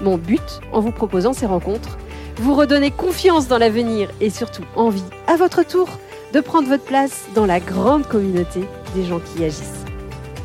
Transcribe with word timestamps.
Mon 0.00 0.16
but, 0.16 0.60
en 0.72 0.80
vous 0.80 0.92
proposant 0.92 1.32
ces 1.32 1.46
rencontres, 1.46 1.98
vous 2.36 2.54
redonner 2.54 2.90
confiance 2.90 3.48
dans 3.48 3.58
l'avenir 3.58 4.10
et 4.20 4.30
surtout 4.30 4.62
envie, 4.76 5.02
à 5.26 5.36
votre 5.36 5.66
tour, 5.66 5.88
de 6.32 6.40
prendre 6.40 6.68
votre 6.68 6.84
place 6.84 7.24
dans 7.34 7.46
la 7.46 7.58
grande 7.58 8.06
communauté 8.06 8.60
des 8.94 9.04
gens 9.04 9.18
qui 9.18 9.44
agissent. 9.44 9.84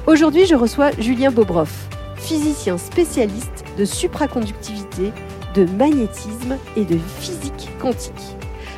Aujourd'hui, 0.08 0.46
je 0.46 0.56
reçois 0.56 0.92
Julien 0.98 1.30
Bobroff, 1.30 1.88
physicien 2.16 2.78
spécialiste 2.78 3.64
de 3.78 3.86
supraconductivité, 3.86 5.12
de 5.54 5.66
magnétisme 5.66 6.58
et 6.76 6.84
de 6.84 6.98
physique 7.20 7.70
quantique. 7.80 8.14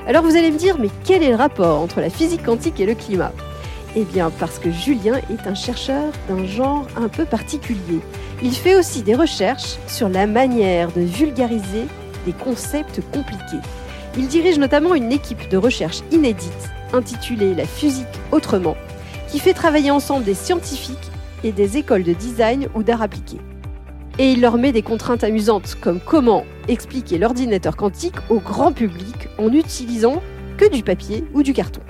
Alors 0.08 0.24
vous 0.24 0.36
allez 0.36 0.52
me 0.52 0.58
dire, 0.58 0.78
mais 0.78 0.90
quel 1.04 1.24
est 1.24 1.30
le 1.30 1.36
rapport 1.36 1.80
entre 1.80 2.02
la 2.02 2.10
physique 2.10 2.44
quantique 2.44 2.80
et 2.80 2.86
le 2.86 2.96
climat? 2.96 3.32
Eh 3.96 4.04
bien 4.04 4.30
parce 4.30 4.60
que 4.60 4.72
Julien 4.72 5.22
est 5.32 5.48
un 5.48 5.56
chercheur 5.56 6.12
d'un 6.28 6.46
genre 6.46 6.86
un 6.98 7.08
peu 7.08 7.24
particulier. 7.24 8.02
Il 8.44 8.54
fait 8.54 8.76
aussi 8.76 9.02
des 9.02 9.16
recherches 9.16 9.78
sur 9.88 10.10
la 10.10 10.28
manière 10.28 10.92
de 10.92 11.02
vulgariser 11.02 11.86
des 12.26 12.34
concepts 12.34 13.00
compliqués. 13.14 13.64
Il 14.18 14.28
dirige 14.28 14.60
notamment 14.60 14.94
une 14.94 15.12
équipe 15.12 15.50
de 15.50 15.58
recherche 15.58 16.02
inédite 16.12 16.70
intitulée 16.92 17.56
La 17.56 17.66
physique 17.66 18.06
autrement, 18.32 18.76
qui 19.30 19.40
fait 19.40 19.54
travailler 19.54 19.90
ensemble 19.90 20.26
des 20.26 20.34
scientifiques 20.34 21.12
et 21.44 21.54
des 21.54 21.78
écoles 21.78 22.04
de 22.04 22.14
design 22.14 22.68
ou 22.76 22.84
d'art 22.84 23.02
appliqué. 23.02 23.38
Et 24.20 24.32
il 24.32 24.42
leur 24.42 24.58
met 24.58 24.72
des 24.72 24.82
contraintes 24.82 25.24
amusantes 25.24 25.78
comme 25.80 26.00
comment 26.00 26.46
expliquer 26.68 27.18
l'ordinateur 27.18 27.76
quantique 27.78 28.16
au 28.30 28.40
grand 28.40 28.74
public 28.74 29.30
en 29.38 29.50
n'utilisant 29.50 30.22
que 30.58 30.70
du 30.70 30.84
papier 30.84 31.24
ou 31.34 31.42
du 31.42 31.54
carton. 31.54 31.82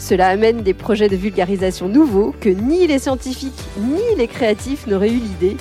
Cela 0.00 0.28
amène 0.28 0.62
des 0.62 0.72
projets 0.72 1.10
de 1.10 1.14
vulgarisation 1.14 1.86
nouveaux 1.86 2.34
que 2.40 2.48
ni 2.48 2.86
les 2.86 2.98
scientifiques 2.98 3.62
ni 3.78 4.00
les 4.16 4.28
créatifs 4.28 4.86
n'auraient 4.86 5.10
eu 5.10 5.18
l'idée 5.18 5.58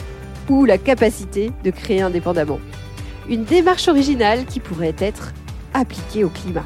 ou 0.48 0.64
la 0.64 0.78
capacité 0.78 1.52
de 1.66 1.70
créer 1.72 2.02
indépendamment. 2.02 2.62
Une 3.28 3.44
démarche 3.44 3.90
originale 3.90 4.46
qui 4.46 4.62
pourrait 4.62 4.96
être 4.98 5.34
appliquée 5.74 6.24
au 6.24 6.30
climat. 6.30 6.66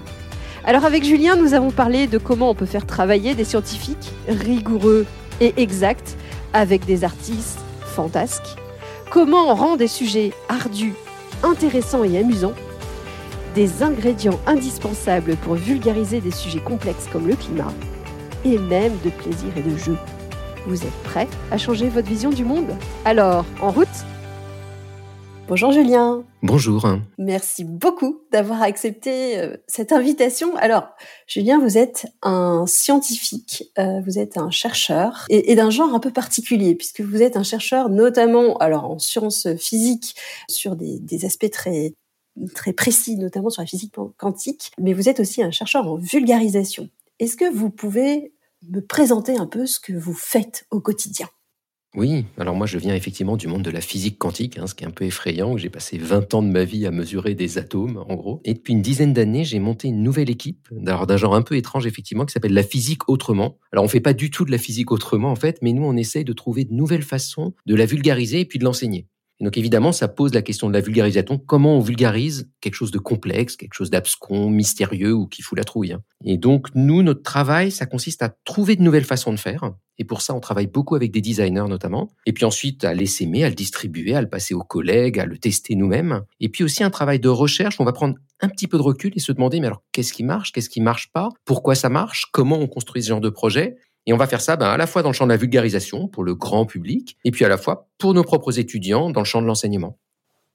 Alors 0.64 0.86
avec 0.86 1.04
Julien, 1.04 1.36
nous 1.36 1.56
avons 1.56 1.72
parlé 1.72 2.06
de 2.06 2.20
comment 2.20 2.52
on 2.52 2.56
peut 2.56 2.68
faire 2.68 2.86
travailler 2.86 3.34
des 3.34 3.44
scientifiques 3.44 4.14
rigoureux 4.30 5.08
et 5.42 5.56
exacts 5.58 6.16
avec 6.54 6.86
des 6.86 7.04
artistes 7.04 7.60
fantasques, 7.82 8.56
comment 9.10 9.50
on 9.50 9.56
rend 9.56 9.76
des 9.78 9.88
sujets 9.88 10.32
ardus, 10.48 10.94
intéressants 11.42 12.04
et 12.04 12.20
amusants, 12.20 12.54
des 13.56 13.84
ingrédients 13.84 14.40
indispensables 14.48 15.36
pour 15.38 15.56
vulgariser 15.56 16.22
des 16.22 16.32
sujets 16.32 16.60
complexes 16.60 17.08
comme 17.12 17.28
le 17.28 17.36
climat, 17.36 17.74
et 18.46 18.58
même 18.58 18.94
de 19.04 19.10
plaisir 19.10 19.50
et 19.56 19.62
de 19.62 19.78
jeu. 19.78 19.98
Vous 20.66 20.82
êtes 20.84 21.04
prêts 21.04 21.28
à 21.52 21.58
changer 21.58 21.90
votre 21.90 22.08
vision 22.08 22.30
du 22.30 22.46
monde? 22.46 22.72
Alors, 23.06 23.46
en 23.62 23.72
route 23.72 23.88
Bonjour 25.50 25.74
Julien. 25.74 26.24
Bonjour. 26.42 26.88
Merci 27.18 27.66
beaucoup 27.66 28.22
d'avoir 28.32 28.62
accepté 28.62 29.38
euh, 29.38 29.58
cette 29.68 29.92
invitation. 29.92 30.56
Alors, 30.56 30.88
Julien, 31.28 31.60
vous 31.60 31.78
êtes 31.78 32.08
un 32.22 32.66
scientifique, 32.66 33.70
euh, 33.78 34.00
vous 34.06 34.20
êtes 34.20 34.38
un 34.38 34.52
chercheur 34.52 35.26
et, 35.30 35.54
d'un 35.56 35.70
genre 35.70 35.94
un 35.94 36.00
peu 36.00 36.12
particulier 36.12 36.76
puisque 36.76 37.02
vous 37.02 37.22
êtes 37.22 37.36
un 37.36 37.44
chercheur 37.44 37.90
notamment 37.90 38.58
alors 38.60 38.86
en 38.86 39.00
sciences 39.00 39.48
physiques 39.58 40.16
sur 40.48 40.78
des, 40.78 41.00
des 41.00 41.26
aspects 41.26 41.52
très 41.52 41.94
très 42.54 42.74
précis, 42.74 43.16
notamment 43.18 43.50
sur 43.50 43.62
la 43.62 43.68
physique 43.68 43.96
quantique, 44.18 44.72
mais 44.80 44.94
vous 44.94 45.10
êtes 45.10 45.20
aussi 45.20 45.44
un 45.44 45.52
chercheur 45.52 45.88
en 45.88 45.96
vulgarisation. 45.96 46.90
Est-ce 47.20 47.38
que 47.38 47.52
vous 47.52 47.70
pouvez 47.70 48.34
me 48.70 48.80
présenter 48.82 49.38
un 49.38 49.46
peu 49.46 49.66
ce 49.66 49.80
que 49.80 49.94
vous 49.94 50.14
faites 50.14 50.66
au 50.72 50.80
quotidien? 50.80 51.28
Oui, 51.96 52.26
alors 52.40 52.56
moi 52.56 52.66
je 52.66 52.80
viens 52.80 52.96
effectivement 52.96 53.38
du 53.38 53.46
monde 53.46 53.62
de 53.62 53.70
la 53.70 53.80
physique 53.80 54.18
quantique, 54.18 54.58
hein, 54.58 54.66
ce 54.66 54.74
qui 54.74 54.84
est 54.84 54.88
un 54.88 54.92
peu 54.92 55.06
effrayant, 55.06 55.58
j'ai 55.58 55.70
passé 55.70 56.00
20 56.00 56.34
ans 56.34 56.42
de 56.42 56.48
ma 56.48 56.64
vie 56.64 56.88
à 56.88 56.92
mesurer 56.92 57.36
des 57.36 57.60
atomes, 57.60 58.04
en 58.10 58.16
gros. 58.16 58.42
Et 58.46 58.56
depuis 58.56 58.74
une 58.74 58.82
dizaine 58.82 59.14
d'années, 59.14 59.44
j'ai 59.44 59.60
monté 59.60 59.90
une 59.90 60.02
nouvelle 60.02 60.32
équipe, 60.32 60.70
d'un 60.72 61.18
genre 61.18 61.36
un 61.36 61.44
peu 61.44 61.56
étrange 61.56 61.86
effectivement, 61.86 62.26
qui 62.26 62.34
s'appelle 62.34 62.56
la 62.56 62.64
physique 62.64 63.08
autrement. 63.10 63.60
Alors 63.72 63.86
on 63.86 63.88
fait 63.88 64.00
pas 64.00 64.14
du 64.14 64.32
tout 64.32 64.44
de 64.44 64.50
la 64.50 64.58
physique 64.58 64.92
autrement 64.92 65.30
en 65.30 65.36
fait, 65.36 65.60
mais 65.62 65.72
nous 65.72 65.84
on 65.84 65.96
essaye 65.96 66.24
de 66.24 66.34
trouver 66.34 66.66
de 66.66 66.74
nouvelles 66.74 67.04
façons 67.04 67.54
de 67.68 67.76
la 67.76 67.86
vulgariser 67.86 68.40
et 68.40 68.46
puis 68.46 68.58
de 68.58 68.64
l'enseigner 68.64 69.08
donc 69.42 69.58
évidemment, 69.58 69.92
ça 69.92 70.08
pose 70.08 70.34
la 70.34 70.42
question 70.42 70.70
de 70.70 70.74
la 70.74 70.82
vulgarisation. 70.82 71.38
Comment 71.38 71.78
on 71.78 71.80
vulgarise 71.80 72.50
quelque 72.62 72.76
chose 72.76 72.92
de 72.92 73.00
complexe, 73.00 73.56
quelque 73.56 73.74
chose 73.74 73.90
d'abscon, 73.90 74.50
mystérieux 74.50 75.14
ou 75.14 75.28
qui 75.28 75.42
fout 75.42 75.58
la 75.58 75.64
trouille. 75.64 75.94
Hein. 75.94 76.02
Et 76.24 76.38
donc 76.38 76.68
nous, 76.76 77.04
notre 77.04 77.24
travail, 77.24 77.72
ça 77.72 77.86
consiste 77.86 78.22
à 78.22 78.30
trouver 78.46 78.76
de 78.76 78.82
nouvelles 78.84 79.04
façons 79.04 79.34
de 79.34 79.40
faire. 79.40 79.74
Et 79.98 80.06
pour 80.06 80.22
ça, 80.22 80.34
on 80.34 80.40
travaille 80.40 80.68
beaucoup 80.68 80.96
avec 80.96 81.12
des 81.12 81.22
designers 81.22 81.68
notamment. 81.68 82.12
Et 82.26 82.34
puis 82.34 82.46
ensuite, 82.46 82.84
à 82.84 82.94
l'essaimer, 82.94 83.44
à 83.44 83.50
le 83.50 83.56
distribuer, 83.56 84.16
à 84.16 84.22
le 84.22 84.30
passer 84.30 84.54
aux 84.54 84.64
collègues, 84.64 85.20
à 85.20 85.26
le 85.26 85.38
tester 85.38 85.76
nous-mêmes. 85.76 86.22
Et 86.40 86.50
puis 86.50 86.64
aussi 86.64 86.84
un 86.84 86.90
travail 86.90 87.20
de 87.20 87.30
recherche. 87.30 87.80
On 87.80 87.86
va 87.86 87.94
prendre 87.94 88.16
un 88.42 88.50
petit 88.50 88.68
peu 88.68 88.78
de 88.78 88.84
recul 88.84 89.12
et 89.16 89.20
se 89.20 89.32
demander, 89.32 89.60
mais 89.60 89.68
alors, 89.68 89.84
qu'est-ce 89.92 90.14
qui 90.14 90.24
marche? 90.24 90.52
Qu'est-ce 90.52 90.70
qui 90.70 90.82
marche 90.82 91.12
pas? 91.12 91.30
Pourquoi 91.46 91.76
ça 91.76 91.90
marche? 91.90 92.26
Comment 92.32 92.60
on 92.60 92.68
construit 92.68 93.04
ce 93.04 93.10
genre 93.10 93.22
de 93.22 93.30
projet? 93.30 93.76
Et 94.06 94.14
on 94.14 94.18
va 94.18 94.28
faire 94.28 94.42
ça 94.42 94.56
ben, 94.56 94.68
à 94.68 94.78
la 94.78 94.88
fois 94.88 95.02
dans 95.02 95.10
le 95.10 95.14
champ 95.14 95.26
de 95.26 95.32
la 95.32 95.38
vulgarisation 95.38 96.08
pour 96.08 96.24
le 96.24 96.36
grand 96.36 96.66
public, 96.66 97.18
et 97.24 97.32
puis 97.32 97.46
à 97.46 97.50
la 97.50 97.58
fois 97.58 97.88
pour 97.98 98.14
nos 98.14 98.24
propres 98.24 98.60
étudiants 98.60 99.10
dans 99.10 99.22
le 99.22 99.26
champ 99.26 99.42
de 99.42 99.48
l'enseignement. 99.48 99.98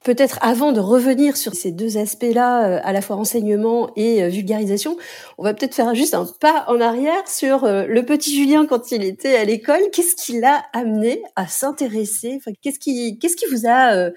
Peut-être 0.04 0.38
avant 0.42 0.70
de 0.70 0.78
revenir 0.78 1.36
sur 1.36 1.54
ces 1.54 1.72
deux 1.72 1.98
aspects-là, 1.98 2.69
euh, 2.69 2.81
à 2.84 2.92
la 2.92 3.00
fois 3.00 3.16
enseignement 3.16 3.91
et 3.97 4.22
euh, 4.22 4.28
vulgarisation, 4.28 4.97
on 5.38 5.42
va 5.42 5.54
peut-être 5.54 5.75
faire 5.75 5.92
juste 5.94 6.14
un 6.14 6.25
pas 6.41 6.64
en 6.69 6.81
arrière 6.81 7.26
sur 7.26 7.64
euh, 7.64 7.84
le 7.84 8.04
petit 8.04 8.34
Julien 8.34 8.64
quand 8.66 8.92
il 8.92 9.03
était 9.03 9.34
à 9.34 9.44
l'école. 9.44 9.80
Qu'est-ce 9.92 10.15
qui 10.15 10.38
l'a 10.38 10.62
amené 10.72 11.20
à 11.34 11.48
s'intéresser? 11.48 12.38
Qu'est-ce 12.62 12.78
qui 12.78 13.47
vous 13.50 13.66
a 13.66 14.10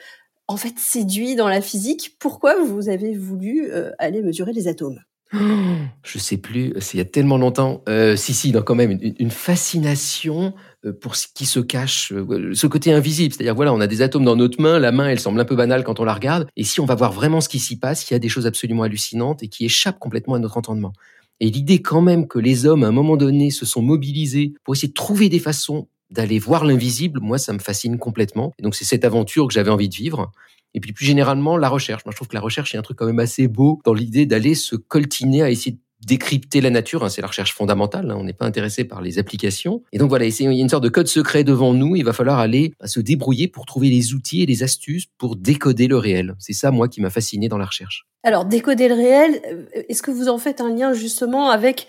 en 0.48 0.58
fait 0.58 0.78
séduit 0.78 1.36
dans 1.36 1.48
la 1.48 1.62
physique? 1.62 2.16
Pourquoi 2.20 2.62
vous 2.62 2.88
avez 2.88 3.16
voulu 3.16 3.72
aller 3.98 4.22
mesurer 4.22 4.54
les 4.54 4.68
atomes? 4.68 5.00
je 6.04 6.18
sais 6.18 6.38
plus, 6.38 6.74
c'est 6.80 6.96
il 6.96 6.98
y 6.98 7.02
a 7.02 7.06
tellement 7.06 7.38
longtemps. 7.38 7.84
Euh, 7.88 8.16
si, 8.16 8.34
si, 8.34 8.52
donc 8.52 8.66
quand 8.66 8.76
même 8.76 9.00
une, 9.02 9.32
fascination 9.32 10.54
euh, 10.86 10.92
pour 10.92 11.16
ce 11.16 11.28
qui 11.34 11.46
se 11.46 11.60
cache, 11.60 12.12
euh, 12.12 12.54
ce 12.54 12.68
côté 12.68 12.92
invisible. 12.92 13.34
C'est-à-dire, 13.34 13.56
voilà, 13.56 13.74
on 13.74 13.80
a 13.80 13.88
des 13.88 14.02
atomes 14.02 14.26
dans 14.26 14.36
notre 14.36 14.62
main, 14.62 14.78
la 14.78 14.92
main, 14.92 15.08
elle 15.08 15.20
semble 15.20 15.40
un 15.40 15.46
peu 15.46 15.56
banale 15.56 15.84
quand 15.84 16.00
on 16.00 16.04
la 16.04 16.14
regarde. 16.14 16.48
Et 16.58 16.64
si 16.64 16.82
on 16.82 16.86
va 16.86 16.96
voir 16.96 17.14
vraiment 17.14 17.40
ce 17.40 17.48
qui 17.48 17.60
s'y 17.60 17.80
passe, 17.80 18.10
il 18.10 18.14
y 18.14 18.16
a 18.16 18.20
des 18.20 18.30
choses 18.30 18.46
absolument 18.46 18.84
hallucinantes 18.84 19.42
et 19.44 19.48
qui 19.48 19.66
échappent 19.66 20.00
complètement 20.00 20.36
à 20.36 20.40
notre 20.40 20.58
entendement. 20.58 20.92
Et 21.40 21.50
l'idée 21.50 21.82
quand 21.82 22.02
même 22.02 22.28
que 22.28 22.38
les 22.38 22.66
hommes, 22.66 22.84
à 22.84 22.88
un 22.88 22.92
moment 22.92 23.18
donné, 23.18 23.52
se 23.52 23.66
sont 23.66 23.82
mobilisés 23.82 24.54
pour 24.64 24.76
essayer 24.76 24.90
de 24.90 24.94
trouver 24.94 25.30
des 25.30 25.40
façons 25.40 25.88
d'aller 26.12 26.40
voir 26.40 26.66
l'invisible, 26.66 27.20
moi, 27.22 27.38
ça 27.38 27.54
me 27.54 27.60
fascine 27.60 27.98
complètement. 27.98 28.54
Et 28.60 28.64
donc, 28.64 28.76
c'est 28.76 28.86
cette 28.86 29.06
aventure 29.06 29.48
que 29.48 29.54
j'avais 29.54 29.72
envie 29.72 29.88
de 29.88 29.96
vivre. 29.96 30.32
Et 30.74 30.80
puis 30.80 30.94
plus 30.94 31.06
généralement, 31.06 31.58
la 31.58 31.70
recherche. 31.70 32.06
Moi, 32.06 32.12
je 32.12 32.16
trouve 32.16 32.28
que 32.28 32.36
la 32.36 32.42
recherche 32.42 32.74
est 32.76 32.78
un 32.78 32.82
truc 32.82 32.98
quand 32.98 33.06
même 33.06 33.20
assez 33.20 33.48
beau 33.48 33.80
dans 33.86 33.94
l'idée 33.94 34.26
d'aller 34.26 34.56
se 34.56 34.76
coltiner 34.76 35.42
à 35.44 35.50
essayer 35.50 35.74
de 35.74 35.80
décrypter 36.06 36.62
la 36.62 36.70
nature, 36.70 37.04
hein, 37.04 37.10
c'est 37.10 37.22
la 37.22 37.28
recherche 37.28 37.54
fondamentale, 37.54 38.10
hein, 38.10 38.16
on 38.18 38.24
n'est 38.24 38.34
pas 38.34 38.46
intéressé 38.46 38.84
par 38.84 39.02
les 39.02 39.20
applications. 39.20 39.84
Et 39.92 40.00
donc 40.00 40.10
voilà, 40.10 40.26
il 40.26 40.42
y 40.42 40.48
a 40.48 40.52
une 40.52 40.70
sorte 40.70 40.84
de 40.84 40.90
code 40.90 41.08
secret 41.08 41.44
devant 41.44 41.74
nous, 41.74 41.96
il 41.96 42.04
va 42.04 42.14
falloir 42.14 42.40
aller 42.40 42.74
bah, 42.80 42.88
se 42.88 43.00
débrouiller 43.00 43.48
pour 43.48 43.66
trouver 43.66 43.90
les 43.90 44.14
outils 44.14 44.42
et 44.42 44.46
les 44.46 44.64
astuces 44.64 45.06
pour 45.18 45.36
décoder 45.36 45.88
le 45.88 45.98
réel. 45.98 46.36
C'est 46.40 46.54
ça, 46.54 46.72
moi, 46.72 46.88
qui 46.88 47.02
m'a 47.02 47.10
fasciné 47.10 47.50
dans 47.50 47.58
la 47.58 47.66
recherche. 47.66 48.08
Alors, 48.24 48.46
décoder 48.46 48.88
le 48.88 48.96
réel, 48.96 49.42
euh, 49.52 49.84
est-ce 49.90 50.02
que 50.02 50.12
vous 50.12 50.28
en 50.28 50.38
faites 50.38 50.62
un 50.62 50.74
lien 50.74 50.94
justement 50.94 51.50
avec 51.50 51.88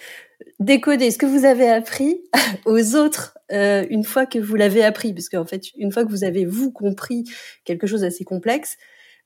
décoder 0.60 1.10
ce 1.10 1.18
que 1.18 1.26
vous 1.26 1.44
avez 1.44 1.68
appris 1.68 2.22
aux 2.66 2.94
autres 2.94 3.38
euh, 3.52 3.84
une 3.90 4.04
fois 4.04 4.26
que 4.26 4.38
vous 4.38 4.54
l'avez 4.54 4.82
appris, 4.82 5.12
parce 5.12 5.28
qu'en 5.28 5.44
fait, 5.44 5.66
une 5.76 5.92
fois 5.92 6.04
que 6.04 6.10
vous 6.10 6.24
avez 6.24 6.44
vous 6.44 6.72
compris 6.72 7.24
quelque 7.64 7.86
chose 7.86 8.02
d'assez 8.02 8.24
complexe, 8.24 8.76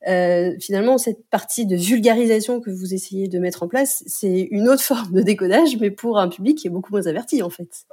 euh, 0.07 0.55
finalement, 0.59 0.97
cette 0.97 1.27
partie 1.29 1.65
de 1.65 1.75
vulgarisation 1.75 2.61
que 2.61 2.69
vous 2.69 2.93
essayez 2.93 3.27
de 3.27 3.39
mettre 3.39 3.63
en 3.63 3.67
place, 3.67 4.03
c'est 4.05 4.47
une 4.51 4.69
autre 4.69 4.83
forme 4.83 5.13
de 5.13 5.21
décodage, 5.21 5.77
mais 5.79 5.91
pour 5.91 6.19
un 6.19 6.29
public 6.29 6.57
qui 6.57 6.67
est 6.67 6.71
beaucoup 6.71 6.91
moins 6.91 7.07
averti, 7.07 7.41
en 7.41 7.49
fait. 7.49 7.85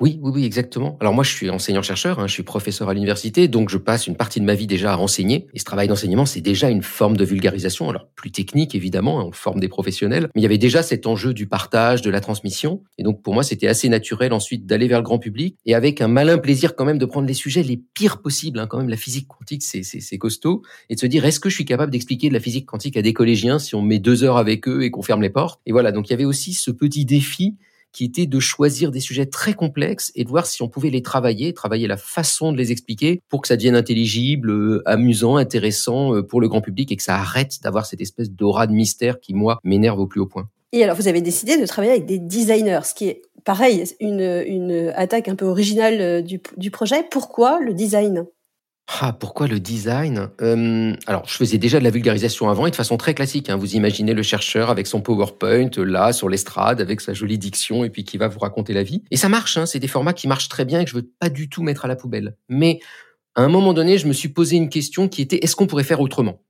Oui, 0.00 0.18
oui, 0.22 0.32
oui, 0.34 0.44
exactement. 0.46 0.96
Alors 1.00 1.12
moi, 1.12 1.24
je 1.24 1.30
suis 1.30 1.50
enseignant-chercheur, 1.50 2.20
hein, 2.20 2.26
je 2.26 2.32
suis 2.32 2.42
professeur 2.42 2.88
à 2.88 2.94
l'université, 2.94 3.48
donc 3.48 3.68
je 3.68 3.76
passe 3.76 4.06
une 4.06 4.16
partie 4.16 4.40
de 4.40 4.46
ma 4.46 4.54
vie 4.54 4.66
déjà 4.66 4.94
à 4.94 4.96
enseigner. 4.96 5.46
Et 5.52 5.58
ce 5.58 5.64
travail 5.64 5.88
d'enseignement, 5.88 6.24
c'est 6.24 6.40
déjà 6.40 6.70
une 6.70 6.82
forme 6.82 7.18
de 7.18 7.24
vulgarisation, 7.24 7.90
alors 7.90 8.08
plus 8.14 8.30
technique 8.30 8.74
évidemment, 8.74 9.26
on 9.26 9.32
forme 9.32 9.60
des 9.60 9.68
professionnels, 9.68 10.30
mais 10.34 10.40
il 10.40 10.42
y 10.42 10.46
avait 10.46 10.56
déjà 10.56 10.82
cet 10.82 11.06
enjeu 11.06 11.34
du 11.34 11.46
partage, 11.46 12.00
de 12.00 12.08
la 12.08 12.20
transmission. 12.20 12.82
Et 12.96 13.02
donc 13.02 13.22
pour 13.22 13.34
moi, 13.34 13.42
c'était 13.42 13.66
assez 13.66 13.90
naturel 13.90 14.32
ensuite 14.32 14.64
d'aller 14.64 14.88
vers 14.88 14.98
le 14.98 15.04
grand 15.04 15.18
public 15.18 15.58
et 15.66 15.74
avec 15.74 16.00
un 16.00 16.08
malin 16.08 16.38
plaisir 16.38 16.76
quand 16.76 16.86
même 16.86 16.98
de 16.98 17.04
prendre 17.04 17.28
les 17.28 17.34
sujets 17.34 17.62
les 17.62 17.76
pires 17.76 18.22
possibles. 18.22 18.58
Hein, 18.58 18.66
quand 18.66 18.78
même, 18.78 18.88
la 18.88 18.96
physique 18.96 19.28
quantique, 19.28 19.62
c'est, 19.62 19.82
c'est, 19.82 20.18
costaud, 20.18 20.62
et 20.88 20.94
de 20.94 21.00
se 21.00 21.06
dire 21.06 21.26
est-ce 21.26 21.40
que 21.40 21.50
je 21.50 21.54
suis 21.54 21.66
capable 21.66 21.92
d'expliquer 21.92 22.28
de 22.28 22.34
la 22.34 22.40
physique 22.40 22.64
quantique 22.64 22.96
à 22.96 23.02
des 23.02 23.12
collégiens 23.12 23.58
si 23.58 23.74
on 23.74 23.82
met 23.82 23.98
deux 23.98 24.24
heures 24.24 24.38
avec 24.38 24.66
eux 24.66 24.82
et 24.82 24.90
qu'on 24.90 25.02
ferme 25.02 25.20
les 25.20 25.30
portes? 25.30 25.60
Et 25.66 25.72
voilà, 25.72 25.92
donc 25.92 26.08
il 26.08 26.12
y 26.12 26.14
avait 26.14 26.24
aussi 26.24 26.54
ce 26.54 26.70
petit 26.70 27.04
défi 27.04 27.56
qui 27.92 28.04
était 28.04 28.26
de 28.26 28.40
choisir 28.40 28.90
des 28.90 29.00
sujets 29.00 29.26
très 29.26 29.54
complexes 29.54 30.12
et 30.14 30.24
de 30.24 30.28
voir 30.28 30.46
si 30.46 30.62
on 30.62 30.68
pouvait 30.68 30.90
les 30.90 31.02
travailler, 31.02 31.52
travailler 31.52 31.86
la 31.86 31.96
façon 31.96 32.52
de 32.52 32.56
les 32.56 32.72
expliquer 32.72 33.20
pour 33.28 33.42
que 33.42 33.48
ça 33.48 33.56
devienne 33.56 33.76
intelligible, 33.76 34.50
euh, 34.50 34.82
amusant, 34.86 35.36
intéressant 35.36 36.14
euh, 36.14 36.22
pour 36.22 36.40
le 36.40 36.48
grand 36.48 36.60
public 36.60 36.92
et 36.92 36.96
que 36.96 37.02
ça 37.02 37.16
arrête 37.16 37.58
d'avoir 37.62 37.86
cette 37.86 38.00
espèce 38.00 38.30
d'aura 38.30 38.66
de 38.66 38.72
mystère 38.72 39.20
qui, 39.20 39.34
moi, 39.34 39.58
m'énerve 39.64 39.98
au 39.98 40.06
plus 40.06 40.20
haut 40.20 40.26
point. 40.26 40.48
Et 40.72 40.84
alors, 40.84 40.94
vous 40.94 41.08
avez 41.08 41.20
décidé 41.20 41.60
de 41.60 41.66
travailler 41.66 41.92
avec 41.92 42.06
des 42.06 42.18
designers, 42.18 42.80
ce 42.84 42.94
qui 42.94 43.08
est 43.08 43.22
pareil, 43.44 43.84
une, 43.98 44.20
une 44.46 44.92
attaque 44.94 45.26
un 45.26 45.34
peu 45.34 45.46
originale 45.46 46.00
euh, 46.00 46.22
du, 46.22 46.40
du 46.56 46.70
projet. 46.70 47.04
Pourquoi 47.10 47.60
le 47.60 47.74
design? 47.74 48.26
Ah, 48.98 49.12
pourquoi 49.12 49.46
le 49.46 49.60
design? 49.60 50.30
Euh, 50.42 50.94
Alors, 51.06 51.22
je 51.28 51.34
faisais 51.34 51.58
déjà 51.58 51.78
de 51.78 51.84
la 51.84 51.90
vulgarisation 51.90 52.48
avant 52.48 52.66
et 52.66 52.70
de 52.70 52.76
façon 52.76 52.96
très 52.96 53.14
classique. 53.14 53.48
Hein. 53.48 53.56
Vous 53.56 53.76
imaginez 53.76 54.14
le 54.14 54.22
chercheur 54.22 54.68
avec 54.68 54.88
son 54.88 55.00
PowerPoint 55.00 55.70
là 55.76 56.12
sur 56.12 56.28
l'estrade 56.28 56.80
avec 56.80 57.00
sa 57.00 57.14
jolie 57.14 57.38
diction 57.38 57.84
et 57.84 57.90
puis 57.90 58.02
qui 58.02 58.18
va 58.18 58.26
vous 58.26 58.40
raconter 58.40 58.72
la 58.72 58.82
vie. 58.82 59.04
Et 59.12 59.16
ça 59.16 59.28
marche. 59.28 59.56
Hein. 59.56 59.66
C'est 59.66 59.78
des 59.78 59.88
formats 59.88 60.12
qui 60.12 60.26
marchent 60.26 60.48
très 60.48 60.64
bien 60.64 60.80
et 60.80 60.84
que 60.84 60.90
je 60.90 60.96
veux 60.96 61.08
pas 61.20 61.28
du 61.28 61.48
tout 61.48 61.62
mettre 61.62 61.84
à 61.84 61.88
la 61.88 61.94
poubelle. 61.94 62.36
Mais 62.48 62.80
à 63.36 63.42
un 63.42 63.48
moment 63.48 63.72
donné, 63.72 63.96
je 63.96 64.08
me 64.08 64.12
suis 64.12 64.28
posé 64.28 64.56
une 64.56 64.68
question 64.68 65.08
qui 65.08 65.22
était 65.22 65.38
est-ce 65.44 65.54
qu'on 65.54 65.68
pourrait 65.68 65.84
faire 65.84 66.00
autrement? 66.00 66.42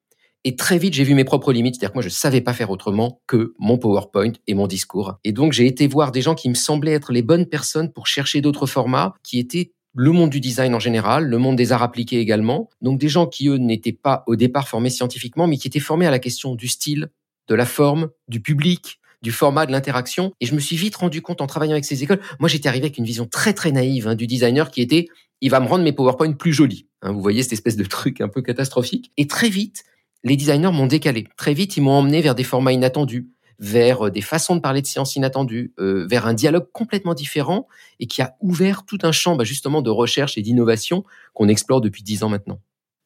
Et 0.44 0.56
très 0.56 0.78
vite, 0.78 0.94
j'ai 0.94 1.04
vu 1.04 1.14
mes 1.14 1.24
propres 1.24 1.52
limites, 1.52 1.74
c'est-à-dire 1.74 1.92
que 1.92 1.98
moi, 1.98 2.02
je 2.02 2.08
savais 2.08 2.40
pas 2.40 2.54
faire 2.54 2.70
autrement 2.70 3.20
que 3.26 3.52
mon 3.58 3.76
PowerPoint 3.76 4.32
et 4.46 4.54
mon 4.54 4.66
discours. 4.66 5.18
Et 5.24 5.32
donc, 5.32 5.52
j'ai 5.52 5.66
été 5.66 5.86
voir 5.86 6.12
des 6.12 6.22
gens 6.22 6.34
qui 6.34 6.48
me 6.48 6.54
semblaient 6.54 6.94
être 6.94 7.12
les 7.12 7.20
bonnes 7.20 7.44
personnes 7.44 7.92
pour 7.92 8.06
chercher 8.06 8.40
d'autres 8.40 8.64
formats 8.64 9.14
qui 9.22 9.38
étaient 9.38 9.72
le 9.94 10.12
monde 10.12 10.30
du 10.30 10.40
design 10.40 10.74
en 10.74 10.78
général, 10.78 11.26
le 11.26 11.38
monde 11.38 11.56
des 11.56 11.72
arts 11.72 11.82
appliqués 11.82 12.20
également. 12.20 12.68
Donc 12.80 12.98
des 12.98 13.08
gens 13.08 13.26
qui, 13.26 13.48
eux, 13.48 13.56
n'étaient 13.56 13.92
pas 13.92 14.22
au 14.26 14.36
départ 14.36 14.68
formés 14.68 14.90
scientifiquement, 14.90 15.46
mais 15.46 15.56
qui 15.56 15.68
étaient 15.68 15.80
formés 15.80 16.06
à 16.06 16.10
la 16.10 16.18
question 16.18 16.54
du 16.54 16.68
style, 16.68 17.10
de 17.48 17.54
la 17.54 17.66
forme, 17.66 18.10
du 18.28 18.40
public, 18.40 19.00
du 19.22 19.32
format, 19.32 19.66
de 19.66 19.72
l'interaction. 19.72 20.32
Et 20.40 20.46
je 20.46 20.54
me 20.54 20.60
suis 20.60 20.76
vite 20.76 20.96
rendu 20.96 21.22
compte 21.22 21.40
en 21.40 21.46
travaillant 21.46 21.72
avec 21.72 21.84
ces 21.84 22.02
écoles, 22.02 22.20
moi 22.38 22.48
j'étais 22.48 22.68
arrivé 22.68 22.84
avec 22.86 22.98
une 22.98 23.04
vision 23.04 23.26
très 23.26 23.52
très 23.52 23.72
naïve 23.72 24.08
hein, 24.08 24.14
du 24.14 24.26
designer 24.26 24.70
qui 24.70 24.80
était, 24.80 25.08
il 25.40 25.50
va 25.50 25.60
me 25.60 25.66
rendre 25.66 25.84
mes 25.84 25.92
PowerPoint 25.92 26.32
plus 26.32 26.52
jolis. 26.52 26.86
Hein, 27.02 27.12
vous 27.12 27.20
voyez 27.20 27.42
cette 27.42 27.52
espèce 27.52 27.76
de 27.76 27.84
truc 27.84 28.20
un 28.20 28.28
peu 28.28 28.42
catastrophique. 28.42 29.10
Et 29.16 29.26
très 29.26 29.48
vite, 29.48 29.84
les 30.22 30.36
designers 30.36 30.72
m'ont 30.72 30.86
décalé. 30.86 31.26
Très 31.36 31.54
vite, 31.54 31.76
ils 31.76 31.82
m'ont 31.82 31.92
emmené 31.92 32.20
vers 32.20 32.34
des 32.34 32.44
formats 32.44 32.72
inattendus 32.72 33.28
vers 33.60 34.06
euh, 34.06 34.10
des 34.10 34.22
façons 34.22 34.56
de 34.56 34.60
parler 34.60 34.82
de 34.82 34.86
science 34.86 35.14
inattendues, 35.14 35.72
euh, 35.78 36.06
vers 36.08 36.26
un 36.26 36.34
dialogue 36.34 36.66
complètement 36.72 37.14
différent 37.14 37.68
et 38.00 38.06
qui 38.06 38.22
a 38.22 38.34
ouvert 38.40 38.84
tout 38.84 38.98
un 39.02 39.12
champ 39.12 39.36
bah, 39.36 39.44
justement 39.44 39.82
de 39.82 39.90
recherche 39.90 40.36
et 40.36 40.42
d'innovation 40.42 41.04
qu'on 41.34 41.46
explore 41.46 41.80
depuis 41.80 42.02
dix 42.02 42.24
ans 42.24 42.28
maintenant. 42.28 42.58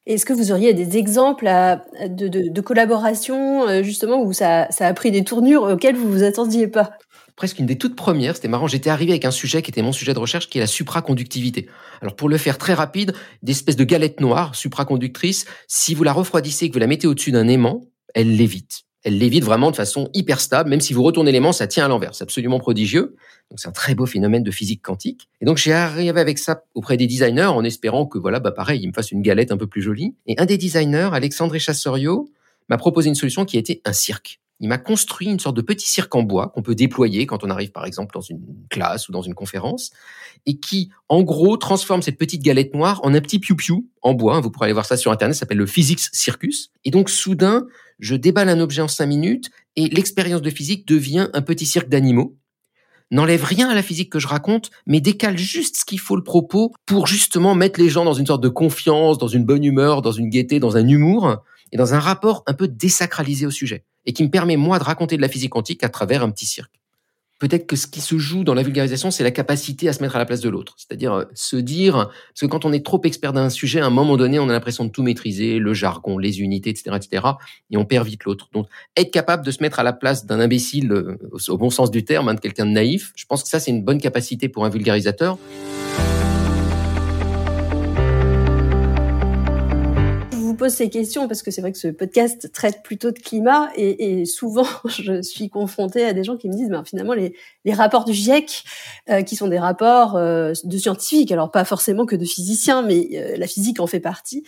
Est-ce 0.07 0.27
que 0.27 0.35
vous 0.35 0.53
auriez 0.53 0.75
des 0.75 0.99
exemples 0.99 1.47
de, 1.47 2.61
collaboration 2.61 3.67
euh, 3.67 3.83
justement 3.83 4.23
où 4.23 4.33
ça, 4.33 4.71
ça, 4.71 4.87
a 4.87 4.93
pris 4.93 5.11
des 5.11 5.25
tournures 5.25 5.63
auxquelles 5.63 5.97
vous 5.97 6.11
vous 6.11 6.23
attendiez 6.23 6.69
pas? 6.69 6.93
Presque 7.37 7.59
une 7.59 7.67
des 7.67 7.79
toutes 7.79 7.97
premières, 7.97 8.37
c'était 8.37 8.49
marrant, 8.49 8.69
j'étais 8.69 8.91
arrivé 8.91 9.13
avec 9.13 9.25
un 9.25 9.33
sujet 9.33 9.61
qui 9.63 9.71
était 9.71 9.83
mon 9.83 9.93
sujet 9.93 10.15
de 10.15 10.19
recherche, 10.19 10.49
qui 10.49 10.59
est 10.59 10.61
la 10.61 10.69
supraconductivité. 10.69 11.69
Alors 12.01 12.15
pour 12.15 12.29
le 12.29 12.37
faire 12.37 12.59
très 12.59 12.75
rapide, 12.75 13.13
des 13.43 13.53
espèces 13.53 13.77
de 13.77 13.85
galettes 13.85 14.21
noires 14.21 14.55
supraconductrices, 14.55 15.47
si 15.67 15.95
vous 15.95 16.05
la 16.05 16.13
refroidissez 16.13 16.67
et 16.67 16.69
que 16.69 16.75
vous 16.75 16.81
la 16.81 16.87
mettez 16.87 17.09
au-dessus 17.09 17.33
d'un 17.33 17.49
aimant, 17.49 17.81
elle 18.15 18.37
lévite 18.37 18.85
elle 19.05 19.19
l'évite 19.19 19.45
vraiment 19.45 19.71
de 19.71 19.77
façon 19.77 20.09
hyper 20.15 20.41
stable. 20.41 20.71
Même 20.71 20.81
si 20.81 20.95
vous 20.95 21.03
retournez 21.03 21.31
l'aimant, 21.31 21.53
ça 21.53 21.67
tient 21.67 21.85
à 21.85 21.89
l'envers. 21.89 22.15
C'est 22.15 22.25
absolument 22.25 22.59
prodigieux. 22.59 23.15
Donc 23.51 23.61
c'est 23.61 23.69
un 23.69 23.73
très 23.73 23.95
beau 23.95 24.07
phénomène 24.07 24.43
de 24.43 24.51
physique 24.51 24.83
quantique. 24.83 25.29
Et 25.41 25.45
donc 25.45 25.59
j'ai 25.59 25.73
arrivé 25.73 26.19
avec 26.19 26.39
ça 26.39 26.65
auprès 26.75 26.97
des 26.97 27.07
designers 27.07 27.45
en 27.45 27.63
espérant 27.63 28.07
que 28.07 28.19
voilà, 28.19 28.41
bah 28.41 28.51
pareil, 28.51 28.81
ils 28.83 28.89
me 28.89 28.93
fassent 28.93 29.13
une 29.13 29.23
galette 29.23 29.53
un 29.53 29.59
peu 29.59 29.67
plus 29.67 29.83
jolie. 29.83 30.15
Et 30.27 30.35
un 30.39 30.47
des 30.47 30.57
designers, 30.57 31.11
Alexandre 31.13 31.57
Chassorio, 31.59 32.31
m'a 32.71 32.79
proposé 32.79 33.11
une 33.11 33.15
solution 33.15 33.45
qui 33.45 33.59
était 33.59 33.83
un 33.85 33.93
cirque. 33.93 34.41
Il 34.61 34.69
m'a 34.69 34.79
construit 34.79 35.27
une 35.27 35.41
sorte 35.41 35.57
de 35.57 35.63
petit 35.63 35.89
cirque 35.89 36.15
en 36.15 36.23
bois 36.23 36.49
qu'on 36.55 36.63
peut 36.63 36.75
déployer 36.75 37.27
quand 37.27 37.45
on 37.45 37.51
arrive 37.51 37.73
par 37.73 37.85
exemple 37.85 38.15
dans 38.15 38.23
une 38.23 38.41
classe 38.71 39.09
ou 39.09 39.13
dans 39.13 39.21
une 39.21 39.35
conférence 39.35 39.91
et 40.47 40.59
qui 40.59 40.91
en 41.09 41.23
gros 41.23 41.57
transforme 41.57 42.03
cette 42.03 42.19
petite 42.19 42.43
galette 42.43 42.73
noire 42.75 43.01
en 43.03 43.13
un 43.15 43.21
petit 43.21 43.39
piou-piou 43.39 43.87
en 44.01 44.15
bois. 44.15 44.41
Vous 44.41 44.51
pourrez 44.51 44.67
aller 44.67 44.73
voir 44.73 44.87
ça 44.87 44.97
sur 44.97 45.11
internet, 45.11 45.35
ça 45.35 45.41
s'appelle 45.41 45.59
le 45.59 45.67
Physics 45.67 46.01
Circus. 46.13 46.71
Et 46.85 46.91
donc 46.91 47.11
soudain, 47.11 47.67
je 47.99 48.15
déballe 48.15 48.49
un 48.49 48.61
objet 48.61 48.83
en 48.83 48.89
cinq 48.89 49.07
minutes 49.07 49.51
et 49.77 49.89
l'expérience 49.89 50.43
de 50.43 50.51
physique 50.51 50.87
devient 50.87 51.29
un 51.33 51.43
petit 51.43 51.67
cirque 51.67 51.89
d'animaux. 51.89 52.37
N'enlève 53.11 53.45
rien 53.45 53.69
à 53.69 53.75
la 53.75 53.83
physique 53.83 54.11
que 54.11 54.19
je 54.19 54.27
raconte, 54.27 54.71
mais 54.87 55.01
décale 55.01 55.39
juste 55.39 55.77
ce 55.77 55.85
qu'il 55.85 56.01
faut 56.01 56.17
le 56.17 56.25
propos 56.25 56.73
pour 56.87 57.07
justement 57.07 57.55
mettre 57.55 57.81
les 57.81 57.89
gens 57.89 58.05
dans 58.05 58.15
une 58.15 58.27
sorte 58.27 58.43
de 58.43 58.49
confiance, 58.49 59.19
dans 59.19 59.29
une 59.29 59.45
bonne 59.45 59.65
humeur, 59.65 60.03
dans 60.03 60.13
une 60.13 60.31
gaieté, 60.31 60.59
dans 60.59 60.77
un 60.77 60.89
humour 60.89 61.43
et 61.71 61.77
dans 61.77 61.95
un 61.95 62.01
rapport 62.01 62.43
un 62.47 62.55
peu 62.55 62.67
désacralisé 62.67 63.47
au 63.47 63.51
sujet 63.51 63.85
et 64.07 64.13
qui 64.13 64.25
me 64.25 64.31
permet 64.31 64.57
moi 64.57 64.79
de 64.79 64.85
raconter 64.85 65.17
de 65.17 65.23
la 65.23 65.29
physique 65.29 65.51
quantique 65.51 65.85
à 65.85 65.89
travers 65.89 66.23
un 66.23 66.31
petit 66.31 66.47
cirque 66.47 66.81
peut-être 67.39 67.67
que 67.67 67.77
ce 67.77 67.87
qui 67.87 68.01
se 68.01 68.19
joue 68.19 68.45
dans 68.45 68.55
la 68.55 68.63
vulgarisation, 68.63 69.11
c'est 69.11 69.25
la 69.25 69.31
capacité 69.31 69.89
à 69.89 69.93
se 69.93 70.03
mettre 70.03 70.17
à 70.17 70.19
la 70.19 70.27
place 70.27 70.41
de 70.41 70.49
l'autre. 70.49 70.75
C'est-à-dire 70.77 71.13
euh, 71.13 71.25
se 71.35 71.57
dire, 71.57 71.95
parce 71.95 72.41
que 72.41 72.47
quand 72.47 72.65
on 72.65 72.73
est 72.73 72.85
trop 72.85 73.01
expert 73.05 73.33
d'un 73.33 73.51
sujet, 73.51 73.81
à 73.81 73.87
un 73.87 73.91
moment 73.91 74.17
donné, 74.17 74.39
on 74.39 74.49
a 74.49 74.53
l'impression 74.53 74.85
de 74.85 74.91
tout 74.91 75.03
maîtriser, 75.03 75.59
le 75.59 75.75
jargon, 75.75 76.19
les 76.19 76.41
unités, 76.41 76.71
etc., 76.71 76.97
etc., 76.97 77.27
et 77.71 77.77
on 77.77 77.85
perd 77.85 78.07
vite 78.07 78.25
l'autre. 78.25 78.49
Donc, 78.53 78.69
être 78.97 79.11
capable 79.11 79.45
de 79.45 79.51
se 79.51 79.63
mettre 79.63 79.79
à 79.79 79.83
la 79.83 79.93
place 79.93 80.27
d'un 80.27 80.41
imbécile, 80.41 80.93
euh, 80.93 81.19
au 81.49 81.59
bon 81.59 81.71
sens 81.71 81.91
du 81.91 82.05
terme, 82.05 82.29
hein, 82.29 82.35
de 82.35 82.41
quelqu'un 82.41 82.67
de 82.67 82.71
naïf, 82.71 83.13
je 83.17 83.27
pense 83.27 83.43
que 83.43 83.49
ça, 83.49 83.61
c'est 83.61 83.71
une 83.71 83.85
bonne 83.85 84.01
capacité 84.01 84.49
pour 84.49 84.65
un 84.65 84.69
vulgarisateur. 84.69 85.39
Ces 90.69 90.91
questions 90.91 91.29
parce 91.29 91.43
que 91.43 91.51
c'est 91.51 91.61
vrai 91.61 91.73
que 91.73 91.79
ce 91.79 91.89
podcast 91.89 92.51
traite 92.53 92.83
plutôt 92.83 93.11
de 93.11 93.19
climat 93.19 93.71
et, 93.77 94.25
souvent 94.25 94.67
je 94.87 95.23
suis 95.23 95.49
confrontée 95.49 96.05
à 96.05 96.13
des 96.13 96.25
gens 96.25 96.37
qui 96.37 96.49
me 96.49 96.55
disent 96.55 96.69
ben, 96.69 96.85
finalement 96.85 97.15
les, 97.15 97.35
rapports 97.73 98.05
du 98.05 98.13
GIEC 98.13 98.65
euh, 99.11 99.23
qui 99.23 99.37
sont 99.37 99.49
des 99.49 99.59
rapports 99.59 100.17
euh, 100.17 100.53
de 100.65 100.79
scientifiques 100.79 101.33
alors 101.33 101.51
pas 101.51 101.65
forcément 101.65 102.07
que 102.07 102.17
de 102.17 102.25
physiciens 102.25 102.83
mais 102.83 103.09
euh, 103.15 103.37
la 103.37 103.47
physique 103.47 103.81
en 103.81 103.87
fait 103.87 104.01
partie 104.01 104.45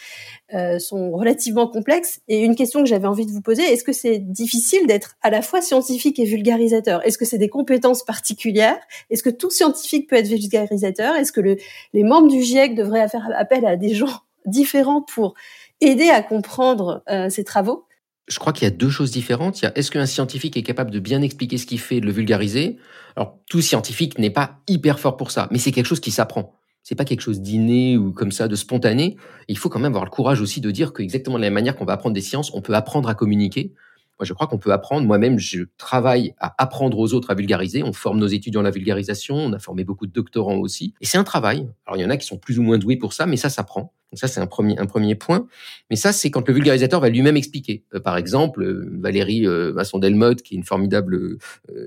sont 0.79 1.11
relativement 1.11 1.67
complexes. 1.67 2.21
Et 2.29 2.45
une 2.45 2.55
question 2.55 2.81
que 2.81 2.89
j'avais 2.89 3.09
envie 3.09 3.27
de 3.27 3.33
vous 3.33 3.41
poser 3.41 3.63
est-ce 3.63 3.85
que 3.85 3.93
c'est 3.93 4.19
difficile 4.19 4.87
d'être 4.87 5.17
à 5.23 5.31
la 5.31 5.43
fois 5.43 5.61
scientifique 5.61 6.19
et 6.19 6.25
vulgarisateur? 6.25 7.05
Est-ce 7.05 7.19
que 7.19 7.25
c'est 7.25 7.39
des 7.39 7.49
compétences 7.49 8.05
particulières? 8.05 8.79
Est-ce 9.11 9.23
que 9.23 9.31
tout 9.31 9.51
scientifique 9.51 10.09
peut 10.09 10.17
être 10.17 10.29
vulgarisateur? 10.29 11.17
Est-ce 11.17 11.33
que 11.33 11.41
les 11.41 12.05
membres 12.05 12.29
du 12.29 12.43
GIEC 12.43 12.75
devraient 12.75 13.09
faire 13.09 13.29
appel 13.37 13.67
à 13.67 13.77
des 13.77 13.95
gens 13.95 14.23
différents 14.47 15.03
pour 15.03 15.35
aider 15.81 16.09
à 16.09 16.23
comprendre 16.23 17.03
euh, 17.09 17.29
ces 17.29 17.45
travaux 17.45 17.87
je 18.29 18.39
crois 18.39 18.53
qu'il 18.53 18.65
y 18.65 18.67
a 18.67 18.75
deux 18.75 18.91
choses 18.91 19.11
différentes. 19.11 19.61
Il 19.61 19.65
y 19.65 19.69
a 19.69 19.79
est-ce 19.79 19.91
qu'un 19.91 20.07
scientifique 20.07 20.57
est 20.57 20.63
capable 20.63 20.91
de 20.91 20.99
bien 20.99 21.23
expliquer 21.23 21.59
ce 21.59 21.67
qu'il 21.67 21.79
fait, 21.79 22.01
de 22.01 22.07
le 22.07 22.13
vulgariser? 22.13 22.79
Alors, 23.15 23.39
tout 23.49 23.61
scientifique 23.61 24.19
n'est 24.19 24.31
pas 24.31 24.59
hyper 24.67 24.99
fort 24.99 25.17
pour 25.17 25.31
ça, 25.31 25.49
mais 25.51 25.59
c'est 25.59 25.73
quelque 25.73 25.87
chose 25.87 26.01
qui 26.01 26.11
s'apprend. 26.11 26.55
C'est 26.83 26.95
pas 26.95 27.05
quelque 27.05 27.21
chose 27.21 27.41
d'inné 27.41 27.97
ou 27.97 28.13
comme 28.13 28.33
ça 28.33 28.49
de 28.49 28.55
spontané. 28.55 29.17
Il 29.49 29.59
faut 29.59 29.69
quand 29.69 29.79
même 29.79 29.93
avoir 29.93 30.05
le 30.05 30.11
courage 30.11 30.41
aussi 30.41 30.61
de 30.61 30.71
dire 30.71 30.93
que 30.93 31.03
exactement 31.03 31.37
de 31.37 31.43
la 31.43 31.51
manière 31.51 31.77
qu'on 31.77 31.85
va 31.85 31.95
apprendre 31.95 32.15
des 32.15 32.21
sciences, 32.21 32.53
on 32.55 32.63
peut 32.63 32.75
apprendre 32.75 33.09
à 33.09 33.15
communiquer. 33.15 33.75
Moi, 34.19 34.25
je 34.27 34.33
crois 34.33 34.47
qu'on 34.47 34.59
peut 34.59 34.73
apprendre. 34.73 35.07
Moi-même, 35.07 35.39
je 35.39 35.65
travaille 35.77 36.35
à 36.39 36.55
apprendre 36.63 36.99
aux 36.99 37.13
autres 37.13 37.31
à 37.31 37.35
vulgariser. 37.35 37.83
On 37.83 37.93
forme 37.93 38.19
nos 38.19 38.27
étudiants 38.27 38.61
à 38.61 38.65
la 38.65 38.71
vulgarisation. 38.71 39.37
On 39.37 39.53
a 39.53 39.59
formé 39.59 39.85
beaucoup 39.85 40.07
de 40.07 40.13
doctorants 40.13 40.57
aussi. 40.57 40.95
Et 41.01 41.07
c'est 41.07 41.19
un 41.19 41.25
travail. 41.25 41.69
Alors, 41.87 41.99
il 41.99 42.03
y 42.03 42.05
en 42.05 42.11
a 42.11 42.17
qui 42.17 42.27
sont 42.27 42.39
plus 42.39 42.59
ou 42.59 42.63
moins 42.63 42.79
doués 42.79 42.97
pour 42.97 43.13
ça, 43.13 43.27
mais 43.27 43.37
ça 43.37 43.51
s'apprend. 43.51 43.93
Donc 44.13 44.21
ça, 44.21 44.29
c'est 44.29 44.41
un 44.41 44.47
premier, 44.47 44.79
un 44.79 44.87
premier 44.87 45.15
point. 45.17 45.47
Mais 45.91 45.97
ça, 45.97 46.13
c'est 46.13 46.31
quand 46.31 46.47
le 46.47 46.55
vulgarisateur 46.55 47.01
va 47.01 47.09
lui-même 47.09 47.37
expliquer. 47.37 47.85
Euh, 47.95 48.01
par 48.01 48.17
exemple, 48.17 48.63
euh, 48.63 48.89
Valérie 49.01 49.47
euh, 49.47 49.73
Masson-Delmotte, 49.73 50.43
qui 50.43 50.55
est 50.55 50.57
une 50.57 50.65
formidable 50.65 51.39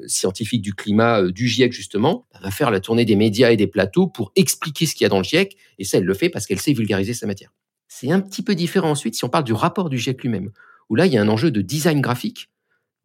scientifique 0.06 0.62
du 0.62 0.74
climat 0.74 1.24
du 1.24 1.48
GIEC, 1.48 1.72
justement, 1.72 2.26
va 2.42 2.52
faire 2.52 2.72
la 2.72 2.80
tournée 2.80 3.06
des 3.06 3.16
médias 3.16 3.52
et 3.52 3.58
des 3.58 3.68
plateaux 3.68 4.08
pour 4.08 4.32
expliquer 4.36 4.86
ce 4.86 4.94
qu'il 4.94 5.04
y 5.04 5.06
a 5.06 5.10
dans 5.10 5.18
le 5.18 5.24
GIEC. 5.24 5.58
Et 5.78 5.84
ça, 5.84 5.98
elle 5.98 6.04
le 6.04 6.14
fait 6.14 6.30
parce 6.30 6.46
qu'elle 6.46 6.60
sait 6.60 6.74
vulgariser 6.74 7.14
sa 7.14 7.26
matière. 7.26 7.52
C'est 7.88 8.12
un 8.12 8.20
petit 8.20 8.44
peu 8.44 8.54
différent 8.54 8.92
ensuite 8.92 9.16
si 9.16 9.26
on 9.26 9.30
parle 9.30 9.44
du 9.44 9.54
rapport 9.54 9.90
du 9.90 9.98
GIEC 9.98 10.22
lui-même 10.22 10.52
où 10.90 10.96
là, 10.96 11.06
il 11.06 11.14
y 11.14 11.18
a 11.18 11.22
un 11.22 11.28
enjeu 11.28 11.52
de 11.52 11.62
design 11.62 12.02
graphique, 12.02 12.50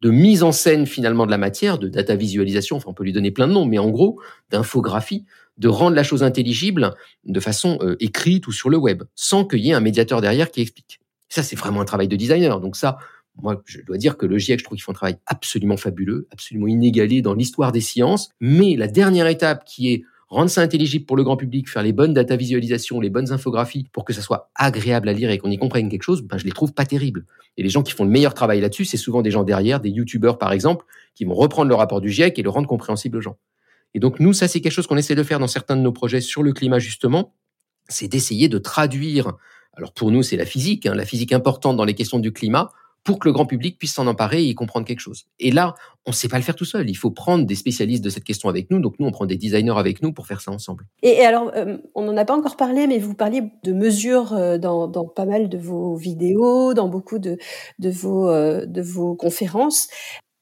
de 0.01 0.09
mise 0.09 0.43
en 0.43 0.51
scène 0.51 0.85
finalement 0.85 1.25
de 1.25 1.31
la 1.31 1.37
matière, 1.37 1.77
de 1.79 1.87
data 1.87 2.15
visualisation, 2.15 2.77
enfin 2.77 2.89
on 2.89 2.93
peut 2.93 3.03
lui 3.03 3.13
donner 3.13 3.31
plein 3.31 3.47
de 3.47 3.53
noms, 3.53 3.65
mais 3.65 3.79
en 3.79 3.89
gros, 3.89 4.19
d'infographie, 4.51 5.25
de 5.57 5.67
rendre 5.67 5.95
la 5.95 6.03
chose 6.03 6.23
intelligible 6.23 6.93
de 7.23 7.39
façon 7.39 7.77
euh, 7.81 7.95
écrite 7.99 8.47
ou 8.47 8.51
sur 8.51 8.69
le 8.69 8.77
web, 8.77 9.03
sans 9.15 9.45
qu'il 9.45 9.59
y 9.59 9.71
ait 9.71 9.73
un 9.73 9.79
médiateur 9.79 10.21
derrière 10.21 10.51
qui 10.51 10.61
explique. 10.61 10.99
Ça, 11.29 11.43
c'est 11.43 11.55
vraiment 11.55 11.81
un 11.81 11.85
travail 11.85 12.07
de 12.07 12.15
designer. 12.15 12.59
Donc 12.59 12.75
ça, 12.75 12.97
moi, 13.41 13.61
je 13.65 13.81
dois 13.81 13.97
dire 13.97 14.17
que 14.17 14.25
le 14.25 14.37
GIEC, 14.37 14.59
je 14.59 14.63
trouve 14.63 14.77
qu'ils 14.77 14.83
font 14.83 14.91
un 14.91 14.95
travail 14.95 15.17
absolument 15.25 15.77
fabuleux, 15.77 16.27
absolument 16.31 16.67
inégalé 16.67 17.21
dans 17.21 17.33
l'histoire 17.33 17.71
des 17.71 17.81
sciences. 17.81 18.29
Mais 18.39 18.75
la 18.75 18.87
dernière 18.87 19.27
étape 19.27 19.65
qui 19.65 19.91
est 19.91 20.03
rendre 20.27 20.49
ça 20.49 20.61
intelligible 20.61 21.05
pour 21.05 21.17
le 21.17 21.23
grand 21.23 21.37
public, 21.37 21.69
faire 21.69 21.83
les 21.83 21.93
bonnes 21.93 22.13
data 22.13 22.35
visualisations, 22.35 22.99
les 22.99 23.09
bonnes 23.09 23.31
infographies 23.31 23.87
pour 23.91 24.05
que 24.05 24.13
ça 24.13 24.21
soit 24.21 24.49
agréable 24.55 25.07
à 25.09 25.13
lire 25.13 25.29
et 25.29 25.37
qu'on 25.37 25.51
y 25.51 25.57
comprenne 25.57 25.89
quelque 25.89 26.03
chose, 26.03 26.23
ben, 26.23 26.37
je 26.37 26.45
les 26.45 26.51
trouve 26.51 26.73
pas 26.73 26.85
terribles. 26.85 27.25
Et 27.57 27.63
les 27.63 27.69
gens 27.69 27.83
qui 27.83 27.93
font 27.93 28.03
le 28.03 28.09
meilleur 28.09 28.33
travail 28.33 28.59
là-dessus, 28.59 28.85
c'est 28.85 28.97
souvent 28.97 29.21
des 29.21 29.31
gens 29.31 29.43
derrière, 29.43 29.79
des 29.79 29.89
youtubeurs 29.89 30.37
par 30.37 30.51
exemple, 30.51 30.85
qui 31.13 31.25
vont 31.25 31.35
reprendre 31.35 31.69
le 31.69 31.75
rapport 31.75 32.01
du 32.01 32.09
GIEC 32.09 32.39
et 32.39 32.43
le 32.43 32.49
rendre 32.49 32.67
compréhensible 32.67 33.17
aux 33.17 33.21
gens. 33.21 33.37
Et 33.93 33.99
donc 33.99 34.19
nous, 34.19 34.33
ça 34.33 34.47
c'est 34.47 34.61
quelque 34.61 34.73
chose 34.73 34.87
qu'on 34.87 34.97
essaie 34.97 35.15
de 35.15 35.23
faire 35.23 35.39
dans 35.39 35.47
certains 35.47 35.77
de 35.77 35.81
nos 35.81 35.93
projets 35.93 36.21
sur 36.21 36.43
le 36.43 36.53
climat 36.53 36.79
justement, 36.79 37.33
c'est 37.87 38.07
d'essayer 38.07 38.49
de 38.49 38.57
traduire, 38.57 39.33
alors 39.73 39.93
pour 39.93 40.11
nous 40.11 40.23
c'est 40.23 40.37
la 40.37 40.45
physique, 40.45 40.85
hein, 40.85 40.95
la 40.95 41.05
physique 41.05 41.33
importante 41.33 41.77
dans 41.77 41.85
les 41.85 41.93
questions 41.93 42.19
du 42.19 42.33
climat, 42.33 42.71
pour 43.05 43.19
que 43.19 43.29
le 43.29 43.33
grand 43.33 43.45
public 43.45 43.77
puisse 43.77 43.93
s'en 43.93 44.07
emparer 44.07 44.41
et 44.41 44.47
y 44.47 44.55
comprendre 44.55 44.85
quelque 44.85 44.99
chose. 44.99 45.27
Et 45.39 45.51
là, 45.51 45.75
on 46.07 46.09
ne 46.09 46.15
sait 46.15 46.27
pas 46.27 46.37
le 46.37 46.43
faire 46.43 46.55
tout 46.55 46.65
seul. 46.65 46.89
Il 46.89 46.95
faut 46.95 47.11
prendre 47.11 47.45
des 47.45 47.53
spécialistes 47.53 48.03
de 48.03 48.09
cette 48.09 48.23
question 48.23 48.49
avec 48.49 48.71
nous. 48.71 48.79
Donc 48.79 48.95
nous, 48.99 49.05
on 49.05 49.11
prend 49.11 49.27
des 49.27 49.37
designers 49.37 49.77
avec 49.77 50.01
nous 50.01 50.11
pour 50.11 50.25
faire 50.25 50.41
ça 50.41 50.51
ensemble. 50.51 50.85
Et, 51.03 51.23
alors, 51.23 51.51
euh, 51.55 51.77
on 51.93 52.01
n'en 52.01 52.17
a 52.17 52.25
pas 52.25 52.35
encore 52.35 52.57
parlé, 52.57 52.87
mais 52.87 52.97
vous 52.97 53.13
parliez 53.13 53.43
de 53.63 53.73
mesures 53.73 54.33
euh, 54.33 54.57
dans, 54.57 54.89
pas 55.05 55.25
mal 55.25 55.49
de 55.49 55.57
vos 55.59 55.95
vidéos, 55.95 56.73
dans 56.73 56.89
beaucoup 56.89 57.19
de, 57.19 57.37
euh, 57.83 58.65
vos 58.81 59.15
conférences 59.15 59.87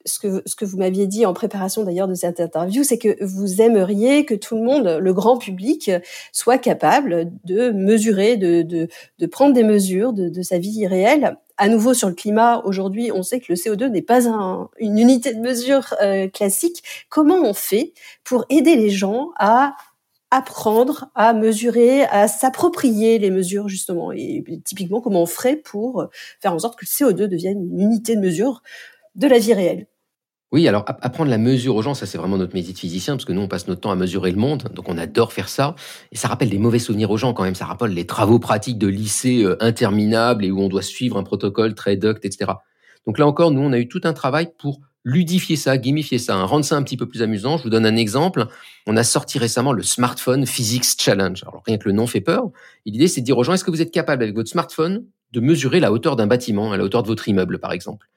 ce 0.05 0.19
que, 0.19 0.65
vous 0.65 0.77
m'aviez 0.77 1.07
dit 1.07 1.25
en 1.25 1.33
préparation 1.33 1.83
d'ailleurs 1.83 2.07
de 2.07 2.13
cette 2.13 2.39
interview, 2.39 2.83
c'est 2.83 2.97
que 2.97 3.23
vous 3.23 3.61
aimeriez 3.61 4.25
que 4.25 4.33
tout 4.33 4.55
le 4.57 4.63
monde, 4.63 4.97
le 4.99 5.13
grand 5.13 5.37
public, 5.37 5.91
soit 6.31 6.57
capable 6.57 7.31
de 7.45 7.71
mesurer, 7.71 8.35
de 8.35 9.25
prendre 9.27 9.53
des 9.53 9.63
mesures 9.63 10.13
de, 10.13 10.29
de, 10.29 10.41
sa 10.41 10.57
vie 10.57 10.85
réelle. 10.87 11.37
À 11.63 11.69
nouveau 11.69 11.93
sur 11.93 12.09
le 12.09 12.13
climat, 12.13 12.61
aujourd'hui, 12.65 13.13
on 13.13 13.23
sait 13.23 13.39
que 13.39 13.45
le 13.47 13.55
CO2 13.55 13.87
n'est 13.87 14.01
pas 14.01 14.27
un, 14.27 14.69
une 14.79 14.99
unité 14.99 15.33
de 15.33 15.39
mesure 15.39 15.95
euh, 16.01 16.27
classique. 16.27 16.83
Comment 17.07 17.37
on 17.37 17.53
fait 17.53 17.93
pour 18.25 18.43
aider 18.49 18.75
les 18.75 18.89
gens 18.89 19.29
à 19.37 19.77
apprendre 20.29 21.05
à 21.15 21.31
mesurer, 21.31 22.03
à 22.03 22.27
s'approprier 22.27 23.17
les 23.17 23.31
mesures 23.31 23.69
justement? 23.69 24.11
Et 24.11 24.43
typiquement, 24.65 24.99
comment 24.99 25.21
on 25.21 25.25
ferait 25.25 25.55
pour 25.55 26.09
faire 26.41 26.53
en 26.53 26.59
sorte 26.59 26.77
que 26.77 26.83
le 26.83 26.89
CO2 26.89 27.29
devienne 27.29 27.63
une 27.63 27.79
unité 27.79 28.17
de 28.17 28.21
mesure 28.21 28.61
de 29.15 29.27
la 29.27 29.39
vie 29.39 29.53
réelle? 29.53 29.87
Oui, 30.53 30.67
alors 30.67 30.85
apprendre 30.87 31.31
la 31.31 31.39
mesure 31.39 31.75
aux 31.75 31.81
gens, 31.81 31.95
ça 31.95 32.05
c'est 32.05 32.19
vraiment 32.19 32.37
notre 32.37 32.53
métier 32.53 32.73
de 32.73 32.77
physicien, 32.77 33.15
parce 33.15 33.25
que 33.25 33.33
nous 33.33 33.41
on 33.41 33.47
passe 33.47 33.67
notre 33.67 33.81
temps 33.81 33.89
à 33.89 33.95
mesurer 33.95 34.29
le 34.29 34.37
monde, 34.37 34.69
donc 34.75 34.87
on 34.87 34.99
adore 34.99 35.33
faire 35.33 35.49
ça. 35.49 35.75
Et 36.11 36.15
ça 36.15 36.27
rappelle 36.27 36.51
des 36.51 36.59
mauvais 36.59 36.77
souvenirs 36.77 37.09
aux 37.09 37.17
gens 37.17 37.33
quand 37.33 37.41
même, 37.41 37.55
ça 37.55 37.65
rappelle 37.65 37.91
les 37.91 38.05
travaux 38.05 38.37
pratiques 38.37 38.77
de 38.77 38.85
lycée 38.85 39.43
euh, 39.43 39.57
interminables 39.61 40.45
et 40.45 40.51
où 40.51 40.61
on 40.61 40.69
doit 40.69 40.83
suivre 40.83 41.17
un 41.17 41.23
protocole 41.23 41.73
très 41.73 41.97
duct, 41.97 42.23
etc. 42.23 42.51
Donc 43.07 43.17
là 43.17 43.25
encore, 43.25 43.49
nous 43.49 43.61
on 43.61 43.73
a 43.73 43.79
eu 43.79 43.87
tout 43.87 44.01
un 44.03 44.13
travail 44.13 44.49
pour 44.59 44.79
ludifier 45.03 45.55
ça, 45.55 45.75
gamifier 45.79 46.19
ça, 46.19 46.35
hein, 46.35 46.43
rendre 46.43 46.65
ça 46.65 46.75
un 46.75 46.83
petit 46.83 46.97
peu 46.97 47.07
plus 47.07 47.23
amusant. 47.23 47.57
Je 47.57 47.63
vous 47.63 47.71
donne 47.71 47.87
un 47.87 47.95
exemple. 47.95 48.45
On 48.85 48.95
a 48.95 49.03
sorti 49.03 49.39
récemment 49.39 49.73
le 49.73 49.81
Smartphone 49.81 50.45
Physics 50.45 50.85
Challenge. 50.99 51.43
Alors 51.47 51.63
rien 51.65 51.79
que 51.79 51.89
le 51.89 51.95
nom 51.95 52.05
fait 52.05 52.21
peur. 52.21 52.51
L'idée 52.85 53.07
c'est 53.07 53.21
de 53.21 53.25
dire 53.25 53.39
aux 53.39 53.43
gens, 53.43 53.53
est-ce 53.53 53.63
que 53.63 53.71
vous 53.71 53.81
êtes 53.81 53.91
capable 53.91 54.21
avec 54.21 54.35
votre 54.35 54.51
smartphone 54.51 55.03
de 55.31 55.39
mesurer 55.39 55.79
la 55.79 55.91
hauteur 55.91 56.15
d'un 56.15 56.27
bâtiment, 56.27 56.73
à 56.73 56.77
la 56.77 56.83
hauteur 56.83 57.01
de 57.01 57.07
votre 57.07 57.27
immeuble 57.27 57.57
par 57.57 57.71
exemple? 57.71 58.07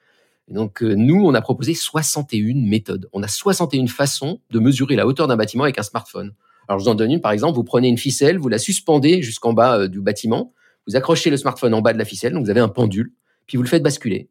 Donc, 0.53 0.81
euh, 0.81 0.95
nous, 0.95 1.25
on 1.25 1.33
a 1.33 1.41
proposé 1.41 1.73
61 1.73 2.55
méthodes. 2.55 3.09
On 3.11 3.21
a 3.21 3.27
61 3.27 3.87
façons 3.87 4.39
de 4.49 4.59
mesurer 4.59 4.95
la 4.95 5.05
hauteur 5.05 5.27
d'un 5.27 5.35
bâtiment 5.35 5.63
avec 5.63 5.77
un 5.77 5.83
smartphone. 5.83 6.33
Alors, 6.67 6.79
je 6.79 6.85
vous 6.85 6.89
en 6.89 6.95
donne 6.95 7.11
une, 7.11 7.21
par 7.21 7.31
exemple, 7.31 7.55
vous 7.55 7.63
prenez 7.63 7.89
une 7.89 7.97
ficelle, 7.97 8.37
vous 8.37 8.49
la 8.49 8.57
suspendez 8.57 9.21
jusqu'en 9.21 9.53
bas 9.53 9.79
euh, 9.79 9.87
du 9.87 10.01
bâtiment, 10.01 10.53
vous 10.87 10.95
accrochez 10.95 11.29
le 11.29 11.37
smartphone 11.37 11.73
en 11.73 11.81
bas 11.81 11.93
de 11.93 11.97
la 11.97 12.05
ficelle, 12.05 12.33
donc 12.33 12.45
vous 12.45 12.49
avez 12.49 12.59
un 12.59 12.69
pendule, 12.69 13.11
puis 13.45 13.57
vous 13.57 13.63
le 13.63 13.69
faites 13.69 13.83
basculer. 13.83 14.29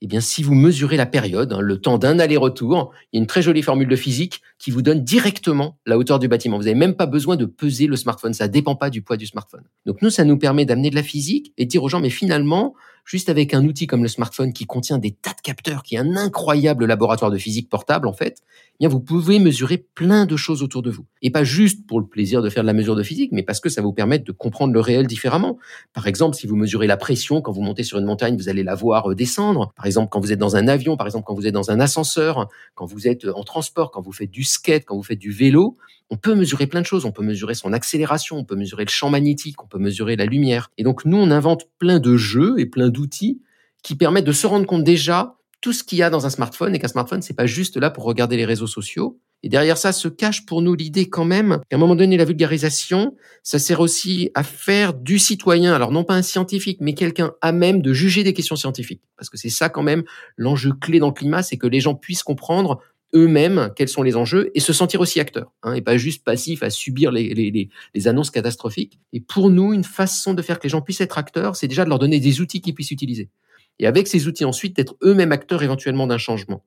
Eh 0.00 0.06
bien, 0.06 0.20
si 0.20 0.44
vous 0.44 0.54
mesurez 0.54 0.96
la 0.96 1.06
période, 1.06 1.52
hein, 1.52 1.60
le 1.60 1.80
temps 1.80 1.98
d'un 1.98 2.20
aller-retour, 2.20 2.92
il 3.12 3.16
y 3.16 3.18
a 3.18 3.20
une 3.20 3.26
très 3.26 3.42
jolie 3.42 3.62
formule 3.62 3.88
de 3.88 3.96
physique 3.96 4.42
qui 4.58 4.70
vous 4.70 4.80
donne 4.80 5.02
directement 5.02 5.76
la 5.86 5.98
hauteur 5.98 6.20
du 6.20 6.28
bâtiment. 6.28 6.56
Vous 6.56 6.64
n'avez 6.64 6.76
même 6.76 6.94
pas 6.94 7.06
besoin 7.06 7.34
de 7.34 7.46
peser 7.46 7.88
le 7.88 7.96
smartphone, 7.96 8.32
ça 8.32 8.46
dépend 8.46 8.76
pas 8.76 8.90
du 8.90 9.02
poids 9.02 9.16
du 9.16 9.26
smartphone. 9.26 9.64
Donc 9.86 10.00
nous, 10.00 10.10
ça 10.10 10.24
nous 10.24 10.38
permet 10.38 10.64
d'amener 10.64 10.90
de 10.90 10.94
la 10.94 11.02
physique 11.02 11.52
et 11.58 11.64
de 11.64 11.70
dire 11.70 11.82
aux 11.82 11.88
gens, 11.88 12.00
mais 12.00 12.10
finalement, 12.10 12.74
juste 13.08 13.30
avec 13.30 13.54
un 13.54 13.64
outil 13.64 13.86
comme 13.86 14.02
le 14.02 14.08
smartphone 14.08 14.52
qui 14.52 14.66
contient 14.66 14.98
des 14.98 15.12
tas 15.12 15.32
de 15.32 15.40
capteurs, 15.42 15.82
qui 15.82 15.94
est 15.94 15.98
un 15.98 16.14
incroyable 16.14 16.84
laboratoire 16.84 17.30
de 17.30 17.38
physique 17.38 17.70
portable 17.70 18.06
en 18.06 18.12
fait, 18.12 18.42
eh 18.74 18.76
bien 18.80 18.88
vous 18.90 19.00
pouvez 19.00 19.38
mesurer 19.38 19.78
plein 19.78 20.26
de 20.26 20.36
choses 20.36 20.62
autour 20.62 20.82
de 20.82 20.90
vous. 20.90 21.06
Et 21.22 21.30
pas 21.30 21.42
juste 21.42 21.86
pour 21.86 22.00
le 22.00 22.06
plaisir 22.06 22.42
de 22.42 22.50
faire 22.50 22.62
de 22.62 22.66
la 22.66 22.74
mesure 22.74 22.96
de 22.96 23.02
physique, 23.02 23.30
mais 23.32 23.42
parce 23.42 23.60
que 23.60 23.70
ça 23.70 23.80
vous 23.80 23.94
permet 23.94 24.18
de 24.18 24.30
comprendre 24.30 24.74
le 24.74 24.80
réel 24.80 25.06
différemment. 25.06 25.58
Par 25.94 26.06
exemple, 26.06 26.36
si 26.36 26.46
vous 26.46 26.54
mesurez 26.54 26.86
la 26.86 26.98
pression 26.98 27.40
quand 27.40 27.50
vous 27.50 27.62
montez 27.62 27.82
sur 27.82 27.98
une 27.98 28.04
montagne, 28.04 28.36
vous 28.36 28.50
allez 28.50 28.62
la 28.62 28.74
voir 28.74 29.10
euh, 29.10 29.14
descendre. 29.14 29.72
Par 29.74 29.86
exemple, 29.86 30.10
quand 30.10 30.20
vous 30.20 30.30
êtes 30.30 30.38
dans 30.38 30.56
un 30.56 30.68
avion, 30.68 30.98
par 30.98 31.06
exemple, 31.06 31.24
quand 31.26 31.34
vous 31.34 31.46
êtes 31.46 31.54
dans 31.54 31.70
un 31.70 31.80
ascenseur, 31.80 32.48
quand 32.74 32.84
vous 32.84 33.08
êtes 33.08 33.24
euh, 33.24 33.32
en 33.34 33.42
transport, 33.42 33.90
quand 33.90 34.02
vous 34.02 34.12
faites 34.12 34.30
du 34.30 34.44
skate, 34.44 34.84
quand 34.84 34.96
vous 34.96 35.02
faites 35.02 35.18
du 35.18 35.32
vélo, 35.32 35.78
on 36.10 36.16
peut 36.16 36.34
mesurer 36.34 36.66
plein 36.66 36.80
de 36.80 36.86
choses. 36.86 37.04
On 37.04 37.12
peut 37.12 37.22
mesurer 37.22 37.54
son 37.54 37.72
accélération, 37.72 38.36
on 38.36 38.44
peut 38.44 38.56
mesurer 38.56 38.84
le 38.84 38.90
champ 38.90 39.10
magnétique, 39.10 39.62
on 39.62 39.66
peut 39.66 39.78
mesurer 39.78 40.16
la 40.16 40.26
lumière. 40.26 40.70
Et 40.78 40.82
donc, 40.82 41.04
nous, 41.04 41.16
on 41.16 41.30
invente 41.30 41.68
plein 41.78 41.98
de 41.98 42.16
jeux 42.16 42.54
et 42.58 42.66
plein 42.66 42.88
d'outils 42.88 43.40
qui 43.82 43.94
permettent 43.94 44.24
de 44.24 44.32
se 44.32 44.46
rendre 44.46 44.66
compte 44.66 44.84
déjà 44.84 45.36
tout 45.60 45.72
ce 45.72 45.82
qu'il 45.82 45.98
y 45.98 46.02
a 46.02 46.10
dans 46.10 46.26
un 46.26 46.30
smartphone 46.30 46.74
et 46.74 46.78
qu'un 46.78 46.88
smartphone, 46.88 47.22
c'est 47.22 47.34
pas 47.34 47.46
juste 47.46 47.76
là 47.76 47.90
pour 47.90 48.04
regarder 48.04 48.36
les 48.36 48.44
réseaux 48.44 48.66
sociaux. 48.66 49.18
Et 49.42 49.48
derrière 49.48 49.78
ça 49.78 49.92
se 49.92 50.08
cache 50.08 50.46
pour 50.46 50.62
nous 50.62 50.74
l'idée 50.74 51.08
quand 51.08 51.24
même 51.24 51.60
qu'à 51.68 51.76
un 51.76 51.78
moment 51.78 51.94
donné, 51.94 52.16
la 52.16 52.24
vulgarisation, 52.24 53.14
ça 53.44 53.58
sert 53.58 53.80
aussi 53.80 54.30
à 54.34 54.42
faire 54.42 54.94
du 54.94 55.18
citoyen, 55.18 55.72
alors 55.74 55.92
non 55.92 56.02
pas 56.02 56.14
un 56.14 56.22
scientifique, 56.22 56.78
mais 56.80 56.94
quelqu'un 56.94 57.32
à 57.40 57.52
même 57.52 57.80
de 57.80 57.92
juger 57.92 58.24
des 58.24 58.34
questions 58.34 58.56
scientifiques. 58.56 59.02
Parce 59.16 59.30
que 59.30 59.36
c'est 59.36 59.48
ça 59.48 59.68
quand 59.68 59.82
même 59.82 60.02
l'enjeu 60.36 60.72
clé 60.72 60.98
dans 60.98 61.08
le 61.08 61.12
climat, 61.12 61.42
c'est 61.42 61.56
que 61.56 61.68
les 61.68 61.80
gens 61.80 61.94
puissent 61.94 62.24
comprendre 62.24 62.80
eux-mêmes 63.14 63.70
quels 63.74 63.88
sont 63.88 64.02
les 64.02 64.16
enjeux 64.16 64.50
et 64.54 64.60
se 64.60 64.72
sentir 64.72 65.00
aussi 65.00 65.20
acteurs, 65.20 65.52
hein, 65.62 65.74
et 65.74 65.80
pas 65.80 65.96
juste 65.96 66.24
passifs 66.24 66.62
à 66.62 66.70
subir 66.70 67.10
les, 67.10 67.34
les, 67.34 67.70
les, 67.94 68.08
annonces 68.08 68.30
catastrophiques. 68.30 68.98
Et 69.12 69.20
pour 69.20 69.50
nous, 69.50 69.72
une 69.72 69.84
façon 69.84 70.34
de 70.34 70.42
faire 70.42 70.58
que 70.58 70.64
les 70.64 70.68
gens 70.68 70.82
puissent 70.82 71.00
être 71.00 71.18
acteurs, 71.18 71.56
c'est 71.56 71.68
déjà 71.68 71.84
de 71.84 71.88
leur 71.88 71.98
donner 71.98 72.20
des 72.20 72.40
outils 72.40 72.60
qu'ils 72.60 72.74
puissent 72.74 72.90
utiliser. 72.90 73.30
Et 73.78 73.86
avec 73.86 74.08
ces 74.08 74.26
outils 74.26 74.44
ensuite, 74.44 74.76
d'être 74.76 74.96
eux-mêmes 75.02 75.32
acteurs 75.32 75.62
éventuellement 75.62 76.06
d'un 76.06 76.18
changement. 76.18 76.64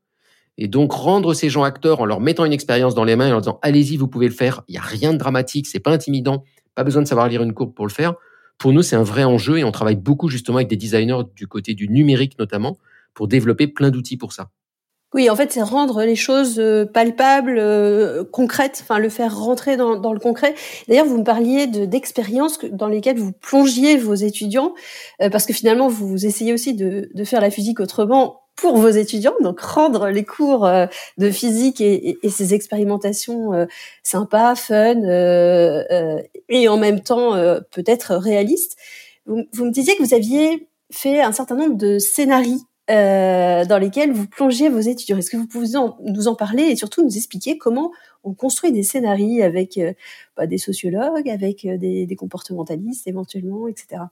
Et 0.57 0.67
donc 0.67 0.91
rendre 0.91 1.33
ces 1.33 1.49
gens 1.49 1.63
acteurs 1.63 2.01
en 2.01 2.05
leur 2.05 2.19
mettant 2.19 2.45
une 2.45 2.53
expérience 2.53 2.95
dans 2.95 3.03
les 3.03 3.15
mains 3.15 3.27
et 3.27 3.29
en 3.29 3.33
leur 3.33 3.41
disant 3.41 3.59
allez-y, 3.61 3.97
vous 3.97 4.07
pouvez 4.07 4.27
le 4.27 4.33
faire, 4.33 4.63
il 4.67 4.73
n'y 4.73 4.77
a 4.77 4.81
rien 4.81 5.13
de 5.13 5.17
dramatique, 5.17 5.67
c'est 5.67 5.79
pas 5.79 5.91
intimidant, 5.91 6.43
pas 6.75 6.83
besoin 6.83 7.01
de 7.01 7.07
savoir 7.07 7.27
lire 7.27 7.41
une 7.41 7.53
courbe 7.53 7.73
pour 7.73 7.85
le 7.85 7.91
faire. 7.91 8.15
Pour 8.57 8.73
nous, 8.73 8.83
c'est 8.83 8.95
un 8.95 9.03
vrai 9.03 9.23
enjeu 9.23 9.57
et 9.57 9.63
on 9.63 9.71
travaille 9.71 9.95
beaucoup 9.95 10.29
justement 10.29 10.57
avec 10.57 10.67
des 10.67 10.77
designers 10.77 11.23
du 11.35 11.47
côté 11.47 11.73
du 11.73 11.87
numérique 11.89 12.37
notamment 12.37 12.77
pour 13.13 13.27
développer 13.27 13.67
plein 13.67 13.89
d'outils 13.89 14.17
pour 14.17 14.33
ça. 14.33 14.49
Oui, 15.13 15.29
en 15.29 15.35
fait, 15.35 15.51
c'est 15.51 15.61
rendre 15.61 16.03
les 16.03 16.15
choses 16.15 16.57
euh, 16.57 16.85
palpables, 16.85 17.57
euh, 17.59 18.23
concrètes, 18.23 18.79
enfin 18.81 18.97
le 18.97 19.09
faire 19.09 19.37
rentrer 19.37 19.75
dans, 19.75 20.13
le 20.13 20.19
concret. 20.19 20.55
D'ailleurs, 20.87 21.05
vous 21.05 21.17
me 21.17 21.25
parliez 21.25 21.67
de 21.67 21.83
d'expériences 21.83 22.59
dans 22.71 22.87
lesquelles 22.87 23.17
vous 23.17 23.33
plongiez 23.33 23.97
vos 23.97 24.13
étudiants, 24.13 24.73
euh, 25.21 25.29
parce 25.29 25.45
que 25.45 25.51
finalement, 25.53 25.89
vous 25.89 26.25
essayez 26.25 26.53
aussi 26.53 26.73
de, 26.75 27.09
faire 27.25 27.41
la 27.41 27.51
physique 27.51 27.81
autrement 27.81 28.43
pour 28.55 28.77
vos 28.77 28.89
étudiants, 28.89 29.33
donc 29.41 29.59
rendre 29.59 30.07
les 30.09 30.23
cours 30.23 30.69
de 31.17 31.31
physique 31.31 31.81
et, 31.81 32.17
ces 32.29 32.53
expérimentations 32.53 33.67
sympas, 34.03 34.55
fun, 34.55 35.01
et 36.49 36.67
en 36.67 36.77
même 36.77 37.01
temps 37.01 37.33
peut-être 37.71 38.15
réalistes. 38.15 38.77
Vous, 39.25 39.43
vous 39.53 39.65
me 39.65 39.71
disiez 39.71 39.95
que 39.95 40.03
vous 40.03 40.13
aviez 40.13 40.67
fait 40.91 41.21
un 41.21 41.31
certain 41.31 41.55
nombre 41.55 41.75
de 41.75 41.97
scénarios 41.97 42.59
euh, 42.89 43.63
dans 43.65 43.77
lesquels 43.77 44.11
vous 44.11 44.27
plongez 44.27 44.67
vos 44.69 44.79
étudiants. 44.79 45.17
Est-ce 45.17 45.29
que 45.29 45.37
vous 45.37 45.47
pouvez 45.47 45.67
nous 46.03 46.27
en 46.27 46.35
parler 46.35 46.63
et 46.63 46.75
surtout 46.75 47.03
nous 47.03 47.15
expliquer 47.15 47.57
comment 47.57 47.91
on 48.23 48.33
construit 48.33 48.71
des 48.71 48.83
scénarios 48.83 49.43
avec 49.43 49.77
euh, 49.77 49.93
bah, 50.35 50.47
des 50.47 50.57
sociologues, 50.57 51.29
avec 51.29 51.63
euh, 51.65 51.77
des, 51.77 52.05
des, 52.05 52.15
comportementalistes 52.15 53.07
éventuellement, 53.07 53.67
etc. 53.67 54.03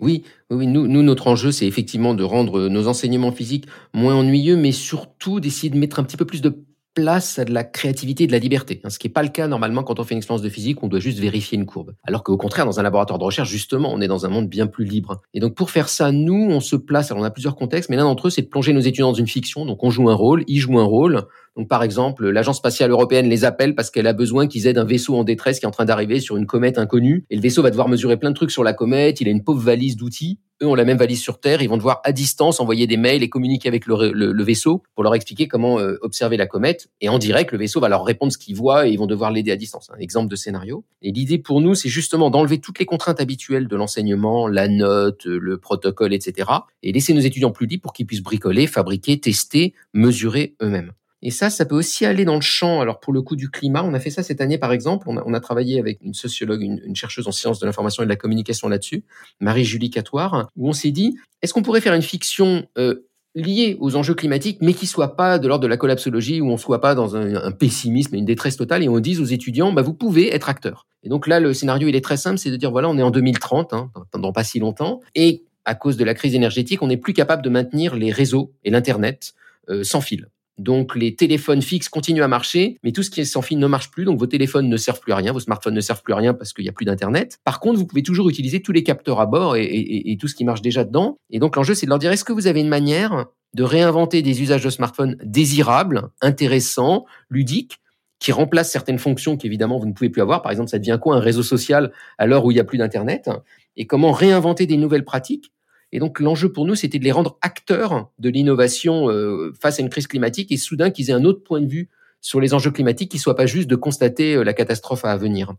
Oui, 0.00 0.24
oui, 0.50 0.66
nous, 0.66 0.88
nous 0.88 1.02
notre 1.02 1.28
enjeu, 1.28 1.52
c'est 1.52 1.66
effectivement 1.66 2.14
de 2.14 2.24
rendre 2.24 2.68
nos 2.68 2.88
enseignements 2.88 3.30
physiques 3.30 3.66
moins 3.94 4.16
ennuyeux, 4.16 4.56
mais 4.56 4.72
surtout 4.72 5.38
d'essayer 5.38 5.70
de 5.70 5.78
mettre 5.78 6.00
un 6.00 6.04
petit 6.04 6.16
peu 6.16 6.24
plus 6.24 6.42
de 6.42 6.64
place 6.94 7.38
à 7.38 7.44
de 7.44 7.52
la 7.52 7.64
créativité 7.64 8.24
et 8.24 8.26
de 8.26 8.32
la 8.32 8.38
liberté, 8.38 8.80
hein, 8.84 8.90
ce 8.90 8.98
qui 8.98 9.06
n'est 9.06 9.12
pas 9.12 9.22
le 9.22 9.28
cas 9.28 9.48
normalement 9.48 9.82
quand 9.82 9.98
on 9.98 10.04
fait 10.04 10.12
une 10.12 10.18
expérience 10.18 10.42
de 10.42 10.48
physique, 10.48 10.82
on 10.82 10.88
doit 10.88 11.00
juste 11.00 11.18
vérifier 11.18 11.56
une 11.56 11.66
courbe. 11.66 11.94
Alors 12.04 12.22
qu'au 12.22 12.36
contraire, 12.36 12.66
dans 12.66 12.80
un 12.80 12.82
laboratoire 12.82 13.18
de 13.18 13.24
recherche, 13.24 13.48
justement, 13.48 13.92
on 13.92 14.00
est 14.00 14.08
dans 14.08 14.26
un 14.26 14.28
monde 14.28 14.48
bien 14.48 14.66
plus 14.66 14.84
libre. 14.84 15.20
Et 15.34 15.40
donc 15.40 15.54
pour 15.54 15.70
faire 15.70 15.88
ça, 15.88 16.12
nous, 16.12 16.48
on 16.50 16.60
se 16.60 16.76
place, 16.76 17.10
alors 17.10 17.22
on 17.22 17.26
a 17.26 17.30
plusieurs 17.30 17.56
contextes, 17.56 17.88
mais 17.90 17.96
l'un 17.96 18.04
d'entre 18.04 18.28
eux, 18.28 18.30
c'est 18.30 18.42
de 18.42 18.48
plonger 18.48 18.72
nos 18.72 18.80
étudiants 18.80 19.08
dans 19.08 19.14
une 19.14 19.26
fiction, 19.26 19.64
donc 19.64 19.82
on 19.82 19.90
joue 19.90 20.08
un 20.10 20.14
rôle, 20.14 20.44
ils 20.46 20.58
jouent 20.58 20.78
un 20.78 20.84
rôle, 20.84 21.26
donc, 21.56 21.68
par 21.68 21.82
exemple, 21.82 22.28
l'agence 22.30 22.56
spatiale 22.56 22.90
européenne 22.90 23.28
les 23.28 23.44
appelle 23.44 23.74
parce 23.74 23.90
qu'elle 23.90 24.06
a 24.06 24.14
besoin 24.14 24.46
qu'ils 24.46 24.66
aident 24.66 24.78
un 24.78 24.84
vaisseau 24.84 25.16
en 25.16 25.24
détresse 25.24 25.58
qui 25.58 25.66
est 25.66 25.68
en 25.68 25.72
train 25.72 25.84
d'arriver 25.84 26.18
sur 26.18 26.36
une 26.36 26.46
comète 26.46 26.78
inconnue. 26.78 27.26
Et 27.28 27.36
le 27.36 27.42
vaisseau 27.42 27.62
va 27.62 27.68
devoir 27.70 27.88
mesurer 27.88 28.16
plein 28.16 28.30
de 28.30 28.34
trucs 28.34 28.50
sur 28.50 28.64
la 28.64 28.72
comète. 28.72 29.20
Il 29.20 29.28
a 29.28 29.30
une 29.30 29.44
pauvre 29.44 29.60
valise 29.60 29.96
d'outils. 29.96 30.38
Eux 30.62 30.66
ont 30.66 30.74
la 30.74 30.84
même 30.84 30.96
valise 30.96 31.20
sur 31.20 31.40
Terre. 31.40 31.60
Ils 31.60 31.68
vont 31.68 31.76
devoir 31.76 32.00
à 32.04 32.12
distance 32.12 32.58
envoyer 32.58 32.86
des 32.86 32.96
mails 32.96 33.22
et 33.22 33.28
communiquer 33.28 33.68
avec 33.68 33.84
le, 33.86 34.42
vaisseau 34.42 34.82
pour 34.94 35.04
leur 35.04 35.14
expliquer 35.14 35.46
comment 35.46 35.78
euh, 35.78 35.98
observer 36.00 36.38
la 36.38 36.46
comète. 36.46 36.88
Et 37.02 37.10
en 37.10 37.18
direct, 37.18 37.52
le 37.52 37.58
vaisseau 37.58 37.80
va 37.80 37.90
leur 37.90 38.04
répondre 38.04 38.32
ce 38.32 38.38
qu'il 38.38 38.56
voit 38.56 38.86
et 38.86 38.92
ils 38.92 38.98
vont 38.98 39.06
devoir 39.06 39.30
l'aider 39.30 39.50
à 39.50 39.56
distance. 39.56 39.90
Un 39.94 39.98
exemple 39.98 40.30
de 40.30 40.36
scénario. 40.36 40.84
Et 41.02 41.12
l'idée 41.12 41.38
pour 41.38 41.60
nous, 41.60 41.74
c'est 41.74 41.90
justement 41.90 42.30
d'enlever 42.30 42.60
toutes 42.60 42.78
les 42.78 42.86
contraintes 42.86 43.20
habituelles 43.20 43.68
de 43.68 43.76
l'enseignement, 43.76 44.48
la 44.48 44.68
note, 44.68 45.26
le 45.26 45.58
protocole, 45.58 46.14
etc. 46.14 46.48
Et 46.82 46.92
laisser 46.92 47.12
nos 47.12 47.20
étudiants 47.20 47.50
plus 47.50 47.66
libres 47.66 47.82
pour 47.82 47.92
qu'ils 47.92 48.06
puissent 48.06 48.22
bricoler, 48.22 48.66
fabriquer, 48.66 49.20
tester, 49.20 49.74
mesurer 49.92 50.54
eux-mêmes. 50.62 50.92
Et 51.22 51.30
ça, 51.30 51.50
ça 51.50 51.64
peut 51.64 51.76
aussi 51.76 52.04
aller 52.04 52.24
dans 52.24 52.34
le 52.34 52.40
champ. 52.40 52.80
Alors 52.80 52.98
pour 52.98 53.12
le 53.12 53.22
coup 53.22 53.36
du 53.36 53.48
climat, 53.48 53.82
on 53.84 53.94
a 53.94 54.00
fait 54.00 54.10
ça 54.10 54.22
cette 54.22 54.40
année 54.40 54.58
par 54.58 54.72
exemple. 54.72 55.08
On 55.08 55.34
a, 55.34 55.40
travaillé 55.40 55.78
avec 55.78 55.98
une 56.02 56.14
sociologue, 56.14 56.62
une, 56.62 56.96
chercheuse 56.96 57.26
en 57.28 57.32
sciences 57.32 57.60
de 57.60 57.66
l'information 57.66 58.02
et 58.02 58.06
de 58.06 58.10
la 58.10 58.16
communication 58.16 58.68
là-dessus, 58.68 59.04
Marie-Julie 59.40 59.90
Catoire, 59.90 60.50
où 60.56 60.68
on 60.68 60.72
s'est 60.72 60.90
dit, 60.90 61.16
est-ce 61.42 61.52
qu'on 61.52 61.62
pourrait 61.62 61.80
faire 61.80 61.94
une 61.94 62.02
fiction 62.02 62.66
euh, 62.78 63.06
liée 63.34 63.76
aux 63.80 63.96
enjeux 63.96 64.14
climatiques, 64.14 64.58
mais 64.60 64.74
qui 64.74 64.86
soit 64.86 65.16
pas 65.16 65.38
de 65.38 65.48
l'ordre 65.48 65.62
de 65.62 65.68
la 65.68 65.76
collapsologie, 65.76 66.40
où 66.40 66.50
on 66.50 66.56
soit 66.56 66.80
pas 66.80 66.94
dans 66.94 67.16
un, 67.16 67.50
pessimisme 67.52 68.14
et 68.14 68.18
une 68.18 68.24
détresse 68.24 68.56
totale, 68.56 68.82
et 68.82 68.88
on 68.88 69.00
dise 69.00 69.20
aux 69.20 69.24
étudiants, 69.24 69.72
bah, 69.72 69.82
vous 69.82 69.94
pouvez 69.94 70.34
être 70.34 70.48
acteur. 70.48 70.86
Et 71.02 71.08
donc 71.08 71.26
là, 71.26 71.40
le 71.40 71.54
scénario, 71.54 71.88
il 71.88 71.96
est 71.96 72.04
très 72.04 72.16
simple, 72.16 72.38
c'est 72.38 72.50
de 72.50 72.56
dire, 72.56 72.70
voilà, 72.70 72.88
on 72.88 72.98
est 72.98 73.02
en 73.02 73.10
2030, 73.10 73.72
hein, 73.72 73.90
dans 74.12 74.32
pas 74.32 74.44
si 74.44 74.58
longtemps, 74.58 75.00
et 75.14 75.44
à 75.64 75.74
cause 75.74 75.96
de 75.96 76.04
la 76.04 76.14
crise 76.14 76.34
énergétique, 76.34 76.82
on 76.82 76.88
n'est 76.88 76.96
plus 76.96 77.14
capable 77.14 77.42
de 77.42 77.48
maintenir 77.48 77.96
les 77.96 78.12
réseaux 78.12 78.52
et 78.64 78.70
l'Internet 78.70 79.34
euh, 79.68 79.84
sans 79.84 80.00
fil. 80.00 80.28
Donc 80.58 80.94
les 80.94 81.16
téléphones 81.16 81.62
fixes 81.62 81.88
continuent 81.88 82.22
à 82.22 82.28
marcher, 82.28 82.78
mais 82.82 82.92
tout 82.92 83.02
ce 83.02 83.10
qui 83.10 83.20
est 83.20 83.24
sans 83.24 83.42
fil 83.42 83.58
ne 83.58 83.66
marche 83.66 83.90
plus. 83.90 84.04
Donc 84.04 84.18
vos 84.18 84.26
téléphones 84.26 84.68
ne 84.68 84.76
servent 84.76 85.00
plus 85.00 85.12
à 85.12 85.16
rien, 85.16 85.32
vos 85.32 85.40
smartphones 85.40 85.74
ne 85.74 85.80
servent 85.80 86.02
plus 86.02 86.12
à 86.12 86.16
rien 86.16 86.34
parce 86.34 86.52
qu'il 86.52 86.64
n'y 86.64 86.68
a 86.68 86.72
plus 86.72 86.84
d'internet. 86.84 87.38
Par 87.44 87.60
contre, 87.60 87.78
vous 87.78 87.86
pouvez 87.86 88.02
toujours 88.02 88.28
utiliser 88.28 88.60
tous 88.60 88.72
les 88.72 88.82
capteurs 88.82 89.20
à 89.20 89.26
bord 89.26 89.56
et, 89.56 90.16
tout 90.20 90.28
ce 90.28 90.34
qui 90.34 90.44
marche 90.44 90.62
déjà 90.62 90.84
dedans. 90.84 91.16
Et 91.30 91.38
donc 91.38 91.56
l'enjeu, 91.56 91.74
c'est 91.74 91.86
de 91.86 91.90
leur 91.90 91.98
dire 91.98 92.12
est-ce 92.12 92.24
que 92.24 92.32
vous 92.32 92.46
avez 92.46 92.60
une 92.60 92.68
manière 92.68 93.26
de 93.54 93.62
réinventer 93.62 94.22
des 94.22 94.42
usages 94.42 94.64
de 94.64 94.70
smartphones 94.70 95.16
désirables, 95.22 96.10
intéressants, 96.20 97.06
ludiques, 97.28 97.78
qui 98.18 98.30
remplacent 98.30 98.70
certaines 98.70 98.98
fonctions 98.98 99.36
qu'évidemment 99.36 99.78
vous 99.78 99.86
ne 99.86 99.92
pouvez 99.92 100.10
plus 100.10 100.22
avoir? 100.22 100.42
Par 100.42 100.52
exemple, 100.52 100.70
ça 100.70 100.78
devient 100.78 100.98
quoi 101.00 101.16
un 101.16 101.20
réseau 101.20 101.42
social 101.42 101.92
à 102.18 102.26
l'heure 102.26 102.44
où 102.44 102.50
il 102.50 102.54
n'y 102.54 102.60
a 102.60 102.64
plus 102.64 102.78
d'internet? 102.78 103.28
Et 103.76 103.86
comment 103.86 104.12
réinventer 104.12 104.66
des 104.66 104.76
nouvelles 104.76 105.04
pratiques 105.04 105.50
et 105.92 105.98
donc 105.98 106.20
l'enjeu 106.20 106.50
pour 106.50 106.64
nous, 106.64 106.74
c'était 106.74 106.98
de 106.98 107.04
les 107.04 107.12
rendre 107.12 107.38
acteurs 107.42 108.10
de 108.18 108.30
l'innovation 108.30 109.10
euh, 109.10 109.52
face 109.60 109.78
à 109.78 109.82
une 109.82 109.90
crise 109.90 110.06
climatique 110.06 110.50
et 110.50 110.56
soudain 110.56 110.90
qu'ils 110.90 111.10
aient 111.10 111.14
un 111.14 111.24
autre 111.24 111.44
point 111.44 111.60
de 111.60 111.66
vue 111.66 111.90
sur 112.22 112.40
les 112.40 112.54
enjeux 112.54 112.70
climatiques, 112.70 113.10
qui 113.10 113.18
soit 113.18 113.36
pas 113.36 113.46
juste 113.46 113.68
de 113.68 113.76
constater 113.76 114.34
euh, 114.34 114.42
la 114.42 114.54
catastrophe 114.54 115.04
à 115.04 115.16
venir. 115.16 115.54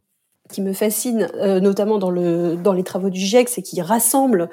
Ce 0.49 0.55
qui 0.55 0.61
me 0.61 0.73
fascine, 0.73 1.29
euh, 1.35 1.59
notamment 1.59 1.99
dans, 1.99 2.09
le, 2.09 2.55
dans 2.55 2.73
les 2.73 2.83
travaux 2.83 3.09
du 3.09 3.19
GIEC, 3.19 3.47
c'est 3.47 3.61
qu'ils 3.61 3.81
rassemblent 3.81 4.49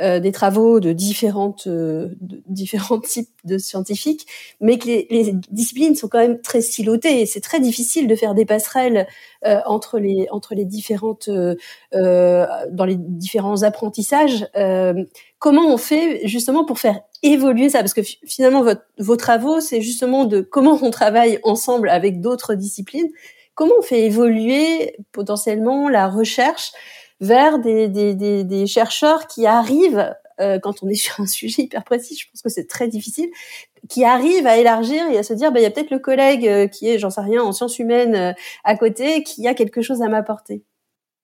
euh, 0.00 0.20
des 0.20 0.32
travaux 0.32 0.78
de 0.78 0.92
différentes 0.92 1.66
euh, 1.66 2.10
de 2.20 2.40
différents 2.46 3.00
types 3.14 3.30
de 3.44 3.58
scientifiques, 3.58 4.26
mais 4.60 4.78
que 4.78 4.86
les, 4.86 5.06
les, 5.10 5.34
disciplines 5.50 5.96
sont 5.96 6.08
quand 6.08 6.18
même 6.18 6.40
très 6.40 6.60
silotées 6.60 7.20
et 7.20 7.26
c'est 7.26 7.40
très 7.40 7.58
difficile 7.58 8.06
de 8.06 8.14
faire 8.14 8.34
des 8.34 8.44
passerelles 8.44 9.08
euh, 9.44 9.60
entre 9.66 9.98
les 9.98 10.28
entre 10.30 10.54
les 10.54 10.64
différentes 10.64 11.28
dans 11.28 12.84
les 12.84 12.96
différents 12.96 13.62
apprentissages. 13.62 14.46
comment 15.38 15.72
on 15.72 15.78
fait 15.78 16.20
justement 16.26 16.64
pour 16.64 16.78
faire 16.78 17.00
évoluer 17.22 17.68
ça? 17.68 17.80
Parce 17.80 17.94
que 17.94 18.02
finalement, 18.26 18.62
votre, 18.62 18.82
vos 18.98 19.16
travaux, 19.16 19.60
c'est 19.60 19.80
justement 19.80 20.24
de 20.24 20.40
comment 20.40 20.78
on 20.82 20.90
travaille 20.90 21.40
ensemble 21.42 21.88
avec 21.88 22.20
d'autres 22.20 22.54
disciplines. 22.54 23.08
Comment 23.54 23.74
on 23.78 23.82
fait 23.82 24.06
évoluer 24.06 24.96
potentiellement 25.10 25.88
la 25.88 26.08
recherche 26.08 26.72
vers 27.20 27.58
des, 27.58 28.66
chercheurs 28.66 29.26
qui 29.26 29.46
arrivent, 29.46 30.14
euh, 30.40 30.58
quand 30.58 30.82
on 30.82 30.88
est 30.88 30.94
sur 30.94 31.20
un 31.20 31.26
sujet 31.26 31.62
hyper 31.62 31.84
précis, 31.84 32.16
je 32.16 32.30
pense 32.30 32.42
que 32.42 32.48
c'est 32.48 32.66
très 32.66 32.88
difficile, 32.88 33.30
qui 33.88 34.04
arrivent 34.04 34.46
à 34.46 34.56
élargir 34.58 35.06
et 35.10 35.18
à 35.18 35.22
se 35.22 35.34
dire, 35.34 35.52
bah, 35.52 35.60
il 35.60 35.62
y 35.62 35.66
a 35.66 35.70
peut-être 35.70 35.90
le 35.90 35.98
collègue 35.98 36.46
euh, 36.46 36.66
qui 36.66 36.88
est, 36.88 36.98
j'en 36.98 37.10
sais 37.10 37.20
rien, 37.20 37.42
en 37.42 37.52
sciences 37.52 37.78
humaines 37.78 38.14
euh, 38.14 38.32
à 38.64 38.76
côté, 38.76 39.22
qui 39.22 39.46
a 39.46 39.54
quelque 39.54 39.82
chose 39.82 40.02
à 40.02 40.08
m'apporter. 40.08 40.62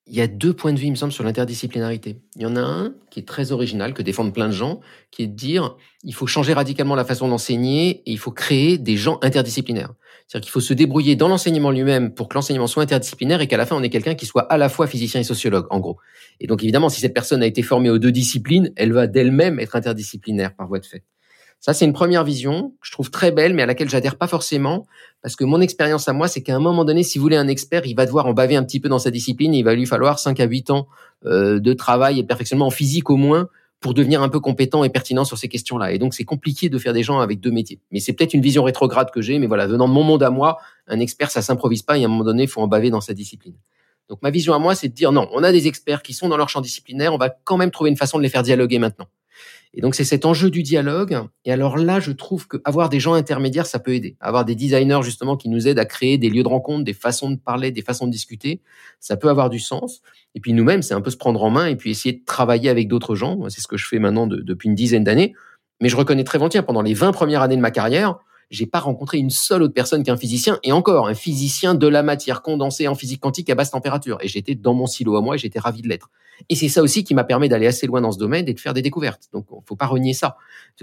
Il 0.07 0.15
y 0.15 0.21
a 0.21 0.27
deux 0.27 0.53
points 0.53 0.75
de 0.75 0.79
vue, 0.79 0.87
il 0.87 0.91
me 0.91 0.97
semble, 0.97 1.13
sur 1.13 1.25
l'interdisciplinarité. 1.25 2.19
Il 2.37 2.43
y 2.43 2.47
en 2.47 2.57
a 2.57 2.61
un 2.61 2.95
qui 3.11 3.21
est 3.21 3.27
très 3.27 3.53
original, 3.53 3.95
que 3.95 4.03
défendent 4.03 4.35
plein 4.35 4.49
de 4.49 4.53
gens, 4.53 4.81
qui 5.11 5.23
est 5.23 5.27
de 5.27 5.35
dire 5.35 5.77
il 6.03 6.15
faut 6.15 6.27
changer 6.27 6.53
radicalement 6.53 6.95
la 6.95 7.07
façon 7.07 7.27
d'enseigner 7.27 8.03
et 8.05 8.13
il 8.13 8.19
faut 8.19 8.31
créer 8.31 8.77
des 8.77 8.99
gens 8.99 9.19
interdisciplinaires. 9.23 9.95
C'est-à-dire 10.27 10.45
qu'il 10.45 10.53
faut 10.53 10.61
se 10.61 10.75
débrouiller 10.75 11.17
dans 11.17 11.29
l'enseignement 11.29 11.71
lui-même 11.71 12.13
pour 12.13 12.29
que 12.29 12.35
l'enseignement 12.35 12.67
soit 12.67 12.83
interdisciplinaire 12.83 13.41
et 13.41 13.47
qu'à 13.47 13.57
la 13.57 13.65
fin 13.65 13.77
on 13.77 13.83
ait 13.83 13.91
quelqu'un 13.91 14.15
qui 14.15 14.27
soit 14.27 14.43
à 14.43 14.59
la 14.59 14.69
fois 14.69 14.87
physicien 14.87 15.21
et 15.21 15.25
sociologue, 15.25 15.67
en 15.71 15.81
gros. 15.81 15.97
Et 16.39 16.47
donc 16.47 16.63
évidemment, 16.63 16.91
si 16.91 17.01
cette 17.01 17.15
personne 17.15 17.43
a 17.43 17.47
été 17.47 17.63
formée 17.63 17.89
aux 17.89 17.99
deux 17.99 18.13
disciplines, 18.13 18.73
elle 18.77 18.93
va 18.93 19.07
d'elle-même 19.07 19.59
être 19.59 19.75
interdisciplinaire 19.75 20.55
par 20.55 20.69
voie 20.69 20.81
de 20.81 20.87
fait. 20.87 21.03
Ça, 21.65 21.73
c'est 21.73 21.87
une 21.87 21.95
première 21.95 22.25
vision 22.25 22.75
que 22.79 22.87
je 22.87 22.93
trouve 22.93 23.11
très 23.11 23.31
belle, 23.33 23.55
mais 23.55 23.63
à 23.63 23.67
laquelle 23.67 23.89
j'adhère 23.89 24.17
pas 24.17 24.27
forcément, 24.27 24.87
parce 25.23 25.35
que 25.35 25.45
mon 25.45 25.63
expérience 25.63 26.07
à 26.09 26.13
moi, 26.13 26.29
c'est 26.29 26.43
qu'à 26.43 26.55
un 26.55 26.59
moment 26.59 26.85
donné, 26.85 27.03
si 27.03 27.17
vous 27.17 27.23
voulez 27.23 27.39
un 27.39 27.49
expert, 27.49 27.87
il 27.87 27.95
va 27.95 28.05
devoir 28.05 28.27
en 28.27 28.35
baver 28.35 28.55
un 28.57 28.65
petit 28.65 28.81
peu 28.81 28.91
dans 28.91 28.99
sa 28.99 29.11
discipline, 29.11 29.55
il 29.55 29.63
va 29.63 29.75
lui 29.75 29.87
falloir 29.87 30.19
5 30.19 30.39
à 30.41 30.45
8 30.45 30.69
ans 30.69 30.89
euh, 31.25 31.61
de 31.61 31.73
travail 31.73 32.19
et 32.19 32.23
perfectionnement 32.23 32.67
en 32.67 32.71
physique 32.71 33.09
au 33.09 33.17
moins 33.17 33.49
pour 33.81 33.95
devenir 33.95 34.21
un 34.21 34.29
peu 34.29 34.41
compétent 34.41 34.85
et 34.85 34.91
pertinent 34.91 35.25
sur 35.25 35.39
ces 35.39 35.49
questions-là. 35.49 35.93
Et 35.93 35.99
donc, 35.99 36.13
c'est 36.13 36.25
compliqué 36.25 36.69
de 36.69 36.77
faire 36.77 36.93
des 36.93 37.03
gens 37.03 37.21
avec 37.21 37.41
deux 37.41 37.51
métiers. 37.51 37.81
Mais 37.93 37.99
c'est 37.99 38.13
peut-être 38.13 38.35
une 38.35 38.43
vision 38.43 38.63
rétrograde 38.63 39.11
que 39.11 39.23
j'ai, 39.23 39.39
mais 39.39 39.47
voilà, 39.47 39.67
venant 39.67 39.89
de 39.89 39.95
mon 39.95 40.03
monde 40.03 40.23
à 40.23 40.29
moi, 40.29 40.59
un 40.87 41.01
expert, 41.01 41.31
ça 41.31 41.41
s'improvise 41.41 41.81
pas, 41.81 41.97
et 41.97 42.03
à 42.03 42.05
un 42.05 42.09
moment 42.09 42.25
donné, 42.25 42.43
il 42.43 42.49
faut 42.51 42.61
en 42.61 42.69
baver 42.69 42.91
dans 42.91 43.01
sa 43.01 43.15
discipline. 43.15 43.55
Donc, 44.11 44.21
ma 44.21 44.29
vision 44.29 44.53
à 44.53 44.59
moi, 44.59 44.75
c'est 44.75 44.89
de 44.89 44.95
dire 44.95 45.13
non, 45.13 45.31
on 45.33 45.43
a 45.43 45.51
des 45.51 45.67
experts 45.67 46.03
qui 46.03 46.13
sont 46.13 46.29
dans 46.29 46.37
leur 46.37 46.51
champ 46.51 46.61
disciplinaire, 46.61 47.15
on 47.15 47.17
va 47.17 47.31
quand 47.31 47.57
même 47.57 47.71
trouver 47.71 47.89
une 47.89 47.97
façon 47.97 48.19
de 48.19 48.23
les 48.23 48.29
faire 48.29 48.43
dialoguer 48.43 48.79
maintenant. 48.79 49.07
Et 49.77 49.81
donc 49.81 49.95
c'est 49.95 50.05
cet 50.05 50.25
enjeu 50.25 50.51
du 50.51 50.63
dialogue. 50.63 51.19
Et 51.45 51.53
alors 51.53 51.77
là, 51.77 51.99
je 51.99 52.13
trouve 52.13 52.47
qu'avoir 52.47 52.89
des 52.89 53.01
gens 53.01 53.15
intermédiaires, 53.15 53.67
ça 53.67 53.81
peut 53.81 53.93
aider. 53.93 54.17
Avoir 54.21 54.45
des 54.45 54.55
designers 54.55 55.01
justement 55.03 55.37
qui 55.37 55.49
nous 55.49 55.67
aident 55.67 55.81
à 55.81 55.85
créer 55.85 56.17
des 56.17 56.31
lieux 56.31 56.45
de 56.45 56.49
rencontre, 56.49 56.85
des 56.85 56.93
façons 56.93 57.31
de 57.31 57.37
parler, 57.37 57.73
des 57.73 57.83
façons 57.83 58.07
de 58.07 58.13
discuter, 58.13 58.63
ça 59.01 59.17
peut 59.17 59.29
avoir 59.29 59.51
du 59.51 59.59
sens. 59.59 60.01
Et 60.37 60.41
puis 60.41 60.53
nous-mêmes, 60.53 60.83
c'est 60.83 60.95
un 60.95 61.01
peu 61.01 61.11
se 61.11 61.17
prendre 61.17 61.43
en 61.43 61.51
main 61.51 61.67
et 61.67 61.77
puis 61.77 61.91
essayer 61.91 62.15
de 62.15 62.25
travailler 62.25 62.71
avec 62.71 62.87
d'autres 62.87 63.17
gens. 63.17 63.49
C'est 63.49 63.61
ce 63.61 63.69
que 63.69 63.77
je 63.77 63.87
fais 63.87 63.99
maintenant 63.99 64.27
depuis 64.29 64.69
une 64.69 64.77
dizaine 64.77 65.05
d'années. 65.05 65.35
Mais 65.81 65.89
je 65.89 65.97
reconnais 65.97 66.25
très 66.25 66.39
volontiers, 66.39 66.63
pendant 66.63 66.83
les 66.83 66.95
20 66.95 67.13
premières 67.13 67.43
années 67.43 67.57
de 67.57 67.61
ma 67.61 67.73
carrière, 67.73 68.19
j'ai 68.55 68.67
pas 68.67 68.81
rencontré 68.81 69.19
une 69.19 69.31
seule 69.31 69.63
autre 69.63 69.75
personne 69.75 70.03
qu'un 70.03 70.17
physicien, 70.17 70.59
et 70.63 70.73
encore 70.73 71.09
un 71.09 71.15
physicien 71.15 71.75
de 71.75 71.87
la 71.87 72.03
matière 72.03 72.43
condensée 72.43 72.89
en 72.89 72.95
physique 72.95 73.21
quantique 73.21 73.51
à 73.51 73.55
basse 73.55 73.71
température. 73.71 74.19
Et 74.23 74.29
j'étais 74.29 74.55
dans 74.55 74.75
mon 74.75 74.87
silo 74.87 75.17
à 75.17 75.21
moi 75.21 75.35
et 75.35 75.39
j'étais 75.39 75.59
ravi 75.59 75.83
de 75.83 75.89
l'être. 75.89 76.11
Et 76.49 76.57
c'est 76.57 76.69
ça 76.69 76.83
aussi 76.83 77.05
qui 77.05 77.15
m'a 77.15 77.25
permis 77.25 77.49
d'aller 77.49 77.67
assez 77.67 77.87
loin 77.87 78.01
dans 78.01 78.13
ce 78.13 78.19
domaine 78.19 78.49
et 78.49 78.55
de 78.55 78.61
faire 78.61 78.75
des 78.75 78.83
découvertes. 78.83 79.29
Donc, 79.33 79.47
faut 79.67 79.77
pas 79.77 79.87
renier 79.87 80.15
ça. 80.15 80.37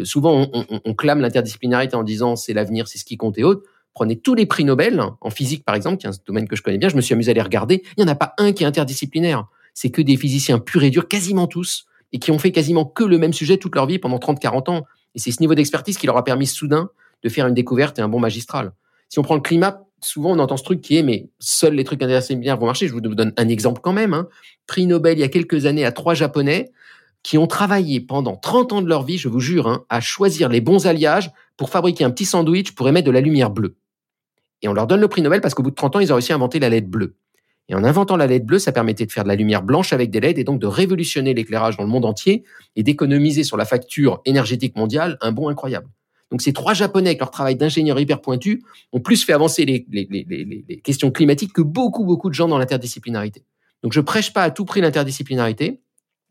Souvent, 0.03 0.47
on, 0.85 0.93
clame 0.93 1.19
l'interdisciplinarité 1.21 1.95
en 1.95 2.03
disant 2.03 2.35
c'est 2.35 2.53
l'avenir, 2.53 2.87
c'est 2.87 2.97
ce 2.97 3.05
qui 3.05 3.17
compte 3.17 3.37
et 3.37 3.43
autres. 3.43 3.63
Prenez 3.93 4.17
tous 4.17 4.35
les 4.35 4.45
prix 4.45 4.63
Nobel, 4.63 5.03
en 5.19 5.29
physique 5.29 5.65
par 5.65 5.75
exemple, 5.75 5.97
qui 5.97 6.07
est 6.07 6.09
un 6.09 6.13
domaine 6.25 6.47
que 6.47 6.55
je 6.55 6.61
connais 6.61 6.77
bien, 6.77 6.87
je 6.87 6.95
me 6.95 7.01
suis 7.01 7.13
amusé 7.13 7.31
à 7.31 7.33
les 7.33 7.41
regarder. 7.41 7.83
Il 7.97 8.03
n'y 8.03 8.09
en 8.09 8.13
a 8.13 8.15
pas 8.15 8.33
un 8.37 8.53
qui 8.53 8.63
est 8.63 8.67
interdisciplinaire. 8.67 9.47
C'est 9.73 9.89
que 9.89 10.01
des 10.01 10.15
physiciens 10.15 10.59
purs 10.59 10.83
et 10.83 10.89
durs, 10.89 11.07
quasiment 11.07 11.47
tous, 11.47 11.85
et 12.13 12.19
qui 12.19 12.31
ont 12.31 12.39
fait 12.39 12.51
quasiment 12.51 12.85
que 12.85 13.03
le 13.03 13.17
même 13.17 13.33
sujet 13.33 13.57
toute 13.57 13.75
leur 13.75 13.85
vie 13.85 13.99
pendant 13.99 14.17
30-40 14.17 14.69
ans. 14.69 14.85
Et 15.15 15.19
c'est 15.19 15.31
ce 15.31 15.41
niveau 15.41 15.55
d'expertise 15.55 15.97
qui 15.97 16.07
leur 16.07 16.15
a 16.17 16.23
permis 16.23 16.47
soudain 16.47 16.89
de 17.23 17.29
faire 17.29 17.47
une 17.47 17.53
découverte 17.53 17.99
et 17.99 18.01
un 18.01 18.09
bon 18.09 18.19
magistral. 18.19 18.73
Si 19.09 19.19
on 19.19 19.23
prend 19.23 19.35
le 19.35 19.41
climat, 19.41 19.83
souvent 20.01 20.31
on 20.31 20.39
entend 20.39 20.57
ce 20.57 20.63
truc 20.63 20.81
qui 20.81 20.97
est 20.97 21.03
mais 21.03 21.29
seuls 21.39 21.75
les 21.75 21.83
trucs 21.83 21.99
bien 21.99 22.55
vont 22.55 22.65
marcher. 22.65 22.87
Je 22.87 22.93
vous 22.93 23.01
donne 23.01 23.33
un 23.37 23.47
exemple 23.47 23.81
quand 23.83 23.93
même. 23.93 24.13
Hein. 24.13 24.27
Prix 24.67 24.87
Nobel 24.87 25.17
il 25.17 25.21
y 25.21 25.23
a 25.23 25.27
quelques 25.27 25.65
années 25.65 25.85
à 25.85 25.91
trois 25.91 26.13
Japonais 26.13 26.71
qui 27.23 27.37
ont 27.37 27.47
travaillé 27.47 27.99
pendant 27.99 28.35
30 28.35 28.73
ans 28.73 28.81
de 28.81 28.87
leur 28.87 29.03
vie, 29.03 29.17
je 29.17 29.29
vous 29.29 29.39
jure, 29.39 29.67
hein, 29.67 29.85
à 29.89 30.01
choisir 30.01 30.49
les 30.49 30.61
bons 30.61 30.87
alliages 30.87 31.31
pour 31.55 31.69
fabriquer 31.69 32.03
un 32.03 32.09
petit 32.09 32.25
sandwich 32.25 32.71
pour 32.71 32.89
émettre 32.89 33.05
de 33.05 33.11
la 33.11 33.21
lumière 33.21 33.51
bleue. 33.51 33.75
Et 34.63 34.67
on 34.67 34.73
leur 34.73 34.87
donne 34.87 35.01
le 35.01 35.07
prix 35.07 35.21
Nobel 35.21 35.41
parce 35.41 35.53
qu'au 35.53 35.63
bout 35.63 35.69
de 35.69 35.75
30 35.75 35.97
ans, 35.97 35.99
ils 35.99 36.11
ont 36.11 36.15
réussi 36.15 36.31
à 36.31 36.35
inventer 36.35 36.59
la 36.59 36.69
LED 36.69 36.87
bleue. 36.87 37.15
Et 37.69 37.75
en 37.75 37.83
inventant 37.83 38.17
la 38.17 38.27
LED 38.27 38.45
bleue, 38.45 38.59
ça 38.59 38.71
permettait 38.71 39.05
de 39.05 39.11
faire 39.11 39.23
de 39.23 39.29
la 39.29 39.35
lumière 39.35 39.63
blanche 39.63 39.93
avec 39.93 40.09
des 40.09 40.19
LED 40.19 40.39
et 40.39 40.43
donc 40.43 40.59
de 40.59 40.67
révolutionner 40.67 41.33
l'éclairage 41.33 41.77
dans 41.77 41.83
le 41.83 41.89
monde 41.89 42.05
entier 42.05 42.43
et 42.75 42.83
d'économiser 42.83 43.43
sur 43.43 43.55
la 43.55 43.65
facture 43.65 44.21
énergétique 44.25 44.75
mondiale 44.75 45.17
un 45.21 45.31
bon 45.31 45.47
incroyable. 45.47 45.87
Donc 46.31 46.41
ces 46.41 46.53
trois 46.53 46.73
Japonais, 46.73 47.09
avec 47.09 47.19
leur 47.19 47.29
travail 47.29 47.55
d'ingénieur 47.55 47.99
hyper 47.99 48.21
pointu, 48.21 48.63
ont 48.93 49.01
plus 49.01 49.23
fait 49.23 49.33
avancer 49.33 49.65
les, 49.65 50.81
questions 50.81 51.11
climatiques 51.11 51.53
que 51.53 51.61
beaucoup, 51.61 52.05
beaucoup 52.05 52.29
de 52.29 52.33
gens 52.33 52.47
dans 52.47 52.57
l'interdisciplinarité. 52.57 53.43
Donc 53.83 53.93
je 53.93 53.99
prêche 53.99 54.31
pas 54.33 54.43
à 54.43 54.51
tout 54.51 54.65
prix 54.65 54.79
l'interdisciplinarité. 54.81 55.81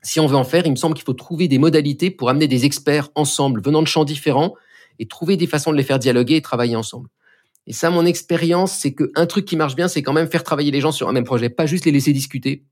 Si 0.03 0.19
on 0.19 0.27
veut 0.27 0.37
en 0.37 0.45
faire, 0.45 0.65
il 0.65 0.71
me 0.71 0.77
semble 0.77 0.95
qu'il 0.95 1.05
faut 1.05 1.13
trouver 1.13 1.47
des 1.49 1.59
modalités 1.59 2.11
pour 2.11 2.31
amener 2.31 2.49
des 2.49 2.65
experts 2.65 3.11
ensemble, 3.15 3.61
venant 3.63 3.83
de 3.83 3.87
champs 3.87 4.05
différents, 4.05 4.55
et 4.99 5.07
trouver 5.07 5.37
des 5.37 5.47
façons 5.47 5.71
de 5.71 5.77
les 5.77 5.83
faire 5.83 5.99
dialoguer 5.99 6.37
et 6.37 6.43
travailler 6.43 6.77
ensemble. 6.77 7.09
Et 7.67 7.73
ça, 7.73 7.91
mon 7.91 8.07
expérience, 8.07 8.73
c'est 8.73 8.95
qu'un 8.95 9.27
truc 9.27 9.45
qui 9.45 9.57
marche 9.57 9.77
bien, 9.77 9.89
c'est 9.89 10.03
quand 10.03 10.15
même 10.15 10.31
faire 10.31 10.43
travailler 10.43 10.71
les 10.71 10.81
gens 10.81 10.93
sur 10.93 11.09
un 11.09 11.13
même 11.13 11.25
projet, 11.25 11.51
pas 11.51 11.67
juste 11.67 11.85
les 11.85 11.93
laisser 11.93 12.13
discuter, 12.13 12.65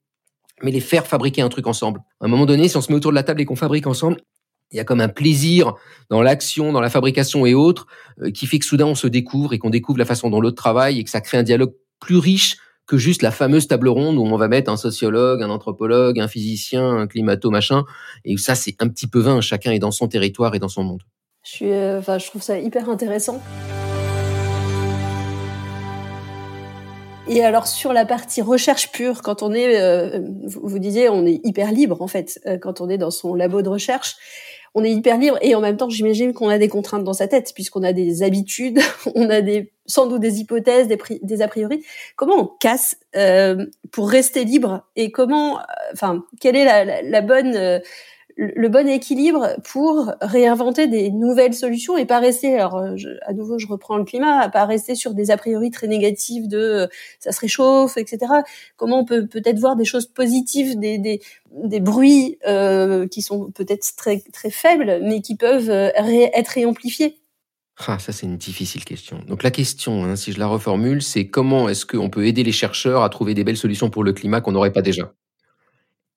mais 0.63 0.71
les 0.71 0.81
faire 0.81 1.07
fabriquer 1.07 1.43
un 1.43 1.49
truc 1.51 1.67
ensemble. 1.67 2.01
À 2.21 2.25
un 2.25 2.29
moment 2.29 2.47
donné, 2.47 2.69
si 2.69 2.77
on 2.77 2.81
se 2.81 2.91
met 2.91 2.97
autour 2.97 3.13
de 3.13 3.15
la 3.15 3.23
table 3.23 3.43
et 3.43 3.45
qu'on 3.45 3.57
fabrique 3.57 3.87
ensemble, 3.87 4.23
il 4.71 4.77
y 4.77 4.81
a 4.81 4.85
comme 4.85 5.01
un 5.01 5.09
plaisir 5.09 5.75
dans 6.11 6.23
l'action, 6.23 6.73
dans 6.73 6.81
la 6.81 6.91
fabrication 6.91 7.47
et 7.47 7.55
autres, 7.55 7.87
euh, 8.23 8.31
qui 8.31 8.47
fait 8.47 8.59
que 8.59 8.65
soudain 8.65 8.87
on 8.87 8.95
se 8.95 9.07
découvre 9.07 9.53
et 9.53 9.59
qu'on 9.59 9.71
découvre 9.71 9.99
la 9.99 10.05
façon 10.05 10.31
dont 10.31 10.41
l'autre 10.41 10.57
travaille 10.57 10.99
et 10.99 11.05
que 11.05 11.11
ça 11.11 11.21
crée 11.21 11.39
un 11.39 11.43
dialogue 11.43 11.73
plus 12.01 12.17
riche 12.17 12.57
que 12.87 12.97
juste 12.97 13.23
la 13.23 13.31
fameuse 13.31 13.69
table 13.69 13.89
ronde 13.89 14.17
où 14.17 14.23
on 14.23 14.37
va 14.37 14.49
mettre 14.49 14.71
un 14.71 14.79
sociologue, 14.79 15.43
un 15.43 15.51
anthropologue, 15.51 16.19
un 16.21 16.29
physicien, 16.29 16.89
un 16.89 17.07
climato 17.07 17.51
machin. 17.51 17.85
Et 18.25 18.37
ça 18.39 18.55
c'est 18.55 18.83
un 18.83 18.89
petit 18.89 19.07
peu 19.07 19.21
vain. 19.21 19.41
Chacun 19.43 19.73
est 19.73 19.79
dans 19.79 19.91
son 19.91 20.09
territoire 20.09 20.55
et 20.55 20.59
dans 20.59 20.69
son 20.69 20.85
monde. 20.85 21.03
Je 21.45 21.65
euh, 21.65 22.19
trouve 22.19 22.43
ça 22.43 22.59
hyper 22.59 22.89
intéressant. 22.89 23.43
Et 27.31 27.45
alors 27.45 27.67
sur 27.67 27.93
la 27.93 28.07
partie 28.07 28.41
recherche 28.41 28.91
pure, 28.91 29.21
quand 29.21 29.43
on 29.43 29.53
est, 29.53 29.79
euh, 29.79 30.21
vous, 30.47 30.67
vous, 30.67 30.79
disiez, 30.79 31.11
on 31.11 31.27
est 31.27 31.41
hyper 31.45 31.73
libre 31.73 32.01
en 32.01 32.07
fait 32.07 32.41
quand 32.63 32.81
on 32.81 32.89
est 32.89 32.97
dans 32.97 33.11
son 33.11 33.35
labo 33.35 33.61
de 33.61 33.69
recherche 33.69 34.17
on 34.79 34.85
est 34.85 34.93
hyper 34.93 35.19
libre 35.19 35.39
et 35.43 35.55
en 35.55 35.61
même 35.61 35.77
temps, 35.77 35.89
j'imagine 35.89 36.33
qu'on 36.33 36.49
a 36.49 36.59
des 36.59 36.69
contraintes 36.69 37.05
dans 37.05 37.13
sa 37.13 37.29
tête 37.29 37.53
puisqu'on 37.55 37.83
a 37.83 37.93
des 37.93 38.23
habitudes, 38.23 38.79
on 39.15 39.29
a 39.29 39.41
des 39.41 39.73
sans 39.87 40.07
doute 40.07 40.21
des 40.21 40.41
hypothèses, 40.41 40.87
des, 40.87 40.99
des 41.23 41.43
a 41.43 41.49
priori. 41.49 41.83
Comment 42.15 42.37
on 42.37 42.47
casse 42.47 42.97
euh, 43.17 43.67
pour 43.91 44.11
rester 44.11 44.45
libre 44.45 44.87
et 44.97 45.11
comment, 45.11 45.59
euh, 45.59 45.63
enfin, 45.95 46.25
quelle 46.41 46.57
est 46.57 46.65
la, 46.65 47.03
la, 47.03 47.21
bonne 47.23 47.57
euh, 47.57 47.81
le 48.41 48.69
bon 48.69 48.87
équilibre 48.87 49.57
pour 49.65 50.13
réinventer 50.21 50.87
des 50.87 51.11
nouvelles 51.11 51.55
solutions 51.55 51.97
et 51.97 52.07
pas 52.07 52.21
rester, 52.21 52.55
alors 52.55 52.77
euh, 52.77 52.95
à 53.27 53.33
nouveau 53.33 53.59
je 53.59 53.67
reprends 53.67 53.97
le 53.97 54.05
climat, 54.05 54.49
pas 54.49 54.65
rester 54.65 54.95
sur 54.95 55.13
des 55.13 55.33
a 55.33 55.37
priori 55.37 55.73
très 55.73 55.89
négatifs 55.89 56.47
de 56.47 56.59
euh, 56.59 56.87
ça 57.19 57.33
se 57.33 57.41
réchauffe, 57.41 57.97
etc. 57.97 58.33
Comment 58.77 59.01
on 59.01 59.05
peut 59.05 59.27
peut-être 59.27 59.59
voir 59.59 59.75
des 59.75 59.85
choses 59.85 60.07
positives, 60.07 60.79
des, 60.79 60.99
des, 60.99 61.21
des 61.53 61.81
bruits 61.81 62.39
euh, 62.47 63.09
qui 63.09 63.23
sont 63.23 63.51
peut-être 63.51 63.97
très, 63.97 64.23
très 64.33 64.51
faibles, 64.51 65.01
mais 65.03 65.21
qui 65.21 65.35
peuvent 65.37 65.71
être 65.71 66.49
réamplifiés? 66.49 67.19
Ah, 67.89 67.99
ça 67.99 68.13
c'est 68.13 68.27
une 68.27 68.37
difficile 68.37 68.85
question. 68.85 69.21
Donc 69.27 69.43
la 69.43 69.51
question, 69.51 70.05
hein, 70.05 70.15
si 70.15 70.31
je 70.31 70.39
la 70.39 70.47
reformule, 70.47 71.03
c'est 71.03 71.27
comment 71.27 71.69
est-ce 71.69 71.85
qu'on 71.85 72.09
peut 72.09 72.27
aider 72.27 72.45
les 72.45 72.53
chercheurs 72.53 73.03
à 73.03 73.09
trouver 73.09 73.35
des 73.35 73.43
belles 73.43 73.57
solutions 73.57 73.91
pour 73.91 74.05
le 74.05 74.13
climat 74.13 74.41
qu'on 74.41 74.53
n'aurait 74.53 74.73
pas 74.73 74.83
déjà? 74.83 75.13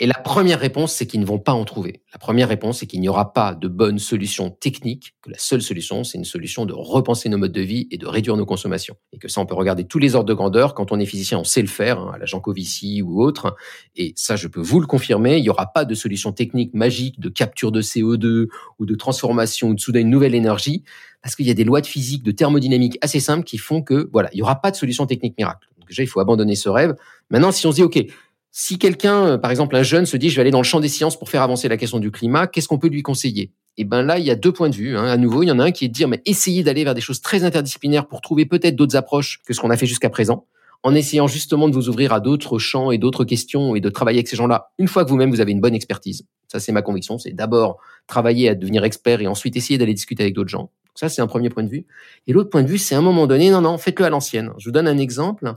Et 0.02 0.08
la 0.08 0.16
première 0.16 0.60
réponse, 0.60 0.94
c'est 0.94 1.06
qu'ils 1.06 1.20
ne 1.20 1.28
vont 1.28 1.38
pas 1.38 1.52
en 1.52 1.64
trouver. 1.64 2.02
La 2.12 2.18
première 2.18 2.50
réponse, 2.50 2.80
c'est 2.80 2.88
qu'il 2.88 3.00
n'y 3.02 3.08
aura 3.08 3.34
pas 3.34 3.54
de 3.54 3.68
bonne 3.68 4.00
solution 4.00 4.50
technique, 4.50 5.14
que 5.22 5.30
la 5.30 5.38
seule 5.38 5.62
solution, 5.62 6.04
c'est 6.04 6.18
une 6.18 6.26
solution 6.26 6.66
de 6.66 6.74
repenser 6.74 7.30
nos 7.30 7.38
modes 7.38 7.52
de 7.52 7.62
vie 7.62 7.88
et 7.92 8.00
de 8.00 8.08
réduire 8.08 8.36
nos 8.36 8.48
consommations. 8.48 8.96
Et 9.14 9.20
que 9.20 9.28
ça, 9.28 9.42
on 9.42 9.46
peut 9.46 9.54
regarder 9.54 9.86
tous 9.86 10.00
les 10.00 10.16
ordres 10.16 10.28
de 10.28 10.34
grandeur. 10.34 10.74
Quand 10.74 10.92
on 10.92 11.00
est 11.00 11.06
physicien, 11.06 11.38
on 11.38 11.44
sait 11.44 11.62
le 11.62 11.68
faire, 11.68 12.00
hein, 12.00 12.14
à 12.16 12.18
la 12.18 12.26
Jancovici 12.26 13.04
ou 13.04 13.22
autre. 13.22 13.56
Et 13.96 14.14
ça, 14.16 14.36
je 14.36 14.48
peux 14.48 14.60
vous 14.60 14.80
le 14.80 14.88
confirmer, 14.88 15.38
il 15.38 15.44
n'y 15.44 15.50
aura 15.50 15.68
pas 15.68 15.86
de 15.86 15.94
solution 15.94 16.32
technique 16.32 16.74
magique 16.74 17.20
de 17.20 17.30
capture 17.30 17.72
de 17.72 17.84
CO2 17.84 18.48
ou 18.80 18.88
de 18.88 18.96
transformation 18.96 19.68
ou 19.68 19.76
de 19.76 19.80
soudain 19.80 20.00
une 20.00 20.10
nouvelle 20.10 20.34
énergie, 20.34 20.84
parce 21.22 21.36
qu'il 21.36 21.46
y 21.46 21.52
a 21.52 21.54
des 21.54 21.64
lois 21.64 21.82
de 21.82 21.86
physique, 21.86 22.24
de 22.24 22.32
thermodynamique 22.32 22.98
assez 23.02 23.20
simples 23.20 23.44
qui 23.44 23.60
font 23.60 23.84
que, 23.84 24.10
voilà, 24.12 24.30
il 24.34 24.38
n'y 24.38 24.42
aura 24.42 24.62
pas 24.62 24.72
de 24.72 24.76
solution 24.78 25.06
technique 25.06 25.38
miracle. 25.38 25.68
Donc 25.78 25.90
déjà, 25.90 26.02
il 26.02 26.08
faut 26.08 26.22
abandonner 26.22 26.56
ce 26.56 26.70
rêve. 26.70 26.96
Maintenant, 27.30 27.52
si 27.52 27.68
on 27.68 27.72
se 27.72 27.76
dit, 27.76 27.84
OK, 27.84 28.04
si 28.52 28.78
quelqu'un, 28.78 29.26
euh, 29.26 29.38
par 29.38 29.50
exemple 29.50 29.76
un 29.76 29.84
jeune, 29.84 30.06
se 30.06 30.18
dit 30.18 30.30
je 30.30 30.36
vais 30.36 30.42
aller 30.42 30.52
dans 30.52 30.60
le 30.60 30.66
champ 30.66 30.82
des 30.82 30.90
sciences 30.90 31.18
pour 31.18 31.30
faire 31.30 31.42
avancer 31.42 31.70
la 31.70 31.78
question 31.78 32.00
du 32.00 32.12
climat, 32.12 32.48
qu'est-ce 32.48 32.68
qu'on 32.68 32.78
peut 32.78 32.90
lui 32.90 33.02
conseiller? 33.02 33.54
Et 33.78 33.84
eh 33.84 33.86
ben 33.86 34.04
là, 34.04 34.20
il 34.20 34.26
y 34.26 34.32
a 34.32 34.36
deux 34.36 34.52
points 34.52 34.70
de 34.70 34.76
vue. 34.76 34.98
Hein. 34.98 35.06
À 35.06 35.16
nouveau, 35.16 35.44
il 35.44 35.48
y 35.48 35.52
en 35.52 35.58
a 35.58 35.64
un 35.64 35.72
qui 35.72 35.86
est 35.86 35.88
de 35.88 35.94
dire 35.94 36.10
mais 36.10 36.22
essayez 36.26 36.62
d'aller 36.62 36.84
vers 36.84 36.94
des 36.94 37.00
choses 37.00 37.22
très 37.22 37.46
interdisciplinaires 37.46 38.06
pour 38.06 38.20
trouver 38.20 38.46
peut-être 38.46 38.76
d'autres 38.76 38.98
approches 38.98 39.40
que 39.48 39.54
ce 39.54 39.62
qu'on 39.62 39.70
a 39.70 39.78
fait 39.78 39.86
jusqu'à 39.86 40.10
présent, 40.10 40.46
en 40.84 40.94
essayant 40.94 41.28
justement 41.28 41.70
de 41.70 41.74
vous 41.74 41.88
ouvrir 41.88 42.12
à 42.12 42.20
d'autres 42.20 42.60
champs 42.60 42.92
et 42.92 42.98
d'autres 42.98 43.24
questions 43.24 43.74
et 43.74 43.80
de 43.80 43.90
travailler 43.90 44.20
avec 44.20 44.28
ces 44.28 44.36
gens-là. 44.36 44.72
Une 44.78 44.90
fois 44.90 45.06
que 45.06 45.10
vous-même 45.10 45.32
vous 45.32 45.40
avez 45.40 45.54
une 45.54 45.62
bonne 45.62 45.74
expertise, 45.74 46.26
ça 46.50 46.60
c'est 46.60 46.74
ma 46.74 46.82
conviction, 46.82 47.18
c'est 47.18 47.32
d'abord 47.32 47.78
travailler 48.08 48.50
à 48.50 48.56
devenir 48.56 48.84
expert 48.84 49.22
et 49.22 49.28
ensuite 49.28 49.56
essayer 49.56 49.78
d'aller 49.78 49.94
discuter 49.94 50.24
avec 50.24 50.36
d'autres 50.36 50.50
gens. 50.50 50.70
Ça 50.94 51.08
c'est 51.08 51.22
un 51.22 51.28
premier 51.28 51.50
point 51.50 51.64
de 51.64 51.70
vue. 51.70 51.86
Et 52.28 52.34
l'autre 52.34 52.50
point 52.50 52.64
de 52.64 52.68
vue, 52.68 52.78
c'est 52.78 52.96
à 52.96 52.98
un 52.98 53.02
moment 53.02 53.26
donné, 53.26 53.52
non 53.52 53.62
non, 53.62 53.78
faites-le 53.78 54.06
à 54.06 54.10
l'ancienne. 54.10 54.52
Je 54.58 54.66
vous 54.66 54.74
donne 54.74 54.90
un 54.90 54.98
exemple 54.98 55.56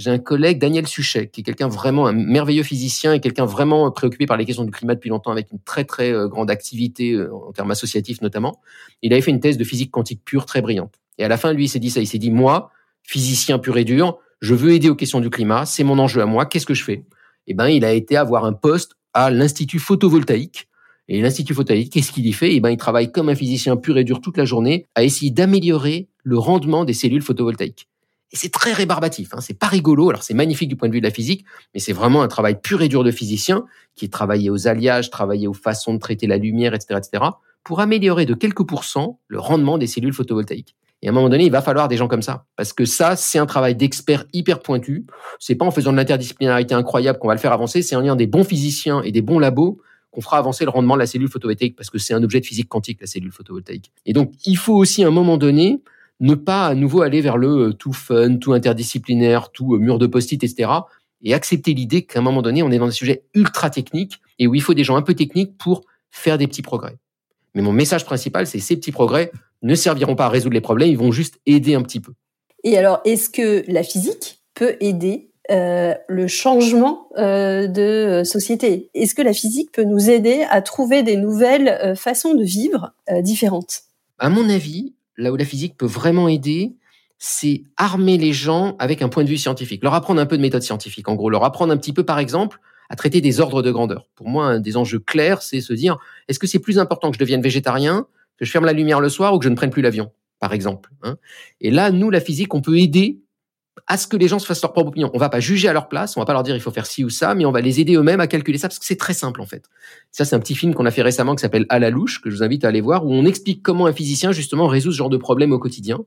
j'ai 0.00 0.10
un 0.10 0.18
collègue, 0.18 0.58
Daniel 0.58 0.86
Suchet, 0.86 1.28
qui 1.28 1.42
est 1.42 1.44
quelqu'un 1.44 1.68
vraiment 1.68 2.06
un 2.06 2.12
merveilleux 2.12 2.62
physicien 2.62 3.12
et 3.12 3.20
quelqu'un 3.20 3.44
vraiment 3.44 3.90
préoccupé 3.90 4.24
par 4.24 4.38
les 4.38 4.46
questions 4.46 4.64
du 4.64 4.70
climat 4.70 4.94
depuis 4.94 5.10
longtemps, 5.10 5.30
avec 5.30 5.52
une 5.52 5.60
très 5.60 5.84
très 5.84 6.10
euh, 6.10 6.26
grande 6.26 6.50
activité 6.50 7.12
euh, 7.12 7.30
en 7.34 7.52
termes 7.52 7.70
associatifs 7.70 8.22
notamment. 8.22 8.62
Il 9.02 9.12
avait 9.12 9.20
fait 9.20 9.30
une 9.30 9.40
thèse 9.40 9.58
de 9.58 9.64
physique 9.64 9.90
quantique 9.90 10.24
pure 10.24 10.46
très 10.46 10.62
brillante. 10.62 10.94
Et 11.18 11.24
à 11.24 11.28
la 11.28 11.36
fin, 11.36 11.52
lui, 11.52 11.66
il 11.66 11.68
s'est 11.68 11.78
dit 11.78 11.90
ça. 11.90 12.00
Il 12.00 12.06
s'est 12.06 12.16
dit 12.16 12.30
moi, 12.30 12.70
physicien 13.02 13.58
pur 13.58 13.76
et 13.76 13.84
dur, 13.84 14.16
je 14.40 14.54
veux 14.54 14.72
aider 14.72 14.88
aux 14.88 14.94
questions 14.94 15.20
du 15.20 15.28
climat. 15.28 15.66
C'est 15.66 15.84
mon 15.84 15.98
enjeu 15.98 16.22
à 16.22 16.26
moi. 16.26 16.46
Qu'est-ce 16.46 16.66
que 16.66 16.72
je 16.72 16.82
fais? 16.82 17.04
Eh 17.46 17.52
ben, 17.52 17.68
il 17.68 17.84
a 17.84 17.92
été 17.92 18.16
avoir 18.16 18.46
un 18.46 18.54
poste 18.54 18.92
à 19.12 19.30
l'institut 19.30 19.80
photovoltaïque. 19.80 20.66
Et 21.08 21.20
l'institut 21.20 21.52
photovoltaïque, 21.52 21.92
qu'est-ce 21.92 22.10
qu'il 22.10 22.26
y 22.26 22.32
fait? 22.32 22.54
Eh 22.54 22.60
ben, 22.60 22.70
il 22.70 22.78
travaille 22.78 23.12
comme 23.12 23.28
un 23.28 23.34
physicien 23.34 23.76
pur 23.76 23.98
et 23.98 24.04
dur 24.04 24.22
toute 24.22 24.38
la 24.38 24.46
journée 24.46 24.86
à 24.94 25.04
essayer 25.04 25.30
d'améliorer 25.30 26.08
le 26.22 26.38
rendement 26.38 26.86
des 26.86 26.94
cellules 26.94 27.20
photovoltaïques. 27.20 27.86
Et 28.32 28.36
c'est 28.36 28.50
très 28.50 28.72
rébarbatif, 28.72 29.34
hein, 29.34 29.40
c'est 29.40 29.58
pas 29.58 29.66
rigolo. 29.66 30.10
Alors 30.10 30.22
c'est 30.22 30.34
magnifique 30.34 30.68
du 30.68 30.76
point 30.76 30.88
de 30.88 30.94
vue 30.94 31.00
de 31.00 31.06
la 31.06 31.12
physique, 31.12 31.44
mais 31.74 31.80
c'est 31.80 31.92
vraiment 31.92 32.22
un 32.22 32.28
travail 32.28 32.60
pur 32.60 32.80
et 32.82 32.88
dur 32.88 33.02
de 33.02 33.10
physicien 33.10 33.64
qui 33.96 34.04
est 34.04 34.08
travaillé 34.08 34.50
aux 34.50 34.68
alliages, 34.68 35.10
travaillé 35.10 35.48
aux 35.48 35.54
façons 35.54 35.94
de 35.94 35.98
traiter 35.98 36.26
la 36.26 36.36
lumière, 36.36 36.74
etc., 36.74 36.98
etc., 36.98 37.24
pour 37.64 37.80
améliorer 37.80 38.26
de 38.26 38.34
quelques 38.34 38.66
pourcents 38.66 39.18
le 39.28 39.38
rendement 39.38 39.78
des 39.78 39.86
cellules 39.86 40.14
photovoltaïques. 40.14 40.76
Et 41.02 41.08
à 41.08 41.10
un 41.10 41.14
moment 41.14 41.28
donné, 41.28 41.44
il 41.44 41.50
va 41.50 41.62
falloir 41.62 41.88
des 41.88 41.96
gens 41.96 42.08
comme 42.08 42.22
ça, 42.22 42.44
parce 42.56 42.72
que 42.72 42.84
ça, 42.84 43.16
c'est 43.16 43.38
un 43.38 43.46
travail 43.46 43.74
d'expert 43.74 44.24
hyper 44.32 44.60
pointu. 44.60 45.06
C'est 45.38 45.54
pas 45.54 45.64
en 45.64 45.70
faisant 45.70 45.92
de 45.92 45.96
l'interdisciplinarité 45.96 46.74
incroyable 46.74 47.18
qu'on 47.18 47.28
va 47.28 47.34
le 47.34 47.40
faire 47.40 47.52
avancer, 47.52 47.82
c'est 47.82 47.96
en 47.96 48.04
ayant 48.04 48.16
des 48.16 48.26
bons 48.26 48.44
physiciens 48.44 49.02
et 49.02 49.12
des 49.12 49.22
bons 49.22 49.38
labos 49.38 49.80
qu'on 50.10 50.20
fera 50.20 50.38
avancer 50.38 50.64
le 50.64 50.70
rendement 50.70 50.94
de 50.94 51.00
la 51.00 51.06
cellule 51.06 51.28
photovoltaïque, 51.28 51.76
parce 51.76 51.88
que 51.88 51.98
c'est 51.98 52.14
un 52.14 52.22
objet 52.22 52.40
de 52.40 52.46
physique 52.46 52.68
quantique, 52.68 53.00
la 53.00 53.06
cellule 53.06 53.32
photovoltaïque. 53.32 53.92
Et 54.06 54.12
donc, 54.12 54.32
il 54.44 54.56
faut 54.56 54.74
aussi 54.74 55.04
à 55.04 55.08
un 55.08 55.12
moment 55.12 55.38
donné 55.38 55.80
ne 56.20 56.34
pas 56.34 56.66
à 56.66 56.74
nouveau 56.74 57.02
aller 57.02 57.20
vers 57.20 57.36
le 57.36 57.68
euh, 57.68 57.72
tout 57.72 57.92
fun, 57.92 58.36
tout 58.36 58.52
interdisciplinaire, 58.52 59.50
tout 59.50 59.74
euh, 59.74 59.78
mur 59.78 59.98
de 59.98 60.06
post-it, 60.06 60.42
etc. 60.44 60.70
Et 61.22 61.34
accepter 61.34 61.74
l'idée 61.74 62.02
qu'à 62.02 62.20
un 62.20 62.22
moment 62.22 62.42
donné, 62.42 62.62
on 62.62 62.70
est 62.70 62.78
dans 62.78 62.86
des 62.86 62.92
sujets 62.92 63.24
ultra 63.34 63.70
techniques 63.70 64.20
et 64.38 64.46
où 64.46 64.54
il 64.54 64.62
faut 64.62 64.74
des 64.74 64.84
gens 64.84 64.96
un 64.96 65.02
peu 65.02 65.14
techniques 65.14 65.56
pour 65.58 65.82
faire 66.10 66.38
des 66.38 66.46
petits 66.46 66.62
progrès. 66.62 66.96
Mais 67.54 67.62
mon 67.62 67.72
message 67.72 68.04
principal, 68.04 68.46
c'est 68.46 68.60
ces 68.60 68.76
petits 68.76 68.92
progrès 68.92 69.32
ne 69.62 69.74
serviront 69.74 70.14
pas 70.14 70.26
à 70.26 70.28
résoudre 70.28 70.54
les 70.54 70.60
problèmes, 70.60 70.88
ils 70.88 70.98
vont 70.98 71.12
juste 71.12 71.40
aider 71.46 71.74
un 71.74 71.82
petit 71.82 72.00
peu. 72.00 72.12
Et 72.64 72.78
alors, 72.78 73.00
est-ce 73.04 73.28
que 73.28 73.64
la 73.68 73.82
physique 73.82 74.40
peut 74.54 74.76
aider 74.80 75.30
euh, 75.50 75.94
le 76.08 76.26
changement 76.28 77.08
de 77.16 78.22
société? 78.24 78.90
Est-ce 78.94 79.14
que 79.14 79.22
la 79.22 79.32
physique 79.32 79.72
peut 79.72 79.84
nous 79.84 80.08
aider 80.08 80.44
à 80.48 80.62
trouver 80.62 81.02
des 81.02 81.16
nouvelles 81.16 81.94
façons 81.96 82.34
de 82.34 82.44
vivre 82.44 82.92
différentes? 83.22 83.82
À 84.18 84.30
mon 84.30 84.48
avis, 84.48 84.94
là 85.20 85.32
où 85.32 85.36
la 85.36 85.44
physique 85.44 85.76
peut 85.76 85.86
vraiment 85.86 86.28
aider, 86.28 86.74
c'est 87.18 87.62
armer 87.76 88.16
les 88.16 88.32
gens 88.32 88.76
avec 88.78 89.02
un 89.02 89.08
point 89.08 89.24
de 89.24 89.28
vue 89.28 89.36
scientifique, 89.36 89.82
leur 89.82 89.94
apprendre 89.94 90.20
un 90.20 90.26
peu 90.26 90.36
de 90.36 90.42
méthode 90.42 90.62
scientifique. 90.62 91.08
En 91.08 91.14
gros, 91.14 91.28
leur 91.28 91.44
apprendre 91.44 91.72
un 91.72 91.76
petit 91.76 91.92
peu, 91.92 92.02
par 92.02 92.18
exemple, 92.18 92.58
à 92.88 92.96
traiter 92.96 93.20
des 93.20 93.40
ordres 93.40 93.62
de 93.62 93.70
grandeur. 93.70 94.08
Pour 94.16 94.28
moi, 94.28 94.46
un 94.46 94.60
des 94.60 94.76
enjeux 94.76 94.98
clairs, 94.98 95.42
c'est 95.42 95.60
se 95.60 95.72
dire, 95.72 95.98
est-ce 96.28 96.38
que 96.38 96.46
c'est 96.46 96.58
plus 96.58 96.78
important 96.78 97.10
que 97.10 97.16
je 97.16 97.20
devienne 97.20 97.42
végétarien, 97.42 98.06
que 98.38 98.44
je 98.44 98.50
ferme 98.50 98.64
la 98.64 98.72
lumière 98.72 99.00
le 99.00 99.10
soir 99.10 99.34
ou 99.34 99.38
que 99.38 99.44
je 99.44 99.50
ne 99.50 99.54
prenne 99.54 99.70
plus 99.70 99.82
l'avion, 99.82 100.10
par 100.40 100.54
exemple 100.54 100.90
hein? 101.02 101.16
Et 101.60 101.70
là, 101.70 101.90
nous, 101.90 102.10
la 102.10 102.20
physique, 102.20 102.54
on 102.54 102.62
peut 102.62 102.78
aider 102.78 103.20
à 103.86 103.96
ce 103.96 104.06
que 104.06 104.16
les 104.16 104.28
gens 104.28 104.38
se 104.38 104.46
fassent 104.46 104.62
leur 104.62 104.72
propre 104.72 104.88
opinion. 104.88 105.10
On 105.14 105.18
va 105.18 105.28
pas 105.28 105.40
juger 105.40 105.68
à 105.68 105.72
leur 105.72 105.88
place, 105.88 106.16
on 106.16 106.20
va 106.20 106.26
pas 106.26 106.32
leur 106.32 106.42
dire 106.42 106.54
il 106.54 106.60
faut 106.60 106.70
faire 106.70 106.86
ci 106.86 107.04
ou 107.04 107.10
ça, 107.10 107.34
mais 107.34 107.44
on 107.44 107.52
va 107.52 107.60
les 107.60 107.80
aider 107.80 107.94
eux-mêmes 107.94 108.20
à 108.20 108.26
calculer 108.26 108.58
ça 108.58 108.68
parce 108.68 108.78
que 108.78 108.84
c'est 108.84 108.96
très 108.96 109.14
simple 109.14 109.40
en 109.40 109.46
fait. 109.46 109.64
Ça 110.10 110.24
c'est 110.24 110.36
un 110.36 110.40
petit 110.40 110.54
film 110.54 110.74
qu'on 110.74 110.86
a 110.86 110.90
fait 110.90 111.02
récemment 111.02 111.34
qui 111.34 111.42
s'appelle 111.42 111.66
À 111.68 111.78
la 111.78 111.90
louche 111.90 112.20
que 112.20 112.30
je 112.30 112.36
vous 112.36 112.42
invite 112.42 112.64
à 112.64 112.68
aller 112.68 112.80
voir 112.80 113.06
où 113.06 113.12
on 113.12 113.24
explique 113.24 113.62
comment 113.62 113.86
un 113.86 113.92
physicien 113.92 114.32
justement 114.32 114.66
résout 114.66 114.92
ce 114.92 114.96
genre 114.96 115.10
de 115.10 115.16
problème 115.16 115.52
au 115.52 115.58
quotidien. 115.58 116.00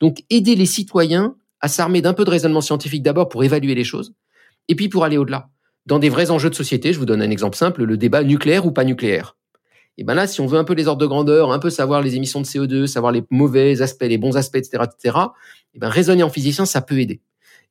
Donc 0.00 0.22
aider 0.30 0.54
les 0.54 0.66
citoyens 0.66 1.34
à 1.60 1.68
s'armer 1.68 2.02
d'un 2.02 2.12
peu 2.12 2.24
de 2.24 2.30
raisonnement 2.30 2.60
scientifique 2.60 3.02
d'abord 3.02 3.28
pour 3.28 3.44
évaluer 3.44 3.74
les 3.74 3.84
choses 3.84 4.14
et 4.68 4.74
puis 4.74 4.88
pour 4.88 5.04
aller 5.04 5.18
au-delà. 5.18 5.48
Dans 5.86 5.98
des 5.98 6.08
vrais 6.08 6.30
enjeux 6.30 6.50
de 6.50 6.54
société, 6.54 6.92
je 6.92 6.98
vous 6.98 7.06
donne 7.06 7.22
un 7.22 7.30
exemple 7.30 7.56
simple, 7.56 7.84
le 7.84 7.96
débat 7.96 8.22
nucléaire 8.22 8.66
ou 8.66 8.72
pas 8.72 8.84
nucléaire. 8.84 9.36
Et 9.98 10.04
ben 10.04 10.14
là, 10.14 10.26
si 10.26 10.40
on 10.40 10.46
veut 10.46 10.58
un 10.58 10.64
peu 10.64 10.74
les 10.74 10.88
ordres 10.88 11.00
de 11.00 11.06
grandeur, 11.06 11.52
un 11.52 11.58
peu 11.58 11.70
savoir 11.70 12.00
les 12.00 12.16
émissions 12.16 12.40
de 12.40 12.46
CO2, 12.46 12.86
savoir 12.86 13.12
les 13.12 13.22
mauvais 13.30 13.82
aspects, 13.82 14.04
les 14.04 14.18
bons 14.18 14.36
aspects, 14.36 14.56
etc., 14.56 14.84
etc., 14.84 15.18
et 15.74 15.78
ben 15.78 15.88
raisonner 15.88 16.22
en 16.22 16.30
physicien, 16.30 16.66
ça 16.66 16.80
peut 16.80 16.98
aider. 16.98 17.20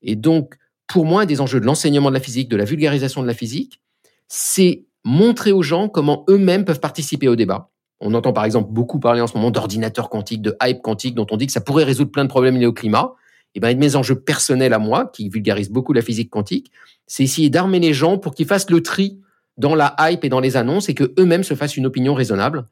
Et 0.01 0.15
donc, 0.15 0.55
pour 0.88 1.05
moi, 1.05 1.25
des 1.25 1.41
enjeux 1.41 1.60
de 1.60 1.65
l'enseignement 1.65 2.10
de 2.10 2.15
la 2.15 2.19
physique, 2.19 2.49
de 2.49 2.57
la 2.57 2.65
vulgarisation 2.65 3.21
de 3.21 3.27
la 3.27 3.34
physique, 3.34 3.79
c'est 4.27 4.86
montrer 5.03 5.51
aux 5.51 5.62
gens 5.62 5.88
comment 5.88 6.25
eux-mêmes 6.29 6.65
peuvent 6.65 6.79
participer 6.79 7.27
au 7.27 7.36
débat. 7.36 7.69
On 7.99 8.13
entend 8.13 8.34
par 8.34 8.45
exemple 8.45 8.71
beaucoup 8.71 8.99
parler 8.99 9.21
en 9.21 9.27
ce 9.27 9.36
moment 9.36 9.51
d'ordinateurs 9.51 10.10
quantiques, 10.10 10.41
de 10.41 10.55
hype 10.62 10.81
quantique, 10.81 11.15
dont 11.15 11.27
on 11.31 11.38
dit 11.38 11.45
que 11.45 11.53
ça 11.53 11.62
pourrait 11.62 11.84
résoudre 11.84 12.12
plein 12.12 12.23
de 12.23 12.29
problèmes 12.29 12.57
liés 12.57 12.65
au 12.65 12.73
climat. 12.73 13.13
Et 13.53 13.60
ben, 13.60 13.77
mes 13.77 13.95
enjeux 13.95 14.19
personnels 14.19 14.73
à 14.73 14.79
moi, 14.79 15.10
qui 15.13 15.29
vulgarise 15.29 15.69
beaucoup 15.69 15.93
la 15.93 16.01
physique 16.01 16.29
quantique, 16.29 16.71
c'est 17.05 17.23
essayer 17.23 17.49
d'armer 17.49 17.79
les 17.79 17.93
gens 17.93 18.17
pour 18.17 18.34
qu'ils 18.34 18.47
fassent 18.47 18.69
le 18.69 18.81
tri 18.81 19.19
dans 19.57 19.75
la 19.75 19.95
hype 19.99 20.23
et 20.23 20.29
dans 20.29 20.39
les 20.39 20.57
annonces 20.57 20.89
et 20.89 20.93
que 20.93 21.13
eux-mêmes 21.19 21.43
se 21.43 21.53
fassent 21.53 21.77
une 21.77 21.85
opinion 21.85 22.13
raisonnable. 22.13 22.65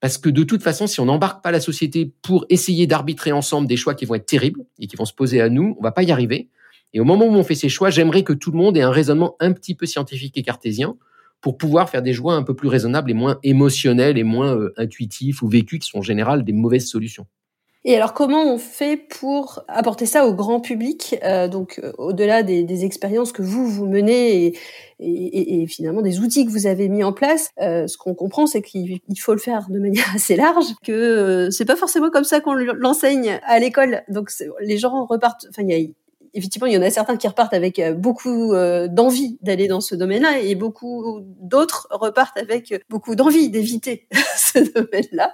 Parce 0.00 0.18
que 0.18 0.28
de 0.28 0.44
toute 0.44 0.62
façon, 0.62 0.86
si 0.86 1.00
on 1.00 1.06
n'embarque 1.06 1.42
pas 1.42 1.50
la 1.50 1.60
société 1.60 2.12
pour 2.22 2.46
essayer 2.50 2.86
d'arbitrer 2.86 3.32
ensemble 3.32 3.66
des 3.66 3.76
choix 3.76 3.94
qui 3.94 4.04
vont 4.04 4.14
être 4.14 4.26
terribles 4.26 4.64
et 4.78 4.86
qui 4.86 4.96
vont 4.96 5.04
se 5.04 5.12
poser 5.12 5.40
à 5.40 5.48
nous, 5.48 5.76
on 5.78 5.82
va 5.82 5.90
pas 5.90 6.04
y 6.04 6.12
arriver. 6.12 6.48
Et 6.94 7.00
au 7.00 7.04
moment 7.04 7.26
où 7.26 7.34
on 7.34 7.42
fait 7.42 7.54
ces 7.54 7.68
choix, 7.68 7.90
j'aimerais 7.90 8.22
que 8.22 8.32
tout 8.32 8.52
le 8.52 8.58
monde 8.58 8.76
ait 8.76 8.82
un 8.82 8.90
raisonnement 8.90 9.36
un 9.40 9.52
petit 9.52 9.74
peu 9.74 9.86
scientifique 9.86 10.38
et 10.38 10.42
cartésien 10.42 10.96
pour 11.40 11.58
pouvoir 11.58 11.90
faire 11.90 12.02
des 12.02 12.12
choix 12.12 12.34
un 12.34 12.42
peu 12.42 12.54
plus 12.54 12.68
raisonnables 12.68 13.10
et 13.10 13.14
moins 13.14 13.38
émotionnels 13.42 14.18
et 14.18 14.24
moins 14.24 14.56
euh, 14.56 14.72
intuitifs 14.76 15.42
ou 15.42 15.48
vécus, 15.48 15.80
qui 15.80 15.88
sont 15.88 15.98
en 15.98 16.02
général 16.02 16.44
des 16.44 16.52
mauvaises 16.52 16.88
solutions. 16.88 17.26
Et 17.84 17.94
alors, 17.94 18.12
comment 18.12 18.42
on 18.52 18.58
fait 18.58 18.96
pour 18.96 19.62
apporter 19.68 20.04
ça 20.04 20.26
au 20.26 20.34
grand 20.34 20.60
public 20.60 21.16
euh, 21.22 21.46
Donc, 21.46 21.80
euh, 21.82 21.92
au-delà 21.96 22.42
des, 22.42 22.64
des, 22.64 22.84
expériences 22.84 23.30
que 23.30 23.40
vous 23.40 23.66
vous 23.66 23.86
menez 23.86 24.46
et, 24.46 24.58
et, 24.98 25.62
et, 25.62 25.66
finalement 25.68 26.02
des 26.02 26.18
outils 26.18 26.44
que 26.44 26.50
vous 26.50 26.66
avez 26.66 26.88
mis 26.88 27.04
en 27.04 27.12
place, 27.12 27.50
euh, 27.60 27.86
ce 27.86 27.96
qu'on 27.96 28.14
comprend, 28.14 28.46
c'est 28.46 28.62
qu'il 28.62 29.00
faut 29.18 29.32
le 29.32 29.38
faire 29.38 29.68
de 29.70 29.78
manière 29.78 30.04
assez 30.14 30.34
large, 30.34 30.66
que 30.84 30.92
euh, 30.92 31.50
c'est 31.50 31.64
pas 31.64 31.76
forcément 31.76 32.10
comme 32.10 32.24
ça 32.24 32.40
qu'on 32.40 32.54
l'enseigne 32.54 33.38
à 33.46 33.58
l'école. 33.60 34.02
Donc, 34.08 34.30
les 34.60 34.76
gens 34.76 35.06
repartent. 35.06 35.46
Enfin, 35.48 35.62
il 35.62 35.70
y 35.70 35.74
a 35.74 35.88
effectivement, 36.34 36.66
il 36.66 36.74
y 36.74 36.78
en 36.78 36.82
a 36.82 36.90
certains 36.90 37.16
qui 37.16 37.26
repartent 37.28 37.54
avec 37.54 37.80
beaucoup 37.96 38.54
d'envie 38.88 39.38
d'aller 39.42 39.68
dans 39.68 39.80
ce 39.80 39.94
domaine-là 39.94 40.40
et 40.40 40.54
beaucoup 40.54 41.20
d'autres 41.40 41.88
repartent 41.90 42.38
avec 42.38 42.84
beaucoup 42.88 43.14
d'envie 43.14 43.50
d'éviter 43.50 44.08
ce 44.36 44.58
domaine-là. 44.58 45.32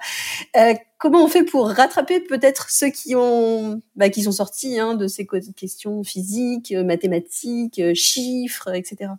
comment 0.98 1.24
on 1.24 1.28
fait 1.28 1.44
pour 1.44 1.68
rattraper 1.68 2.20
peut-être 2.20 2.70
ceux 2.70 2.90
qui 2.90 3.14
ont, 3.16 3.82
bah, 3.96 4.08
qui 4.08 4.22
sont 4.22 4.32
sortis 4.32 4.78
hein, 4.78 4.94
de 4.94 5.06
ces 5.06 5.26
questions 5.26 6.04
physiques, 6.04 6.72
mathématiques, 6.72 7.80
chiffres, 7.94 8.74
etc. 8.74 9.10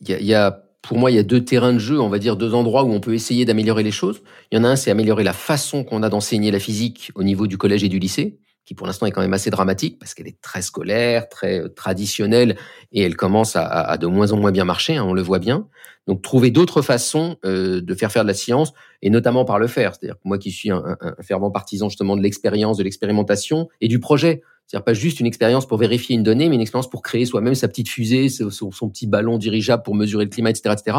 Il 0.00 0.24
y 0.24 0.34
a 0.34 0.64
pour 0.82 0.96
moi, 0.96 1.10
il 1.10 1.16
y 1.16 1.18
a 1.18 1.22
deux 1.22 1.44
terrains 1.44 1.72
de 1.72 1.78
jeu, 1.78 2.00
on 2.00 2.08
va 2.08 2.18
dire 2.18 2.36
deux 2.36 2.54
endroits 2.54 2.84
où 2.84 2.90
on 2.90 3.00
peut 3.00 3.14
essayer 3.14 3.44
d'améliorer 3.44 3.82
les 3.82 3.90
choses. 3.90 4.22
Il 4.50 4.56
y 4.56 4.60
en 4.60 4.64
a 4.64 4.68
un, 4.68 4.76
c'est 4.76 4.90
améliorer 4.90 5.24
la 5.24 5.32
façon 5.32 5.84
qu'on 5.84 6.02
a 6.02 6.08
d'enseigner 6.08 6.50
la 6.50 6.60
physique 6.60 7.10
au 7.14 7.22
niveau 7.22 7.46
du 7.46 7.58
collège 7.58 7.84
et 7.84 7.88
du 7.88 7.98
lycée, 7.98 8.38
qui 8.68 8.74
pour 8.74 8.86
l'instant 8.86 9.06
est 9.06 9.12
quand 9.12 9.22
même 9.22 9.32
assez 9.32 9.48
dramatique 9.48 9.98
parce 9.98 10.12
qu'elle 10.12 10.28
est 10.28 10.42
très 10.42 10.60
scolaire, 10.60 11.30
très 11.30 11.62
euh, 11.62 11.68
traditionnelle 11.68 12.54
et 12.92 13.00
elle 13.00 13.16
commence 13.16 13.56
à, 13.56 13.96
de 13.96 14.06
moins 14.06 14.32
en 14.32 14.36
moins 14.36 14.52
bien 14.52 14.66
marcher, 14.66 14.98
hein, 14.98 15.04
on 15.04 15.14
le 15.14 15.22
voit 15.22 15.38
bien. 15.38 15.66
Donc 16.06 16.20
trouver 16.20 16.50
d'autres 16.50 16.82
façons 16.82 17.38
euh, 17.46 17.80
de 17.80 17.94
faire 17.94 18.12
faire 18.12 18.24
de 18.24 18.28
la 18.28 18.34
science 18.34 18.74
et 19.00 19.08
notamment 19.08 19.46
par 19.46 19.58
le 19.58 19.68
faire. 19.68 19.94
C'est-à-dire 19.94 20.18
moi 20.22 20.36
qui 20.36 20.50
suis 20.50 20.70
un, 20.70 20.98
un 21.00 21.14
fervent 21.22 21.50
partisan 21.50 21.88
justement 21.88 22.14
de 22.14 22.20
l'expérience, 22.20 22.76
de 22.76 22.84
l'expérimentation 22.84 23.70
et 23.80 23.88
du 23.88 24.00
projet. 24.00 24.42
C'est-à-dire 24.68 24.84
pas 24.84 24.92
juste 24.92 25.18
une 25.18 25.24
expérience 25.24 25.66
pour 25.66 25.78
vérifier 25.78 26.14
une 26.14 26.22
donnée, 26.22 26.50
mais 26.50 26.56
une 26.56 26.60
expérience 26.60 26.90
pour 26.90 27.00
créer 27.00 27.24
soi-même 27.24 27.54
sa 27.54 27.68
petite 27.68 27.88
fusée, 27.88 28.28
son, 28.28 28.90
petit 28.90 29.06
ballon 29.06 29.38
dirigeable 29.38 29.82
pour 29.82 29.94
mesurer 29.94 30.24
le 30.24 30.30
climat, 30.30 30.50
etc., 30.50 30.74
etc. 30.78 30.98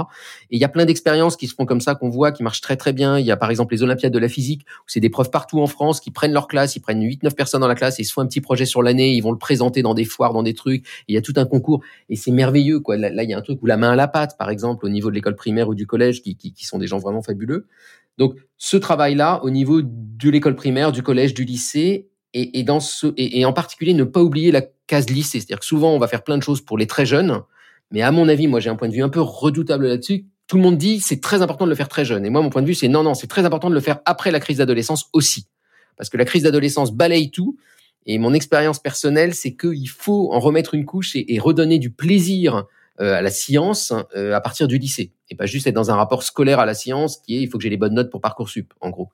Et 0.50 0.56
il 0.56 0.60
y 0.60 0.64
a 0.64 0.70
plein 0.70 0.86
d'expériences 0.86 1.38
qui 1.38 1.46
se 1.46 1.54
font 1.54 1.68
comme 1.68 1.80
ça, 1.80 1.94
qu'on 1.94 2.10
voit, 2.10 2.32
qui 2.32 2.42
marchent 2.42 2.62
très 2.62 2.78
très 2.78 2.94
bien. 2.94 3.20
Il 3.20 3.28
y 3.28 3.32
a 3.32 3.38
par 3.38 3.52
exemple 3.52 3.76
les 3.76 3.84
Olympiades 3.84 4.12
de 4.12 4.18
la 4.18 4.28
physique, 4.28 4.64
où 4.64 4.86
c'est 4.88 5.00
des 5.00 5.12
profs 5.12 5.30
partout 5.30 5.62
en 5.62 5.68
France 5.68 6.00
qui 6.00 6.10
prennent 6.10 6.34
leur 6.34 6.48
classe, 6.48 6.76
ils 6.76 6.80
prennent 6.80 7.04
8-9 7.04 7.36
personnes 7.36 7.62
dans 7.62 7.68
la 7.68 7.76
classe, 7.76 8.00
et 8.00 8.02
ils 8.02 8.06
se 8.06 8.14
font 8.14 8.22
un 8.22 8.28
petit 8.28 8.42
projet 8.42 8.66
sur 8.66 8.82
l'année, 8.82 9.14
ils 9.14 9.22
vont 9.22 9.32
le 9.32 9.38
présenter 9.38 9.84
dans 9.84 9.94
des 9.94 10.06
foires, 10.06 10.34
dans 10.34 10.42
des 10.42 10.56
trucs. 10.56 10.84
Il 11.08 11.14
y 11.14 11.18
a 11.20 11.22
tout 11.22 11.34
un 11.36 11.46
concours, 11.46 11.84
et 12.10 12.16
c'est 12.16 12.32
merveilleux. 12.32 12.80
quoi. 12.80 12.98
Là, 12.98 13.24
il 13.24 13.30
y 13.30 13.34
a 13.36 13.38
un 13.38 13.42
truc 13.44 13.62
où 13.62 13.68
la 13.68 13.78
main 13.78 13.92
à 13.92 13.96
la 13.96 14.08
pâte, 14.08 14.36
par 14.40 14.50
exemple, 14.50 14.84
au 14.88 14.90
niveau 14.90 15.12
de 15.12 15.16
l'école 15.16 15.36
primaire 15.36 15.70
ou 15.70 15.76
du 15.76 15.86
collège, 15.86 16.24
qui 16.24 16.66
sont 16.66 16.80
des 16.80 16.88
gens 16.88 16.98
vraiment 16.98 17.22
fabuleux. 17.22 17.68
Donc, 18.18 18.36
ce 18.58 18.78
travail-là, 18.78 19.42
au 19.44 19.52
niveau 19.52 19.82
de 19.84 20.30
l'école 20.30 20.56
primaire, 20.56 20.92
du 20.92 21.04
collège, 21.04 21.36
du 21.36 21.46
lycée, 21.46 22.10
et, 22.34 22.60
et, 22.60 22.64
dans 22.64 22.80
ce, 22.80 23.08
et, 23.18 23.44
en 23.46 23.54
particulier 23.54 23.94
ne 23.94 24.04
pas 24.04 24.22
oublier 24.22 24.52
la 24.52 24.62
case 24.88 25.10
lycée. 25.10 25.40
C'est-à-dire 25.40 25.60
que 25.60 25.66
souvent 25.66 25.94
on 25.94 26.00
va 26.00 26.08
faire 26.08 26.24
plein 26.24 26.38
de 26.38 26.44
choses 26.44 26.62
pour 26.62 26.78
les 26.78 26.88
très 26.88 27.06
jeunes, 27.06 27.42
mais 27.92 28.02
à 28.02 28.12
mon 28.12 28.28
avis, 28.30 28.48
moi 28.48 28.60
j'ai 28.60 28.70
un 28.70 28.76
point 28.76 28.88
de 28.88 28.94
vue 28.94 29.04
un 29.04 29.10
peu 29.10 29.22
redoutable 29.22 29.88
là-dessus. 29.88 30.26
Tout 30.48 30.58
le 30.58 30.64
monde 30.64 30.78
dit 30.78 31.00
c'est 31.00 31.22
très 31.22 31.42
important 31.42 31.66
de 31.66 31.70
le 31.70 31.76
faire 31.76 31.90
très 31.90 32.06
jeune, 32.06 32.26
et 32.26 32.30
moi 32.30 32.42
mon 32.42 32.50
point 32.50 32.62
de 32.62 32.68
vue 32.68 32.76
c'est 32.76 32.88
non 32.88 33.04
non 33.04 33.14
c'est 33.14 33.28
très 33.28 33.46
important 33.46 33.70
de 33.70 33.76
le 33.76 33.82
faire 33.82 34.00
après 34.06 34.32
la 34.32 34.40
crise 34.40 34.58
d'adolescence 34.58 35.10
aussi, 35.14 35.48
parce 35.98 36.10
que 36.10 36.18
la 36.18 36.26
crise 36.26 36.44
d'adolescence 36.44 36.92
balaye 36.92 37.32
tout. 37.32 37.58
Et 38.06 38.18
mon 38.18 38.34
expérience 38.34 38.80
personnelle, 38.80 39.36
c'est 39.36 39.56
qu'il 39.56 39.90
faut 39.90 40.32
en 40.32 40.40
remettre 40.40 40.74
une 40.74 40.86
couche 40.86 41.16
et, 41.16 41.36
et 41.36 41.38
redonner 41.38 41.78
du 41.78 41.92
plaisir 41.92 42.66
euh, 43.02 43.14
à 43.14 43.22
la 43.22 43.30
science 43.30 43.94
euh, 44.16 44.34
à 44.34 44.42
partir 44.42 44.68
du 44.68 44.78
lycée, 44.78 45.12
et 45.30 45.36
pas 45.36 45.46
juste 45.46 45.68
être 45.68 45.76
dans 45.76 45.92
un 45.92 45.96
rapport 45.96 46.24
scolaire 46.24 46.60
à 46.60 46.66
la 46.66 46.74
science 46.74 47.18
qui 47.18 47.38
est 47.38 47.42
il 47.42 47.50
faut 47.50 47.58
que 47.58 47.64
j'ai 47.64 47.70
les 47.70 47.78
bonnes 47.78 47.94
notes 47.94 48.10
pour 48.10 48.22
parcoursup, 48.22 48.74
en 48.82 48.90
gros. 48.90 49.10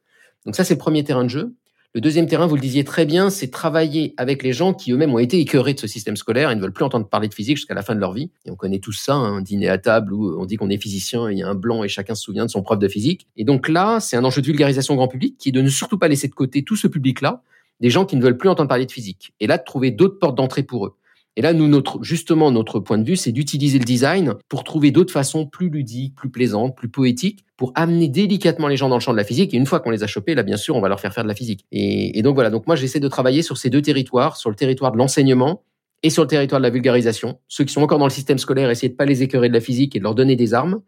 Donc 0.46 0.56
ça 0.56 0.64
c'est 0.64 0.76
le 0.76 0.80
premier 0.80 1.04
terrain 1.04 1.24
de 1.24 1.30
jeu. 1.30 1.56
Le 1.96 2.02
deuxième 2.02 2.28
terrain, 2.28 2.46
vous 2.46 2.56
le 2.56 2.62
disiez 2.62 2.84
très 2.84 3.06
bien, 3.06 3.30
c'est 3.30 3.48
travailler 3.48 4.14
avec 4.18 4.44
les 4.44 4.52
gens 4.52 4.74
qui 4.74 4.92
eux-mêmes 4.92 5.14
ont 5.14 5.18
été 5.18 5.40
écœurés 5.40 5.76
de 5.76 5.80
ce 5.80 5.88
système 5.88 6.18
scolaire 6.18 6.52
et 6.52 6.56
ne 6.58 6.60
veulent 6.60 6.74
plus 6.74 6.84
entendre 6.84 7.08
parler 7.08 7.30
de 7.30 7.34
physique 7.34 7.56
jusqu'à 7.56 7.74
la 7.74 7.84
fin 7.84 7.96
de 7.96 8.02
leur 8.02 8.12
vie. 8.12 8.32
Et 8.44 8.52
on 8.52 8.58
connaît 8.58 8.80
tous 8.80 8.92
ça, 8.92 9.14
un 9.14 9.40
dîner 9.40 9.70
à 9.70 9.78
table 9.78 10.12
où 10.12 10.38
on 10.38 10.46
dit 10.46 10.58
qu'on 10.58 10.70
est 10.70 10.78
physicien, 10.78 11.30
et 11.30 11.32
il 11.32 11.38
y 11.38 11.44
a 11.44 11.48
un 11.48 11.56
blanc 11.56 11.86
et 11.86 11.88
chacun 11.88 12.14
se 12.14 12.22
souvient 12.22 12.46
de 12.46 12.52
son 12.52 12.64
prof 12.64 12.78
de 12.80 12.90
physique. 12.90 13.28
Et 13.38 13.46
donc 13.46 13.70
là, 13.70 14.02
c'est 14.02 14.18
un 14.18 14.26
enjeu 14.26 14.42
de 14.42 14.48
vulgarisation 14.48 14.96
grand 14.96 15.08
public 15.08 15.38
qui 15.40 15.48
est 15.48 15.52
de 15.54 15.62
ne 15.62 15.70
surtout 15.70 15.98
pas 15.98 16.10
laisser 16.10 16.28
de 16.28 16.34
côté 16.34 16.64
tout 16.64 16.76
ce 16.76 16.90
public-là, 16.90 17.44
des 17.80 17.90
gens 17.90 18.04
qui 18.04 18.18
ne 18.18 18.22
veulent 18.22 18.38
plus 18.38 18.50
entendre 18.50 18.68
parler 18.68 18.86
de 18.86 18.92
physique. 18.92 19.32
Et 19.40 19.48
là, 19.48 19.58
de 19.58 19.64
trouver 19.64 19.92
d'autres 19.92 20.20
portes 20.20 20.36
d'entrée 20.36 20.64
pour 20.64 20.88
eux. 20.88 20.96
Et 21.38 21.42
là, 21.42 21.54
nous, 21.54 21.68
notre, 21.68 22.02
justement, 22.02 22.50
notre 22.52 22.80
point 22.80 22.98
de 22.98 23.04
vue, 23.04 23.18
c'est 23.18 23.34
d'utiliser 23.34 23.78
le 23.78 23.84
design 23.84 24.36
pour 24.48 24.64
trouver 24.64 24.92
d'autres 24.92 25.12
façons 25.12 25.46
plus 25.46 25.70
ludiques, 25.70 26.16
plus 26.16 26.30
plaisantes, 26.30 26.76
plus 26.78 26.88
poétiques, 26.88 27.46
pour 27.58 27.74
amener 27.76 28.08
délicatement 28.08 28.68
les 28.68 28.78
gens 28.78 28.88
dans 28.88 28.96
le 28.96 29.02
champ 29.02 29.12
de 29.12 29.18
la 29.18 29.26
physique. 29.26 29.54
Et 29.54 29.58
une 29.58 29.66
fois 29.66 29.82
qu'on 29.82 29.90
les 29.90 30.04
a 30.04 30.08
chopés, 30.08 30.34
là, 30.34 30.44
bien 30.44 30.56
sûr, 30.56 30.76
on 30.76 30.82
va 30.82 30.88
leur 30.88 31.00
faire 31.00 31.14
faire 31.14 31.24
de 31.24 31.30
la 31.30 31.36
physique. 31.36 31.66
Et, 31.72 32.22
donc 32.22 32.36
voilà. 32.36 32.50
Donc 32.50 32.68
moi, 32.68 32.78
j'essaie 32.78 33.02
de 33.02 33.08
travailler 33.10 33.42
sur 33.42 33.58
ces 33.58 33.70
deux 33.70 33.82
territoires, 33.82 34.38
sur 34.38 34.50
le 34.50 34.56
territoire 34.56 34.94
de 34.94 34.98
l'enseignement 34.98 35.64
et 36.04 36.10
sur 36.10 36.24
le 36.24 36.28
territoire 36.28 36.62
de 36.62 36.66
la 36.66 36.70
vulgarisation. 36.70 37.40
Ceux 37.50 37.66
qui 37.66 37.74
sont 37.74 37.82
encore 37.82 38.00
dans 38.00 38.06
le 38.06 38.12
système 38.12 38.38
scolaire, 38.38 38.70
essayer 38.70 38.90
de 38.90 38.96
pas 38.96 39.06
les 39.06 39.22
écœurer 39.22 39.50
de 39.50 39.54
la 39.54 39.62
physique 39.62 39.96
et 39.96 40.00
de 40.00 40.04
leur 40.04 40.16
donner 40.16 40.38
des 40.38 40.54
armes. 40.54 40.82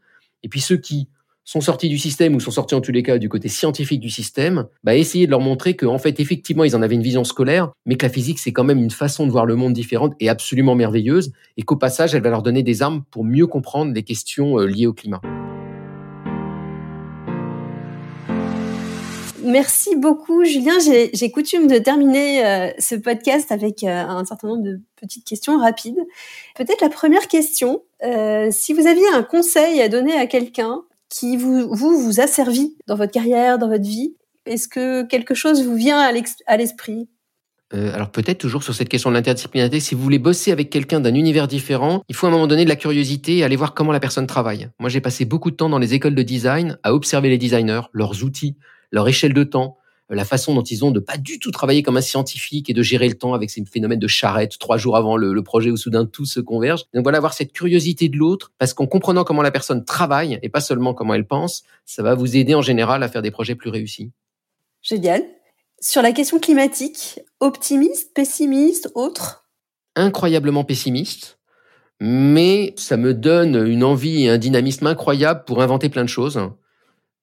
Et 0.43 0.49
puis 0.49 0.61
ceux 0.61 0.77
qui 0.77 1.09
sont 1.47 1.61
sortis 1.61 1.87
du 1.87 1.97
système 1.97 2.35
ou 2.35 2.41
sont 2.41 2.51
sortis 2.51 2.75
en 2.75 2.81
tous 2.81 2.91
les 2.91 3.03
cas 3.03 3.17
du 3.17 3.29
côté 3.29 3.47
scientifique 3.47 4.01
du 4.01 4.09
système, 4.09 4.67
bah 4.83 4.95
essayer 4.95 5.27
de 5.27 5.31
leur 5.31 5.39
montrer 5.39 5.77
qu'en 5.77 5.97
fait 5.97 6.19
effectivement 6.19 6.65
ils 6.65 6.75
en 6.75 6.81
avaient 6.81 6.95
une 6.95 7.01
vision 7.01 7.23
scolaire, 7.23 7.71
mais 7.85 7.95
que 7.95 8.05
la 8.05 8.11
physique 8.11 8.37
c'est 8.37 8.51
quand 8.51 8.65
même 8.65 8.79
une 8.79 8.91
façon 8.91 9.25
de 9.25 9.31
voir 9.31 9.45
le 9.45 9.55
monde 9.55 9.71
différente 9.71 10.13
et 10.19 10.27
absolument 10.27 10.75
merveilleuse, 10.75 11.31
et 11.55 11.63
qu'au 11.63 11.77
passage 11.77 12.13
elle 12.13 12.21
va 12.21 12.31
leur 12.31 12.43
donner 12.43 12.63
des 12.63 12.81
armes 12.81 13.05
pour 13.11 13.23
mieux 13.23 13.47
comprendre 13.47 13.93
les 13.93 14.03
questions 14.03 14.59
euh, 14.59 14.65
liées 14.65 14.87
au 14.87 14.93
climat. 14.93 15.21
Merci 19.41 19.95
beaucoup, 19.95 20.43
Julien. 20.43 20.73
J'ai 20.81 21.31
coutume 21.31 21.67
de 21.67 21.77
terminer 21.77 22.45
euh, 22.45 22.69
ce 22.79 22.95
podcast 22.95 23.53
avec 23.53 23.85
euh, 23.85 23.87
un 23.87 24.25
certain 24.25 24.49
nombre 24.49 24.63
de 24.63 24.81
petites 24.99 25.23
questions 25.23 25.57
rapides. 25.57 26.05
Peut-être 26.57 26.81
la 26.81 26.89
première 26.89 27.29
question, 27.29 27.83
si 28.51 28.73
vous 28.73 28.85
aviez 28.85 29.07
un 29.13 29.23
conseil 29.23 29.79
à 29.81 29.87
donner 29.87 30.17
à 30.17 30.27
quelqu'un 30.27 30.83
qui 31.09 31.37
vous, 31.37 31.73
vous, 31.73 31.99
vous 31.99 32.19
a 32.19 32.27
servi 32.27 32.75
dans 32.87 32.95
votre 32.95 33.11
carrière, 33.11 33.57
dans 33.57 33.69
votre 33.69 33.83
vie? 33.83 34.15
Est-ce 34.45 34.67
que 34.67 35.03
quelque 35.03 35.35
chose 35.35 35.63
vous 35.63 35.75
vient 35.75 35.99
à 35.99 36.57
l'esprit? 36.57 37.09
Euh, 37.73 37.93
alors 37.93 38.11
peut-être 38.11 38.37
toujours 38.37 38.63
sur 38.63 38.73
cette 38.73 38.87
question 38.87 39.09
de 39.09 39.15
l'interdisciplinarité, 39.15 39.81
si 39.81 39.93
vous 39.93 40.01
voulez 40.01 40.19
bosser 40.19 40.53
avec 40.53 40.69
quelqu'un 40.69 41.01
d'un 41.01 41.13
univers 41.13 41.49
différent, 41.49 42.01
il 42.07 42.15
faut 42.15 42.25
à 42.25 42.29
un 42.29 42.31
moment 42.31 42.47
donné 42.47 42.63
de 42.63 42.69
la 42.69 42.77
curiosité 42.77 43.37
et 43.37 43.43
aller 43.43 43.57
voir 43.57 43.73
comment 43.73 43.91
la 43.91 43.99
personne 43.99 44.25
travaille. 44.25 44.69
Moi 44.79 44.89
j'ai 44.89 45.01
passé 45.01 45.25
beaucoup 45.25 45.51
de 45.51 45.57
temps 45.57 45.67
dans 45.67 45.79
les 45.79 45.93
écoles 45.93 46.15
de 46.15 46.23
design 46.23 46.77
à 46.83 46.93
observer 46.93 47.27
les 47.27 47.37
designers, 47.37 47.81
leurs 47.91 48.23
outils, 48.23 48.55
leur 48.91 49.07
échelle 49.09 49.33
de 49.33 49.43
temps, 49.43 49.77
la 50.09 50.25
façon 50.25 50.55
dont 50.55 50.63
ils 50.63 50.85
ont 50.85 50.91
de 50.91 50.99
pas 50.99 51.17
du 51.17 51.39
tout 51.39 51.51
travailler 51.51 51.83
comme 51.83 51.97
un 51.97 52.01
scientifique 52.01 52.69
et 52.69 52.73
de 52.73 52.81
gérer 52.81 53.09
le 53.09 53.15
temps 53.15 53.33
avec 53.33 53.49
ces 53.49 53.63
phénomènes 53.65 53.99
de 53.99 54.07
charrette 54.07 54.57
trois 54.57 54.77
jours 54.77 54.95
avant 54.95 55.17
le, 55.17 55.41
projet 55.43 55.69
où 55.69 55.77
soudain 55.77 56.05
tout 56.05 56.25
se 56.25 56.39
converge. 56.39 56.85
Donc 56.93 57.03
voilà, 57.03 57.17
avoir 57.17 57.33
cette 57.33 57.51
curiosité 57.51 58.09
de 58.09 58.17
l'autre, 58.17 58.51
parce 58.57 58.73
qu'en 58.73 58.87
comprenant 58.87 59.23
comment 59.23 59.41
la 59.41 59.51
personne 59.51 59.85
travaille 59.85 60.39
et 60.41 60.49
pas 60.49 60.61
seulement 60.61 60.93
comment 60.93 61.13
elle 61.13 61.27
pense, 61.27 61.63
ça 61.85 62.03
va 62.03 62.15
vous 62.15 62.35
aider 62.37 62.55
en 62.55 62.61
général 62.61 63.03
à 63.03 63.09
faire 63.09 63.21
des 63.21 63.31
projets 63.31 63.55
plus 63.55 63.69
réussis. 63.69 64.11
Génial. 64.81 65.23
Sur 65.79 66.01
la 66.01 66.11
question 66.11 66.39
climatique, 66.39 67.19
optimiste, 67.39 68.13
pessimiste, 68.13 68.89
autre? 68.95 69.45
Incroyablement 69.95 70.63
pessimiste, 70.63 71.39
mais 71.99 72.73
ça 72.77 72.97
me 72.97 73.13
donne 73.13 73.67
une 73.67 73.83
envie 73.83 74.23
et 74.23 74.29
un 74.29 74.37
dynamisme 74.37 74.87
incroyable 74.87 75.43
pour 75.45 75.61
inventer 75.61 75.89
plein 75.89 76.03
de 76.03 76.09
choses. 76.09 76.39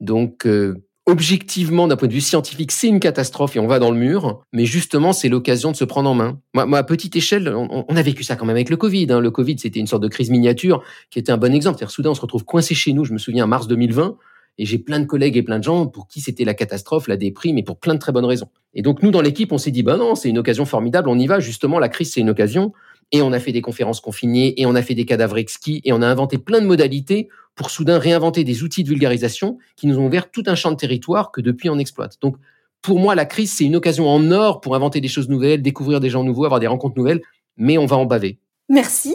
Donc, 0.01 0.47
euh, 0.47 0.84
objectivement, 1.07 1.87
d'un 1.87 1.97
point 1.97 2.09
de 2.09 2.13
vue 2.13 2.21
scientifique, 2.21 2.73
c'est 2.73 2.89
une 2.89 3.01
catastrophe 3.01 3.57
et 3.57 3.59
on 3.59 3.67
va 3.67 3.79
dans 3.79 3.91
le 3.91 3.99
mur. 3.99 4.43
Mais 4.53 4.65
justement, 4.65 5.13
c'est 5.13 5.29
l'occasion 5.29 5.71
de 5.71 5.77
se 5.77 5.85
prendre 5.85 6.09
en 6.09 6.15
main. 6.15 6.41
Moi, 6.55 6.79
à 6.79 6.83
petite 6.83 7.15
échelle, 7.17 7.53
on, 7.55 7.97
a 7.97 8.03
vécu 8.03 8.25
ça 8.25 8.37
quand 8.37 8.47
même 8.47 8.57
avec 8.57 8.71
le 8.71 8.77
Covid. 8.77 9.07
Hein. 9.11 9.21
Le 9.21 9.31
Covid, 9.31 9.59
c'était 9.59 9.81
une 9.81 9.87
sorte 9.87 10.03
de 10.03 10.09
crise 10.09 10.31
miniature 10.31 10.83
qui 11.11 11.19
était 11.19 11.33
un 11.33 11.37
bon 11.37 11.55
exemple. 11.55 11.79
C'est-à-dire, 11.79 11.93
soudain, 11.93 12.11
on 12.11 12.15
se 12.15 12.21
retrouve 12.21 12.45
coincé 12.45 12.75
chez 12.75 12.93
nous. 12.93 13.05
Je 13.05 13.13
me 13.13 13.19
souviens, 13.19 13.45
en 13.45 13.49
mars 13.49 13.67
2020. 13.67 14.17
Et 14.57 14.67
j'ai 14.67 14.79
plein 14.79 15.01
de 15.01 15.05
collègues 15.05 15.37
et 15.37 15.43
plein 15.43 15.59
de 15.59 15.65
gens 15.65 15.87
pour 15.89 16.07
qui 16.07 16.21
c'était 16.21 16.45
la 16.45 16.55
catastrophe, 16.55 17.09
la 17.09 17.17
déprime, 17.17 17.59
et 17.59 17.65
pour 17.65 17.77
plein 17.77 17.95
de 17.95 17.99
très 17.99 18.13
bonnes 18.13 18.25
raisons. 18.25 18.49
Et 18.73 18.83
donc, 18.83 19.03
nous, 19.03 19.11
dans 19.11 19.21
l'équipe, 19.21 19.51
on 19.51 19.59
s'est 19.59 19.73
dit, 19.73 19.83
ben 19.83 19.97
non, 19.97 20.15
c'est 20.15 20.29
une 20.29 20.39
occasion 20.39 20.65
formidable, 20.65 21.09
on 21.09 21.19
y 21.19 21.27
va. 21.27 21.41
Justement, 21.41 21.81
la 21.81 21.89
crise, 21.89 22.13
c'est 22.13 22.21
une 22.21 22.31
occasion. 22.31 22.73
Et 23.15 23.23
on 23.23 23.33
a 23.33 23.39
fait 23.39 23.53
des 23.53 23.61
conférences 23.61 24.01
confinées, 24.01 24.61
et 24.61 24.67
on 24.67 24.75
a 24.75 24.83
fait 24.83 24.97
des 24.97 25.05
cadavres 25.05 25.39
exquis, 25.39 25.81
et 25.85 25.93
on 25.93 26.03
a 26.03 26.07
inventé 26.09 26.37
plein 26.37 26.61
de 26.61 26.67
modalités 26.67 27.29
pour 27.55 27.71
soudain 27.71 27.97
réinventer 27.97 28.43
des 28.43 28.65
outils 28.65 28.83
de 28.83 28.89
vulgarisation 28.89 29.59
qui 29.77 29.87
nous 29.87 30.01
ont 30.01 30.07
ouvert 30.07 30.33
tout 30.33 30.43
un 30.47 30.57
champ 30.57 30.73
de 30.73 30.77
territoire 30.77 31.31
que 31.31 31.41
depuis 31.41 31.71
on 31.71 31.79
exploite. 31.79 32.17
Donc, 32.23 32.35
pour 32.83 32.99
moi, 32.99 33.15
la 33.15 33.25
crise, 33.25 33.53
c'est 33.53 33.67
une 33.67 33.77
occasion 33.77 34.09
en 34.09 34.33
or 34.33 34.61
pour 34.61 34.75
inventer 34.75 35.01
des 35.01 35.07
choses 35.07 35.29
nouvelles, 35.29 35.63
découvrir 35.63 36.01
des 36.01 36.11
gens 36.11 36.25
nouveaux, 36.25 36.45
avoir 36.45 36.59
des 36.59 36.67
rencontres 36.67 36.99
nouvelles, 36.99 37.23
mais 37.57 37.79
on 37.79 37.87
va 37.87 37.95
en 37.95 38.05
baver. 38.05 38.41
Merci. 38.69 39.15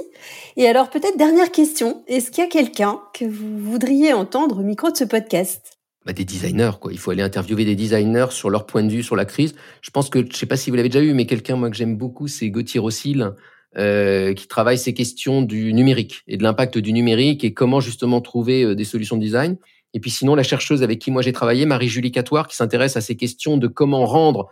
Et 0.55 0.65
alors, 0.65 0.89
peut-être 0.89 1.17
dernière 1.17 1.51
question. 1.51 2.01
Est-ce 2.07 2.31
qu'il 2.31 2.41
y 2.41 2.47
a 2.47 2.49
quelqu'un 2.49 3.01
que 3.13 3.25
vous 3.25 3.59
voudriez 3.59 4.13
entendre 4.13 4.59
au 4.59 4.63
micro 4.63 4.91
de 4.91 4.95
ce 4.95 5.03
podcast? 5.03 5.77
Bah, 6.05 6.13
des 6.13 6.23
designers, 6.23 6.71
quoi. 6.79 6.93
Il 6.93 6.99
faut 6.99 7.11
aller 7.11 7.21
interviewer 7.21 7.65
des 7.65 7.75
designers 7.75 8.27
sur 8.31 8.49
leur 8.49 8.65
point 8.65 8.81
de 8.81 8.89
vue 8.89 9.03
sur 9.03 9.17
la 9.17 9.25
crise. 9.25 9.55
Je 9.81 9.89
pense 9.89 10.09
que, 10.09 10.25
je 10.25 10.37
sais 10.37 10.45
pas 10.45 10.55
si 10.55 10.69
vous 10.69 10.77
l'avez 10.77 10.87
déjà 10.87 11.03
eu, 11.03 11.13
mais 11.13 11.25
quelqu'un, 11.25 11.57
moi, 11.57 11.69
que 11.69 11.75
j'aime 11.75 11.97
beaucoup, 11.97 12.29
c'est 12.29 12.49
Gauthier 12.49 12.79
Rossil, 12.79 13.33
euh, 13.77 14.33
qui 14.33 14.47
travaille 14.47 14.77
ces 14.77 14.93
questions 14.93 15.41
du 15.41 15.73
numérique 15.73 16.23
et 16.27 16.37
de 16.37 16.43
l'impact 16.43 16.77
du 16.79 16.91
numérique 16.91 17.43
et 17.43 17.53
comment 17.53 17.79
justement 17.79 18.19
trouver 18.19 18.63
euh, 18.63 18.75
des 18.75 18.83
solutions 18.83 19.15
de 19.15 19.21
design. 19.21 19.57
Et 19.93 19.99
puis 19.99 20.09
sinon, 20.09 20.35
la 20.35 20.43
chercheuse 20.43 20.81
avec 20.81 20.99
qui 20.99 21.11
moi 21.11 21.21
j'ai 21.21 21.33
travaillé, 21.33 21.65
Marie-Julie 21.65 22.11
Catoire, 22.11 22.47
qui 22.47 22.55
s'intéresse 22.55 22.97
à 22.97 23.01
ces 23.01 23.15
questions 23.15 23.57
de 23.57 23.67
comment 23.67 24.05
rendre 24.05 24.49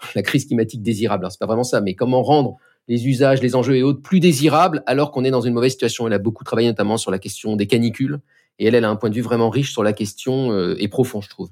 la 0.14 0.22
crise 0.22 0.46
climatique 0.46 0.82
désirable. 0.82 1.26
C'est 1.30 1.40
pas 1.40 1.46
vraiment 1.46 1.64
ça, 1.64 1.80
mais 1.80 1.94
comment 1.94 2.22
rendre 2.22 2.58
les 2.88 3.06
usages, 3.08 3.42
les 3.42 3.54
enjeux 3.54 3.76
et 3.76 3.82
autres 3.82 4.02
plus 4.02 4.20
désirables 4.20 4.82
alors 4.86 5.10
qu'on 5.10 5.24
est 5.24 5.30
dans 5.30 5.40
une 5.40 5.54
mauvaise 5.54 5.72
situation. 5.72 6.06
Elle 6.06 6.12
a 6.12 6.18
beaucoup 6.18 6.44
travaillé 6.44 6.68
notamment 6.68 6.96
sur 6.96 7.10
la 7.10 7.18
question 7.18 7.56
des 7.56 7.66
canicules 7.66 8.20
et 8.58 8.66
elle, 8.66 8.74
elle 8.74 8.84
a 8.84 8.90
un 8.90 8.96
point 8.96 9.10
de 9.10 9.14
vue 9.14 9.20
vraiment 9.20 9.50
riche 9.50 9.72
sur 9.72 9.82
la 9.82 9.92
question 9.92 10.52
euh, 10.52 10.76
et 10.78 10.88
profond, 10.88 11.20
je 11.20 11.28
trouve. 11.28 11.50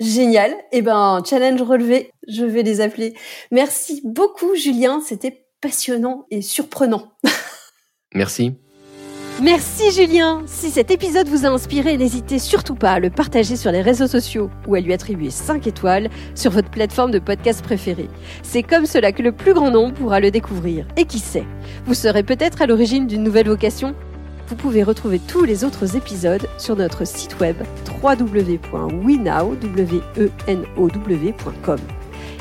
Génial. 0.00 0.54
Eh 0.72 0.82
ben, 0.82 1.22
challenge 1.28 1.60
relevé. 1.62 2.12
Je 2.28 2.44
vais 2.44 2.62
les 2.62 2.80
appeler. 2.80 3.14
Merci 3.50 4.00
beaucoup, 4.04 4.54
Julien. 4.54 5.00
C'était 5.00 5.47
passionnant 5.60 6.26
et 6.30 6.42
surprenant. 6.42 7.12
Merci. 8.14 8.54
Merci 9.40 9.92
Julien 9.92 10.42
Si 10.46 10.68
cet 10.68 10.90
épisode 10.90 11.28
vous 11.28 11.46
a 11.46 11.50
inspiré, 11.50 11.96
n'hésitez 11.96 12.40
surtout 12.40 12.74
pas 12.74 12.90
à 12.92 12.98
le 12.98 13.08
partager 13.08 13.54
sur 13.54 13.70
les 13.70 13.82
réseaux 13.82 14.08
sociaux 14.08 14.50
ou 14.66 14.74
à 14.74 14.80
lui 14.80 14.92
attribuer 14.92 15.30
5 15.30 15.64
étoiles 15.68 16.10
sur 16.34 16.50
votre 16.50 16.70
plateforme 16.70 17.12
de 17.12 17.20
podcast 17.20 17.62
préférée. 17.62 18.08
C'est 18.42 18.64
comme 18.64 18.84
cela 18.84 19.12
que 19.12 19.22
le 19.22 19.30
plus 19.30 19.54
grand 19.54 19.70
nombre 19.70 19.94
pourra 19.94 20.18
le 20.18 20.32
découvrir. 20.32 20.88
Et 20.96 21.04
qui 21.04 21.20
sait, 21.20 21.44
vous 21.86 21.94
serez 21.94 22.24
peut-être 22.24 22.62
à 22.62 22.66
l'origine 22.66 23.06
d'une 23.06 23.22
nouvelle 23.22 23.46
vocation 23.46 23.94
Vous 24.48 24.56
pouvez 24.56 24.82
retrouver 24.82 25.20
tous 25.20 25.44
les 25.44 25.62
autres 25.62 25.94
épisodes 25.96 26.48
sur 26.58 26.74
notre 26.74 27.06
site 27.06 27.38
web 27.38 27.54
www.wenow.com. 28.02 28.58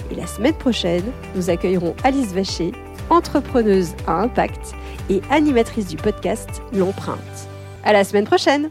Et 0.10 0.16
la 0.16 0.26
semaine 0.26 0.56
prochaine, 0.56 1.04
nous 1.36 1.52
accueillerons 1.52 1.96
Alice 2.04 2.34
Vacher, 2.34 2.72
entrepreneuse 3.10 3.96
à 4.08 4.22
impact 4.22 4.74
et 5.10 5.22
animatrice 5.30 5.88
du 5.88 5.98
podcast 5.98 6.62
L'Empreinte. 6.74 7.48
À 7.84 7.94
la 7.94 8.04
semaine 8.04 8.26
prochaine! 8.26 8.70